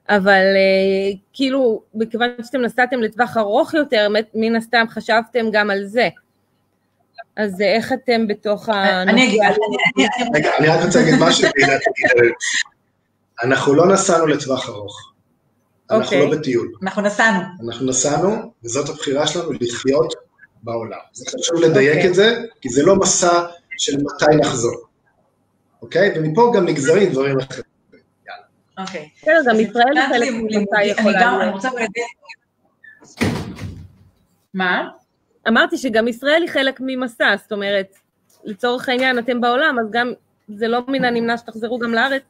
אבל 0.09 0.43
אה, 0.55 1.17
כאילו, 1.33 1.81
מכיוון 1.93 2.29
שאתם 2.43 2.61
נסעתם 2.61 3.01
לטווח 3.01 3.37
ארוך 3.37 3.73
יותר, 3.73 4.07
מן 4.33 4.55
הסתם 4.55 4.85
חשבתם 4.89 5.45
גם 5.51 5.69
על 5.69 5.85
זה. 5.85 6.09
אז 7.37 7.61
איך 7.61 7.93
אתם 7.93 8.27
בתוך 8.27 8.69
ה... 8.69 9.01
אני 9.01 9.27
אגיד, 9.27 9.41
רגע, 10.35 10.49
אני 10.59 10.67
רק 10.67 10.85
רוצה 10.85 10.99
להגיד 10.99 11.15
משהו, 11.19 11.47
אנחנו 13.43 13.73
לא 13.73 13.93
נסענו 13.93 14.27
לטווח 14.27 14.69
ארוך. 14.69 15.11
אנחנו 15.91 16.17
לא 16.17 16.23
אוקיי. 16.23 16.39
בטיול. 16.39 16.71
אנחנו 16.83 17.01
נסענו. 17.01 17.39
אנחנו 17.65 17.85
נסענו, 17.85 18.51
וזאת 18.63 18.89
הבחירה 18.89 19.27
שלנו, 19.27 19.51
לחיות 19.51 20.13
בעולם. 20.63 20.97
זה 21.13 21.25
חשוב 21.25 21.61
לדייק 21.61 21.95
אוקיי. 21.95 22.09
את 22.09 22.15
זה, 22.15 22.41
כי 22.61 22.69
זה 22.69 22.83
לא 22.83 22.95
מסע 22.95 23.45
של 23.77 23.97
מתי 23.97 24.35
נחזור. 24.39 24.85
אוקיי? 25.81 26.13
ומפה 26.15 26.51
גם 26.55 26.65
נגזרים 26.65 27.11
דברים 27.11 27.39
אחרים. 27.39 27.63
אוקיי. 28.77 29.09
בסדר, 29.21 29.41
גם 29.47 29.59
ישראל 29.59 29.97
היא 29.97 30.07
חלק 30.09 30.29
ממתי 30.31 30.83
יכולה 30.83 31.41
אני 31.43 31.51
רוצה 31.51 31.69
להגיד... 31.73 32.03
מה? 34.53 34.89
אמרתי 35.47 35.77
שגם 35.77 36.07
ישראל 36.07 36.41
היא 36.41 36.49
חלק 36.49 36.79
ממסע, 36.79 37.35
זאת 37.37 37.51
אומרת, 37.51 37.95
לצורך 38.43 38.89
העניין 38.89 39.19
אתם 39.19 39.41
בעולם, 39.41 39.79
אז 39.79 39.91
גם 39.91 40.13
זה 40.47 40.67
לא 40.67 40.79
מן 40.87 41.05
הנמנע 41.05 41.37
שתחזרו 41.37 41.79
גם 41.79 41.93
לארץ 41.93 42.21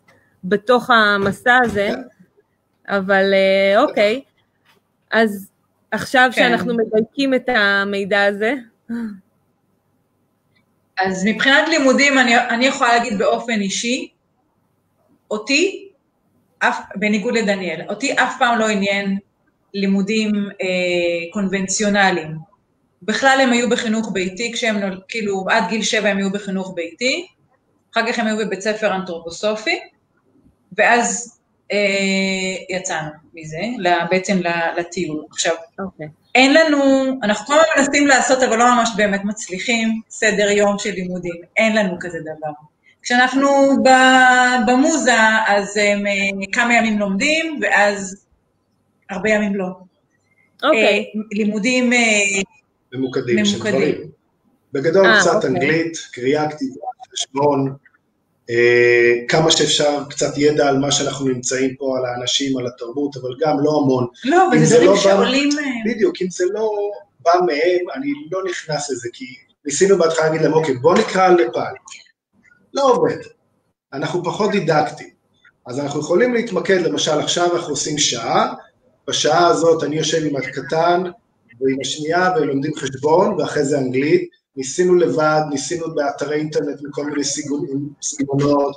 בתוך 0.44 0.90
המסע 0.90 1.60
הזה, 1.64 1.90
אבל 2.88 3.34
אה, 3.34 3.82
אוקיי, 3.82 4.22
אז 5.12 5.52
עכשיו 5.92 6.30
כן. 6.36 6.42
שאנחנו 6.42 6.74
מדייקים 6.78 7.34
את 7.34 7.50
המידע 7.50 8.24
הזה. 8.24 8.54
אז 11.00 11.26
מבחינת 11.26 11.70
לימודים, 11.70 12.18
אני, 12.18 12.38
אני 12.38 12.66
יכולה 12.66 12.98
להגיד 12.98 13.18
באופן 13.18 13.62
אישי, 13.62 14.10
אותי, 15.32 15.90
אף, 16.60 16.80
בניגוד 16.96 17.38
לדניאל, 17.38 17.82
אותי 17.90 18.14
אף 18.14 18.36
פעם 18.40 18.60
לא 18.60 18.68
עניין 18.68 19.18
לימודים 19.74 20.32
אה, 20.62 21.32
קונבנציונליים. 21.34 22.55
בכלל 23.06 23.40
הם 23.42 23.52
היו 23.52 23.70
בחינוך 23.70 24.10
ביתי, 24.14 24.54
כשהם, 24.54 24.76
כאילו, 25.08 25.46
עד 25.50 25.64
גיל 25.70 25.82
שבע 25.82 26.10
הם 26.10 26.18
היו 26.18 26.32
בחינוך 26.32 26.74
ביתי, 26.76 27.28
אחר 27.94 28.12
כך 28.12 28.20
הם 28.20 28.28
היו 28.28 28.38
בבית 28.38 28.62
ספר 28.62 28.96
אנתרופוסופי, 28.96 29.80
ואז 30.78 31.38
אה, 31.72 32.78
יצאנו 32.78 33.10
מזה, 33.34 33.62
בעצם 34.10 34.40
לטיול. 34.78 35.24
עכשיו, 35.32 35.54
okay. 35.54 35.84
אוקיי. 35.84 36.08
אין 36.36 36.54
לנו, 36.54 37.06
אנחנו 37.24 37.46
כל 37.46 37.54
הזמן 37.54 37.84
מנסים 37.84 38.08
לעשות, 38.08 38.44
אבל 38.44 38.58
לא 38.58 38.76
ממש 38.76 38.90
באמת 38.98 39.22
מצליחים, 39.24 40.02
סדר 40.10 40.50
יום 40.50 40.80
של 40.80 40.92
לימודים, 40.92 41.36
אין 41.58 41.76
לנו 41.76 41.98
כזה 42.00 42.20
דבר. 42.20 42.52
כשאנחנו 43.04 43.48
במוזה, 44.68 45.18
אז 45.48 45.78
הם 45.78 46.08
אה, 46.08 46.48
כמה 46.54 46.74
ימים 46.74 47.00
לומדים, 47.00 47.60
ואז 47.62 48.26
הרבה 49.10 49.30
ימים 49.30 49.56
לא. 49.56 49.68
אוקיי. 50.64 51.06
לימודים 51.32 51.92
ממוקדים, 52.94 53.36
ממוקדים. 53.36 53.46
של 53.46 53.60
דברים. 53.60 53.96
בגדול 54.74 55.06
אה, 55.06 55.20
קצת 55.22 55.36
אוקיי. 55.36 55.50
אנגלית, 55.50 55.98
קריאה, 56.12 56.52
כתיבה, 56.52 56.76
חשבון, 57.14 57.76
אה, 58.50 59.14
כמה 59.28 59.52
שאפשר 59.52 60.04
קצת 60.10 60.34
ידע 60.38 60.68
על 60.70 60.78
מה 60.78 60.92
שאנחנו 60.92 61.28
נמצאים 61.28 61.76
פה, 61.76 61.98
על 61.98 62.06
האנשים, 62.06 62.58
על 62.58 62.68
התרבות, 62.68 63.18
אבל 63.18 63.30
גם 63.40 63.58
לא 63.60 63.80
המון. 63.84 64.08
לא, 64.26 64.48
אבל 64.50 64.66
זה 64.66 64.76
דברים 64.76 64.90
לא 64.90 64.96
בא- 64.96 65.02
שעולים... 65.02 65.50
אה, 65.60 65.66
בדיוק, 65.94 66.16
אם 66.22 66.30
זה 66.30 66.44
לא 66.54 66.70
בא 67.20 67.32
מהם, 67.46 67.86
אני 67.96 68.14
לא 68.32 68.44
נכנס 68.50 68.90
לזה, 68.90 69.10
כי 69.14 69.26
ניסינו 69.66 69.98
בהתחלה 69.98 70.26
להגיד 70.26 70.42
להם, 70.42 70.54
אוקיי, 70.54 70.76
בוא 70.78 70.96
נקרא 70.98 71.26
על 71.26 71.34
נפאל. 71.34 71.74
לא 72.74 72.92
עובד. 72.92 73.18
אנחנו 73.94 74.24
פחות 74.24 74.52
דידקטיים. 74.52 75.10
אז 75.66 75.80
אנחנו 75.80 76.00
יכולים 76.00 76.34
להתמקד, 76.34 76.82
למשל 76.82 77.20
עכשיו 77.20 77.56
אנחנו 77.56 77.70
עושים 77.70 77.98
שעה, 77.98 78.54
בשעה 79.08 79.48
הזאת 79.48 79.84
אני 79.84 79.96
יושב 79.98 80.26
עם 80.26 80.36
הקטן 80.36 81.04
ועם 81.62 81.78
השנייה 81.82 82.30
ולומדים 82.36 82.76
חשבון, 82.76 83.34
ואחרי 83.34 83.64
זה 83.64 83.78
אנגלית. 83.78 84.30
ניסינו 84.56 84.96
לבד, 84.96 85.42
ניסינו 85.50 85.96
באתרי 85.96 86.36
אינטרנט 86.36 86.80
מכל 86.84 87.06
מיני 87.06 87.24
סגנונות, 88.02 88.76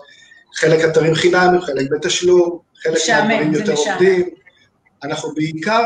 חלק 0.55 0.85
אתרים 0.85 1.15
חינמים, 1.15 1.61
חלק 1.61 1.87
בתשלום, 1.91 2.59
חלק 2.83 2.99
מהדברים 3.09 3.55
יותר 3.55 3.73
משעמם. 3.73 3.93
עובדים. 3.93 4.29
אנחנו 5.05 5.35
בעיקר 5.35 5.85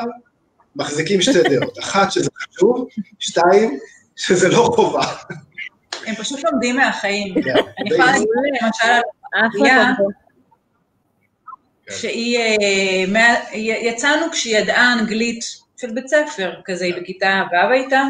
מחזיקים 0.76 1.22
שתי 1.22 1.42
דעות, 1.42 1.78
אחת 1.84 2.12
שזה 2.12 2.30
חשוב, 2.36 2.88
שתיים, 3.18 3.78
שזה 4.16 4.48
לא 4.48 4.70
חובה. 4.74 5.06
הם 6.06 6.14
פשוט 6.14 6.40
לומדים 6.44 6.76
מהחיים. 6.76 7.34
כן, 7.34 7.54
אני 7.78 7.90
יכולה 7.90 8.06
להגיד 8.06 8.28
למשל 8.62 9.00
על. 9.32 9.48
קומבו. 9.52 10.10
כן. 11.86 11.92
שהיא, 11.96 12.38
אה, 12.38 13.44
יצאנו 13.58 14.26
כשהיא 14.32 14.58
ידעה 14.58 14.92
אנגלית 14.92 15.44
של 15.82 15.90
בית 15.94 16.08
ספר, 16.08 16.52
כזה 16.64 16.84
היא 16.84 16.94
בכיתה 16.94 17.42
ו' 17.52 17.72
הייתה, 17.72 18.02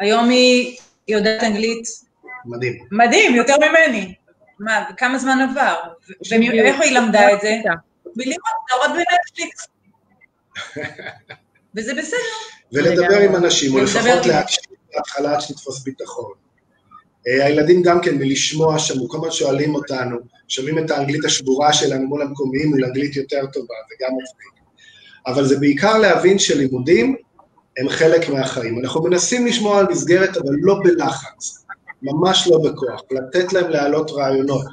היום 0.00 0.28
היא 0.28 0.76
יודעת 1.08 1.42
אנגלית 1.42 1.84
מדהים. 2.44 2.84
מדהים, 2.90 3.34
יותר 3.34 3.54
ממני. 3.58 4.14
מה, 4.58 4.84
כמה 4.96 5.18
זמן 5.18 5.48
עבר? 5.50 5.74
ואיך 6.30 6.80
היא 6.80 6.98
למדה 6.98 7.32
את 7.32 7.40
זה? 7.40 7.56
מלראות 8.16 8.40
סדרות 8.70 8.90
בנטפליקס. 8.96 9.66
וזה 11.76 11.94
בסדר. 11.94 12.18
ולדבר. 12.72 13.20
עם 13.20 13.36
אנשים, 13.36 13.74
או 13.74 13.78
לפחות 13.78 14.26
להקשיב 14.26 14.64
בהתחלה 14.94 15.32
עד 15.32 15.40
שתתפוס 15.40 15.84
ביטחון. 15.84 16.32
אה, 17.28 17.46
הילדים 17.46 17.82
גם 17.82 18.00
כן, 18.00 18.18
מלשמוע 18.18 18.78
שם, 18.78 19.06
כל 19.06 19.16
הזמן 19.16 19.30
שואלים 19.30 19.74
אותנו, 19.74 20.16
שומעים 20.48 20.78
את 20.78 20.90
האנגלית 20.90 21.24
השבורה 21.24 21.72
שלנו 21.72 22.06
מול 22.06 22.22
המקומיים, 22.22 22.68
מול 22.68 22.84
אנגלית 22.84 23.16
יותר 23.16 23.46
טובה, 23.52 23.74
זה 23.88 23.94
גם 24.00 24.10
מצחיק. 24.22 24.55
אבל 25.26 25.44
זה 25.44 25.58
בעיקר 25.58 25.98
להבין 25.98 26.38
שלימודים 26.38 27.16
הם 27.78 27.88
חלק 27.88 28.28
מהחיים. 28.28 28.78
אנחנו 28.78 29.02
מנסים 29.02 29.46
לשמור 29.46 29.76
על 29.76 29.86
מסגרת, 29.90 30.36
אבל 30.36 30.54
לא 30.60 30.76
בלחץ, 30.84 31.64
ממש 32.02 32.48
לא 32.50 32.58
בכוח, 32.58 33.02
לתת 33.10 33.52
להם 33.52 33.70
להעלות 33.70 34.10
רעיונות. 34.10 34.64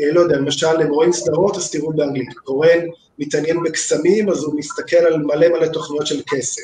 אה, 0.00 0.12
לא 0.12 0.20
יודע, 0.20 0.36
למשל, 0.36 0.80
הם 0.80 0.88
רואים 0.88 1.12
סדרות, 1.12 1.56
אז 1.56 1.70
תראו 1.70 1.92
באנגלית. 1.92 2.32
קורן 2.34 2.78
מתעניין 3.18 3.62
בקסמים, 3.62 4.30
אז 4.30 4.42
הוא 4.42 4.58
מסתכל 4.58 4.96
על 4.96 5.18
מלא 5.18 5.48
מלא 5.48 5.66
תוכניות 5.66 6.06
של 6.06 6.22
קסם. 6.26 6.62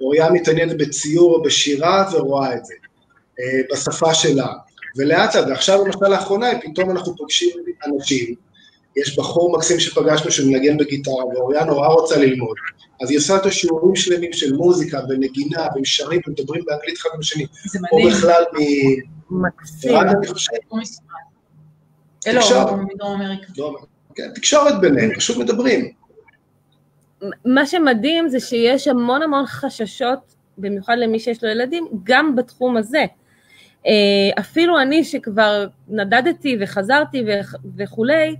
אוריה 0.00 0.30
מתעניינת 0.30 0.76
בציור 0.78 1.34
או 1.34 1.42
בשירה 1.42 2.08
ורואה 2.12 2.54
את 2.54 2.64
זה, 2.64 2.74
אה, 3.40 3.60
בשפה 3.72 4.14
שלה. 4.14 4.52
ולאט 4.96 5.34
לאט, 5.34 5.46
ועכשיו 5.48 5.84
למשל 5.84 6.08
לאחרונה, 6.08 6.46
פתאום 6.62 6.90
אנחנו 6.90 7.16
פוגשים 7.16 7.50
אנשים, 7.86 8.34
יש 9.00 9.18
בחור 9.18 9.56
מקסים 9.56 9.80
שפגשנו 9.80 10.30
שמנגן 10.30 10.76
בגיטרה, 10.76 11.26
ואוריה 11.26 11.64
נורא 11.64 11.88
רוצה 11.88 12.16
ללמוד, 12.18 12.56
אז 13.02 13.10
היא 13.10 13.18
עושה 13.18 13.36
איתו 13.36 13.50
שיעורים 13.52 13.96
שלמים 13.96 14.32
של 14.32 14.52
מוזיקה 14.56 15.00
ונגינה, 15.08 15.66
והם 15.74 15.84
שרים 15.84 16.20
ומדברים 16.26 16.62
באנגלית 16.66 16.98
אחד 16.98 17.08
עם 17.14 17.20
השני, 17.20 17.46
זה 17.66 17.78
או 17.92 17.98
מדהים. 17.98 18.16
בכלל 18.18 18.42
מקסים. 19.30 19.92
מרן, 19.94 20.08
אני 20.08 20.26
חושב, 20.26 20.52
אה, 22.26 22.32
לא, 22.32 22.40
תקשורת. 22.40 22.72
לא, 23.58 23.76
כן, 24.14 24.30
תקשורת 24.34 24.80
ביניהם, 24.80 25.10
פשוט 25.16 25.36
מדברים. 25.36 25.90
מה 27.44 27.66
שמדהים 27.66 28.28
זה 28.28 28.40
שיש 28.40 28.88
המון 28.88 29.22
המון 29.22 29.46
חששות, 29.46 30.18
במיוחד 30.58 30.94
למי 30.98 31.20
שיש 31.20 31.44
לו 31.44 31.50
ילדים, 31.50 31.86
גם 32.04 32.36
בתחום 32.36 32.76
הזה. 32.76 33.04
אה, 33.86 33.92
אפילו 34.40 34.80
אני 34.80 35.04
שכבר 35.04 35.66
נדדתי 35.88 36.56
וחזרתי 36.60 37.22
וכ- 37.26 37.56
וכולי, 37.76 38.36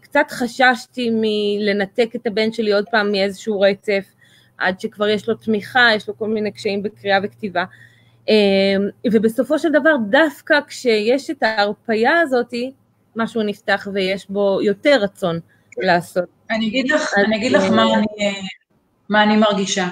קצת 0.00 0.26
חששתי 0.30 1.10
מלנתק 1.12 2.08
את 2.16 2.26
הבן 2.26 2.52
שלי 2.52 2.72
עוד 2.72 2.84
פעם 2.90 3.12
מאיזשהו 3.12 3.60
רצף, 3.60 4.04
עד 4.58 4.80
שכבר 4.80 5.08
יש 5.08 5.28
לו 5.28 5.34
תמיכה, 5.34 5.88
יש 5.96 6.08
לו 6.08 6.18
כל 6.18 6.28
מיני 6.28 6.52
קשיים 6.52 6.82
בקריאה 6.82 7.18
וכתיבה. 7.22 7.64
אה, 8.28 8.76
ובסופו 9.12 9.58
של 9.58 9.72
דבר, 9.72 9.96
דווקא 10.10 10.54
כשיש 10.66 11.30
את 11.30 11.42
ההרפייה 11.42 12.20
הזאתי, 12.20 12.72
משהו 13.16 13.42
נפתח 13.42 13.88
ויש 13.92 14.30
בו 14.30 14.58
יותר 14.62 14.98
רצון 15.02 15.40
לעשות. 15.78 16.24
אני 16.50 16.68
אגיד 16.68 16.90
לך, 16.90 17.00
אז, 17.00 17.24
אני 17.24 17.36
אגיד 17.36 17.52
לך 17.52 17.62
אה, 17.62 17.70
מה 17.70 17.94
אני, 17.94 18.34
מה 19.08 19.22
אני 19.22 19.36
מרגישה. 19.36 19.88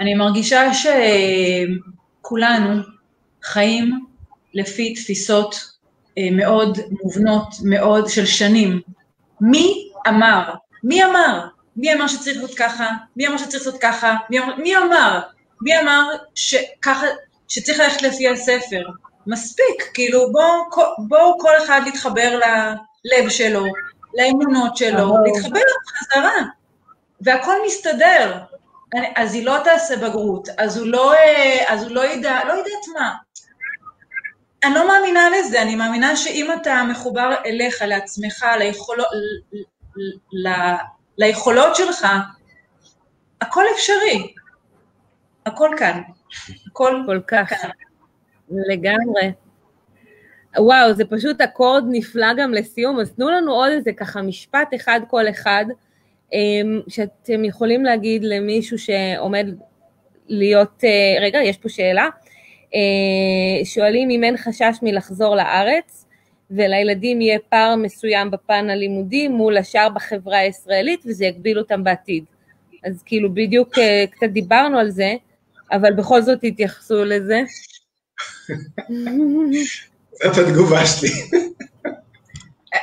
אני 0.00 0.14
מרגישה 0.14 0.62
שכולנו 2.20 2.82
חיים 3.42 4.06
לפי 4.54 4.94
תפיסות 4.94 5.54
אה, 5.54 5.73
מאוד 6.32 6.78
מובנות, 7.02 7.48
מאוד 7.64 8.08
של 8.08 8.26
שנים. 8.26 8.80
מי 9.40 9.88
אמר? 10.08 10.54
מי 10.84 11.04
אמר? 11.04 11.46
מי 11.76 11.92
אמר 11.92 12.06
שצריך 12.06 12.36
להיות 12.36 12.54
ככה? 12.54 12.90
מי 13.16 13.26
אמר 13.26 13.38
שצריך 13.38 13.66
להיות 13.66 13.80
ככה? 13.80 14.16
מי 14.30 14.38
אמר? 14.38 14.56
מי 14.56 14.76
אמר? 14.76 15.20
מי 15.62 15.80
אמר 15.80 16.02
שככה, 16.34 17.06
שצריך 17.48 17.80
ללכת 17.80 18.02
לפי 18.02 18.28
הספר? 18.28 18.82
מספיק, 19.26 19.90
כאילו 19.94 20.32
בואו 20.32 20.86
בוא 21.08 21.34
כל 21.40 21.52
אחד 21.64 21.80
להתחבר 21.84 22.38
ללב 22.38 23.28
שלו, 23.28 23.64
לאמונות 24.14 24.76
שלו. 24.76 25.14
להתחבר 25.24 25.60
חזרה, 25.88 26.32
והכל 27.20 27.54
מסתדר. 27.66 28.38
אז 29.16 29.34
היא 29.34 29.46
לא 29.46 29.56
תעשה 29.64 29.96
בגרות, 29.96 30.48
אז 30.58 30.78
הוא 30.78 30.86
לא, 30.86 31.14
אה, 31.14 31.64
אז 31.68 31.82
הוא 31.82 31.90
לא 31.90 32.04
ידע, 32.06 32.40
לא 32.48 32.52
יודעת 32.52 32.86
מה. 32.94 33.14
אני 34.64 34.74
לא 34.74 34.88
מאמינה 34.88 35.20
לזה, 35.30 35.62
אני 35.62 35.76
מאמינה 35.76 36.16
שאם 36.16 36.50
אתה 36.62 36.82
מחובר 36.90 37.34
אליך, 37.46 37.82
לעצמך, 37.82 38.46
ליכולות, 38.58 39.06
ל, 40.32 40.48
ל, 40.48 40.52
ליכולות 41.18 41.76
שלך, 41.76 42.06
הכל 43.40 43.64
אפשרי. 43.74 44.34
הכל 45.46 45.70
כאן. 45.78 46.00
הכל 46.66 47.02
כל 47.06 47.20
כך, 47.26 47.48
כאן. 47.48 47.70
לגמרי. 48.50 49.32
וואו, 50.58 50.94
זה 50.94 51.04
פשוט 51.04 51.40
אקורד 51.40 51.84
נפלא 51.90 52.34
גם 52.36 52.54
לסיום, 52.54 53.00
אז 53.00 53.12
תנו 53.12 53.30
לנו 53.30 53.52
עוד 53.52 53.70
איזה 53.72 53.92
ככה 53.92 54.22
משפט 54.22 54.68
אחד 54.74 55.00
כל 55.10 55.28
אחד, 55.28 55.64
אמ, 56.32 56.80
שאתם 56.88 57.44
יכולים 57.44 57.84
להגיד 57.84 58.24
למישהו 58.24 58.78
שעומד 58.78 59.46
להיות, 60.28 60.84
אה, 60.84 61.20
רגע, 61.20 61.38
יש 61.42 61.56
פה 61.56 61.68
שאלה, 61.68 62.08
שואלים 63.64 64.10
אם 64.10 64.24
אין 64.24 64.36
חשש 64.36 64.76
מלחזור 64.82 65.36
לארץ, 65.36 66.06
ולילדים 66.50 67.20
יהיה 67.20 67.38
פער 67.48 67.76
מסוים 67.76 68.30
בפן 68.30 68.70
הלימודי 68.70 69.28
מול 69.28 69.56
השאר 69.56 69.88
בחברה 69.94 70.38
הישראלית, 70.38 71.00
וזה 71.06 71.24
יגביל 71.24 71.58
אותם 71.58 71.84
בעתיד. 71.84 72.24
אז 72.84 73.02
כאילו 73.06 73.34
בדיוק 73.34 73.78
אה, 73.78 74.04
קצת 74.10 74.26
דיברנו 74.26 74.78
על 74.78 74.90
זה, 74.90 75.14
אבל 75.72 75.92
בכל 75.92 76.22
זאת 76.22 76.38
תתייחסו 76.40 77.04
לזה. 77.04 77.42
זאת 80.22 80.38
התגובה 80.38 80.86
שלי. 80.86 81.08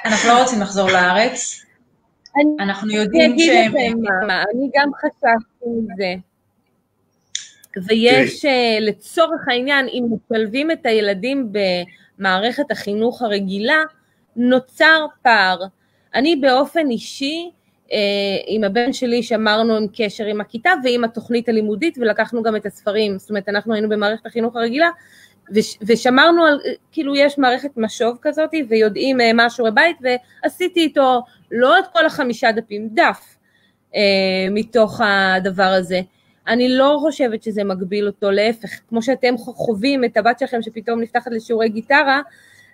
אנחנו 0.06 0.30
לא 0.30 0.42
רוצים 0.42 0.62
לחזור 0.62 0.89
לארץ, 0.89 1.66
אנחנו 2.60 2.92
יודעים 2.92 3.39
שהם... 3.39 3.74
אני 4.24 4.70
גם 4.76 4.92
חשבתי 5.00 5.66
מזה. 5.66 6.16
ויש, 7.88 8.45
אה, 8.45 8.78
לצורך 8.82 9.47
העניין, 9.47 9.88
אם 9.88 10.05
משלבים 10.11 10.72
את 10.72 10.86
הילדים 10.86 11.51
במערכת 12.17 12.72
החינוך 12.72 13.22
הרגילה, 13.22 13.84
נוצר 14.36 15.05
פער. 15.22 15.63
אני 16.15 16.36
באופן 16.36 16.89
אישי, 16.89 17.51
אה, 17.91 17.97
עם 18.47 18.63
הבן 18.63 18.93
שלי 18.93 19.24
שמרנו 19.24 19.76
עם 19.76 19.88
קשר 19.93 20.26
עם 20.26 20.41
הכיתה 20.41 20.72
ועם 20.84 21.03
התוכנית 21.03 21.49
הלימודית 21.49 21.97
ולקחנו 21.97 22.43
גם 22.43 22.55
את 22.55 22.65
הספרים, 22.65 23.19
זאת 23.19 23.30
אומרת 23.30 23.49
אנחנו 23.49 23.74
היינו 23.74 23.89
במערכת 23.89 24.26
החינוך 24.26 24.55
הרגילה 24.55 24.89
וש, 25.55 25.78
ושמרנו 25.88 26.45
על, 26.45 26.59
כאילו 26.91 27.15
יש 27.15 27.38
מערכת 27.38 27.72
משוב 27.78 28.17
כזאת 28.22 28.49
ויודעים 28.69 29.22
אה, 29.22 29.34
מה 29.34 29.45
השיעורי 29.45 29.72
בית 29.72 29.97
ועשיתי 30.01 30.80
איתו 30.80 31.22
לא 31.51 31.80
את 31.80 31.84
כל 31.93 32.05
החמישה 32.05 32.51
דפים, 32.51 32.89
דף 32.93 33.38
אה, 33.95 34.01
מתוך 34.51 35.01
הדבר 35.03 35.63
הזה. 35.63 36.01
אני 36.48 36.70
לא 36.70 36.98
חושבת 37.02 37.44
שזה 37.44 37.64
מגביל 37.64 38.08
אותו, 38.08 38.32
להפך, 38.32 38.70
כמו 38.89 39.02
שאתם 39.02 39.38
חווים 39.38 40.04
את 40.04 40.18
הבת 40.18 40.39
שלכם 40.39 40.62
שפתאום 40.62 41.02
נפתחת 41.02 41.32
לשיעורי 41.32 41.70
גיטרה, 41.70 42.22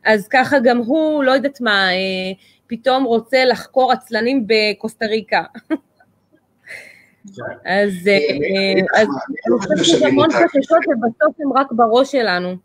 אז 0.06 0.28
ככה 0.28 0.60
גם 0.60 0.78
הוא, 0.78 1.24
לא 1.24 1.32
יודעת 1.32 1.62
מה, 1.62 1.90
אה, 1.90 2.32
פתאום 2.68 3.04
רוצה 3.04 3.46
לחקור 3.46 3.92
עצלנים 3.92 4.48
בקוסטה 4.48 5.06
ריקה. 5.06 5.44
אז 7.66 7.94
אני 8.96 9.60
חושבת 9.60 9.86
שיש 9.86 10.02
המון 10.02 10.30
חששות 10.32 10.80
ובסוף 10.88 11.36
הם 11.40 11.54
רק 11.54 11.68
בראש 11.72 12.12
שלנו. 12.12 12.56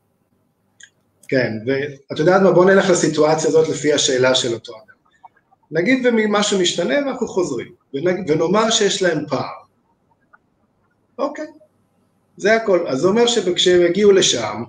כן, 1.29 1.53
ואת 1.67 2.19
יודעת 2.19 2.43
מה, 2.43 2.53
בואו 2.53 2.65
נלך 2.65 2.91
לסיטואציה 2.91 3.49
הזאת 3.49 3.69
לפי 3.69 3.93
השאלה 3.93 4.35
של 4.35 4.55
אותו 4.55 4.73
אדם. 4.73 4.93
נגיד 5.71 6.07
ומשהו 6.07 6.61
משתנה 6.61 6.95
ואנחנו 6.95 7.29
חוזרים, 7.29 7.73
ונאמר 7.95 8.71
שיש 8.71 9.03
להם 9.03 9.25
פער. 9.29 9.62
אוקיי, 11.23 11.47
זה 12.37 12.55
הכל. 12.57 12.87
אז 12.89 12.99
זה 12.99 13.09
אומר 13.09 13.27
שכשהם 13.27 13.83
יגיעו 13.83 14.13
לשם, 14.13 14.63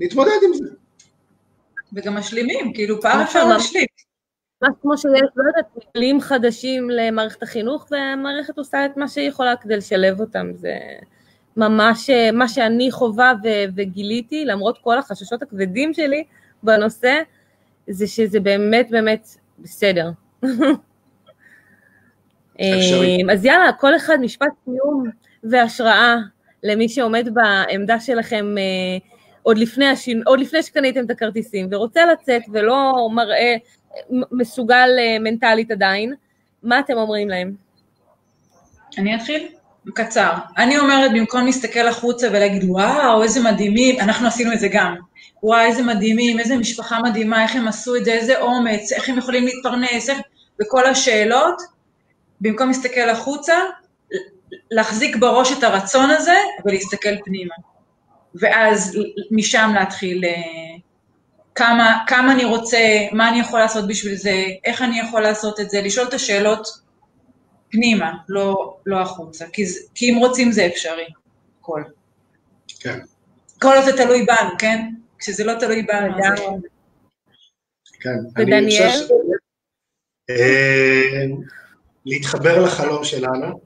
נתמודד 0.00 0.38
עם 0.46 0.54
זה. 0.54 0.64
וגם 1.92 2.14
משלימים, 2.14 2.72
כאילו 2.72 3.00
פעם 3.00 3.20
אפשר 3.20 3.48
להשלים. 3.48 3.86
ממש 4.62 4.72
כמו 4.82 4.98
שיש, 4.98 5.20
לא 5.36 5.44
יודעת, 5.48 5.66
כלים 5.92 6.20
חדשים 6.20 6.90
למערכת 6.90 7.42
החינוך, 7.42 7.86
והמערכת 7.90 8.58
עושה 8.58 8.86
את 8.86 8.96
מה 8.96 9.08
שהיא 9.08 9.28
יכולה 9.28 9.56
כדי 9.56 9.76
לשלב 9.76 10.20
אותם. 10.20 10.50
זה 10.54 10.74
ממש 11.56 12.10
מה 12.32 12.48
שאני 12.48 12.90
חווה 12.90 13.32
ו- 13.44 13.64
וגיליתי, 13.76 14.44
למרות 14.44 14.78
כל 14.78 14.98
החששות 14.98 15.42
הכבדים 15.42 15.94
שלי 15.94 16.24
בנושא, 16.62 17.20
זה 17.88 18.06
שזה 18.06 18.40
באמת 18.40 18.90
באמת 18.90 19.28
בסדר. 19.58 20.10
אז 23.30 23.44
יאללה, 23.44 23.72
כל 23.72 23.96
אחד 23.96 24.16
משפט 24.20 24.52
סיום 24.64 25.04
והשראה 25.44 26.16
למי 26.62 26.88
שעומד 26.88 27.28
בעמדה 27.34 28.00
שלכם 28.00 28.54
אה, 28.58 28.98
עוד 29.42 29.58
לפני, 29.58 29.86
השינ... 29.86 30.22
עוד 30.26 30.40
לפני 30.40 30.62
שקניתם 30.62 31.04
את 31.04 31.10
הכרטיסים 31.10 31.68
ורוצה 31.70 32.00
לצאת 32.12 32.42
ולא 32.52 33.08
מראה 33.12 33.56
מסוגל 34.10 34.88
אה, 34.98 35.18
מנטלית 35.18 35.70
עדיין, 35.70 36.14
מה 36.62 36.78
אתם 36.78 36.94
אומרים 36.94 37.28
להם? 37.28 37.54
אני 38.98 39.16
אתחיל? 39.16 39.48
קצר. 39.94 40.32
אני 40.58 40.78
אומרת, 40.78 41.10
במקום 41.12 41.46
להסתכל 41.46 41.88
החוצה 41.88 42.28
ולהגיד, 42.28 42.64
וואו, 42.64 43.22
איזה 43.22 43.40
מדהימים, 43.40 44.00
אנחנו 44.00 44.28
עשינו 44.28 44.52
את 44.52 44.58
זה 44.58 44.68
גם. 44.72 44.94
וואו, 45.42 45.66
איזה 45.66 45.82
מדהימים, 45.82 46.38
איזה 46.38 46.56
משפחה 46.56 47.02
מדהימה, 47.02 47.42
איך 47.42 47.56
הם 47.56 47.68
עשו 47.68 47.96
את 47.96 48.04
זה, 48.04 48.12
איזה 48.12 48.40
אומץ, 48.40 48.92
איך 48.92 49.08
הם 49.08 49.18
יכולים 49.18 49.44
להתפרנס, 49.44 50.10
איך... 50.10 50.18
וכל 50.62 50.86
השאלות, 50.86 51.62
במקום 52.40 52.68
להסתכל 52.68 53.08
החוצה, 53.10 53.54
להחזיק 54.70 55.16
בראש 55.16 55.52
את 55.58 55.62
הרצון 55.62 56.10
הזה 56.10 56.36
ולהסתכל 56.64 57.22
פנימה. 57.24 57.54
ואז 58.34 58.98
משם 59.30 59.70
להתחיל 59.74 60.24
אה, 60.24 60.32
כמה, 61.54 61.98
כמה 62.06 62.32
אני 62.32 62.44
רוצה, 62.44 62.78
מה 63.12 63.28
אני 63.28 63.40
יכול 63.40 63.60
לעשות 63.60 63.88
בשביל 63.88 64.14
זה, 64.14 64.44
איך 64.64 64.82
אני 64.82 65.00
יכול 65.00 65.20
לעשות 65.22 65.60
את 65.60 65.70
זה, 65.70 65.80
לשאול 65.80 66.08
את 66.08 66.14
השאלות 66.14 66.68
פנימה, 67.70 68.12
לא, 68.28 68.76
לא 68.86 69.00
החוצה, 69.00 69.46
כי, 69.52 69.64
כי 69.94 70.10
אם 70.10 70.16
רוצים 70.16 70.52
זה 70.52 70.66
אפשרי, 70.66 71.06
הכל. 71.60 71.82
כן. 72.80 72.98
כל 73.62 73.74
עוד 73.76 73.84
זה 73.84 73.96
תלוי 73.96 74.26
בנו, 74.26 74.50
כן? 74.58 74.90
כשזה 75.18 75.44
לא 75.44 75.54
תלוי 75.60 75.82
בנו, 75.82 76.16
אז... 76.24 76.40
כן, 78.00 78.40
ודניאל? 78.42 79.08
אה, 80.30 81.24
להתחבר 82.06 82.64
לחלום 82.64 83.04
שלנו, 83.04 83.60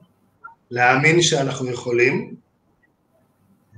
להאמין 0.73 1.21
שאנחנו 1.21 1.71
יכולים, 1.71 2.35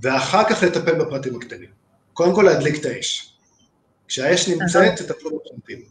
ואחר 0.01 0.49
כך 0.49 0.63
לטפל 0.63 0.95
בפרטים 0.95 1.35
הקטנים. 1.35 1.69
קודם 2.13 2.35
כל 2.35 2.43
להדליק 2.43 2.79
את 2.79 2.85
האש. 2.85 3.37
כשהאש 4.07 4.49
נמצאת, 4.49 4.95
תטפלו 4.95 5.39
בפרטים. 5.39 5.81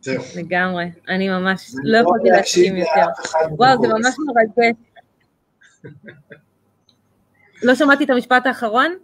זהו. 0.00 0.22
לגמרי, 0.36 0.84
אני 1.08 1.28
ממש 1.28 1.70
לא 1.84 1.98
יכולתי 1.98 2.28
להסכים 2.28 2.76
יותר. 2.76 3.06
וואו, 3.50 3.82
זה 3.82 3.88
ממש 3.88 4.14
מרגש. 4.26 4.76
לא 7.62 7.74
שמעתי 7.74 8.04
את 8.04 8.10
המשפט 8.10 8.46
האחרון? 8.46 8.96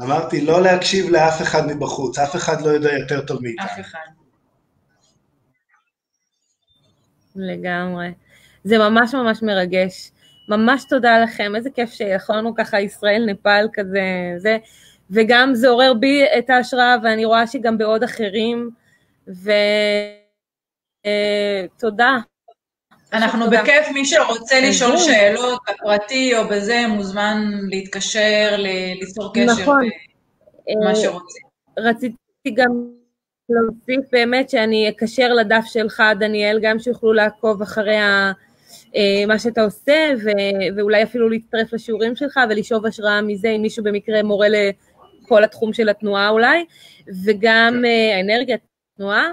אמרתי, 0.00 0.40
לא 0.40 0.62
להקשיב 0.62 1.10
לאף 1.10 1.42
אחד 1.42 1.66
מבחוץ, 1.66 2.18
אף 2.18 2.36
אחד 2.36 2.60
לא 2.60 2.68
יודע 2.68 2.92
יותר 2.92 3.26
טוב 3.26 3.42
מאיתנו. 3.42 3.66
אף 3.66 3.80
אחד. 3.80 4.23
לגמרי. 7.36 8.08
זה 8.64 8.78
ממש 8.78 9.14
ממש 9.14 9.42
מרגש. 9.42 10.10
ממש 10.48 10.84
תודה 10.88 11.18
לכם, 11.18 11.56
איזה 11.56 11.70
כיף 11.70 11.92
שיכולנו 11.92 12.54
ככה 12.54 12.80
ישראל 12.80 13.24
נפאל 13.26 13.68
כזה, 13.72 14.34
זה, 14.36 14.58
וגם 15.10 15.54
זה 15.54 15.68
עורר 15.68 15.94
בי 15.94 16.24
את 16.38 16.50
ההשראה, 16.50 16.96
ואני 17.02 17.24
רואה 17.24 17.46
שגם 17.46 17.78
בעוד 17.78 18.02
אחרים, 18.02 18.70
ותודה. 21.76 22.16
אנחנו 23.12 23.44
תודה. 23.44 23.62
בכיף, 23.62 23.88
מי 23.94 24.04
שרוצה 24.04 24.60
לשאול 24.60 24.96
שאלות 24.96 25.62
בפרטי 25.70 26.36
או 26.36 26.48
בזה, 26.48 26.86
מוזמן 26.88 27.44
להתקשר, 27.70 28.56
ליצור 29.00 29.34
קשר, 29.34 29.62
נכון. 29.62 29.88
מה 30.84 30.90
אה, 30.90 30.94
שרוצה. 30.94 31.38
רציתי 31.78 32.16
גם 32.54 32.93
להוסיף 33.48 34.10
באמת 34.12 34.50
שאני 34.50 34.88
אקשר 34.88 35.32
לדף 35.32 35.64
שלך, 35.66 36.02
דניאל, 36.18 36.58
גם 36.62 36.78
שיוכלו 36.78 37.12
לעקוב 37.12 37.62
אחרי 37.62 37.96
ה... 37.96 38.32
אה, 38.96 39.26
מה 39.26 39.38
שאתה 39.38 39.62
עושה, 39.62 40.12
ו- 40.24 40.76
ואולי 40.76 41.02
אפילו 41.02 41.28
להצטרף 41.28 41.72
לשיעורים 41.72 42.16
שלך 42.16 42.40
ולשאוב 42.50 42.86
השראה 42.86 43.22
מזה, 43.22 43.48
אם 43.48 43.62
מישהו 43.62 43.84
במקרה 43.84 44.22
מורה 44.22 44.46
לכל 44.48 45.44
התחום 45.44 45.72
של 45.72 45.88
התנועה 45.88 46.28
אולי, 46.28 46.64
וגם 47.24 47.82
uh, 47.84 48.16
האנרגיה, 48.16 48.56
התנועה, 48.94 49.26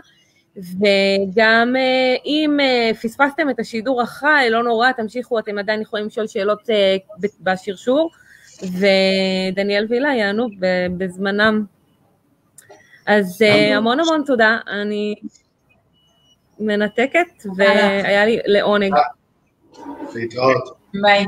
וגם 0.58 1.76
uh, 1.76 2.22
אם 2.26 2.58
פספסתם 3.02 3.50
את 3.50 3.60
השידור 3.60 4.02
החי, 4.02 4.48
לא 4.50 4.64
נורא, 4.64 4.92
תמשיכו, 4.92 5.40
אתם 5.40 5.58
עדיין 5.58 5.82
יכולים 5.82 6.08
לשאול 6.08 6.28
שאלות 6.28 6.70
בשרשור, 7.42 8.12
ודניאל 8.62 9.86
וילה 9.90 10.16
יענו 10.16 10.48
בזמנם. 10.98 11.66
אז 13.12 13.42
uh, 13.42 13.76
המון 13.76 14.00
המון 14.00 14.24
תודה, 14.26 14.58
אני 14.68 15.16
מנתקת, 16.60 17.46
והיה 17.58 18.26
לי 18.26 18.40
לעונג. 18.46 18.94
להתראות. 20.16 20.78
ביי. 21.02 21.26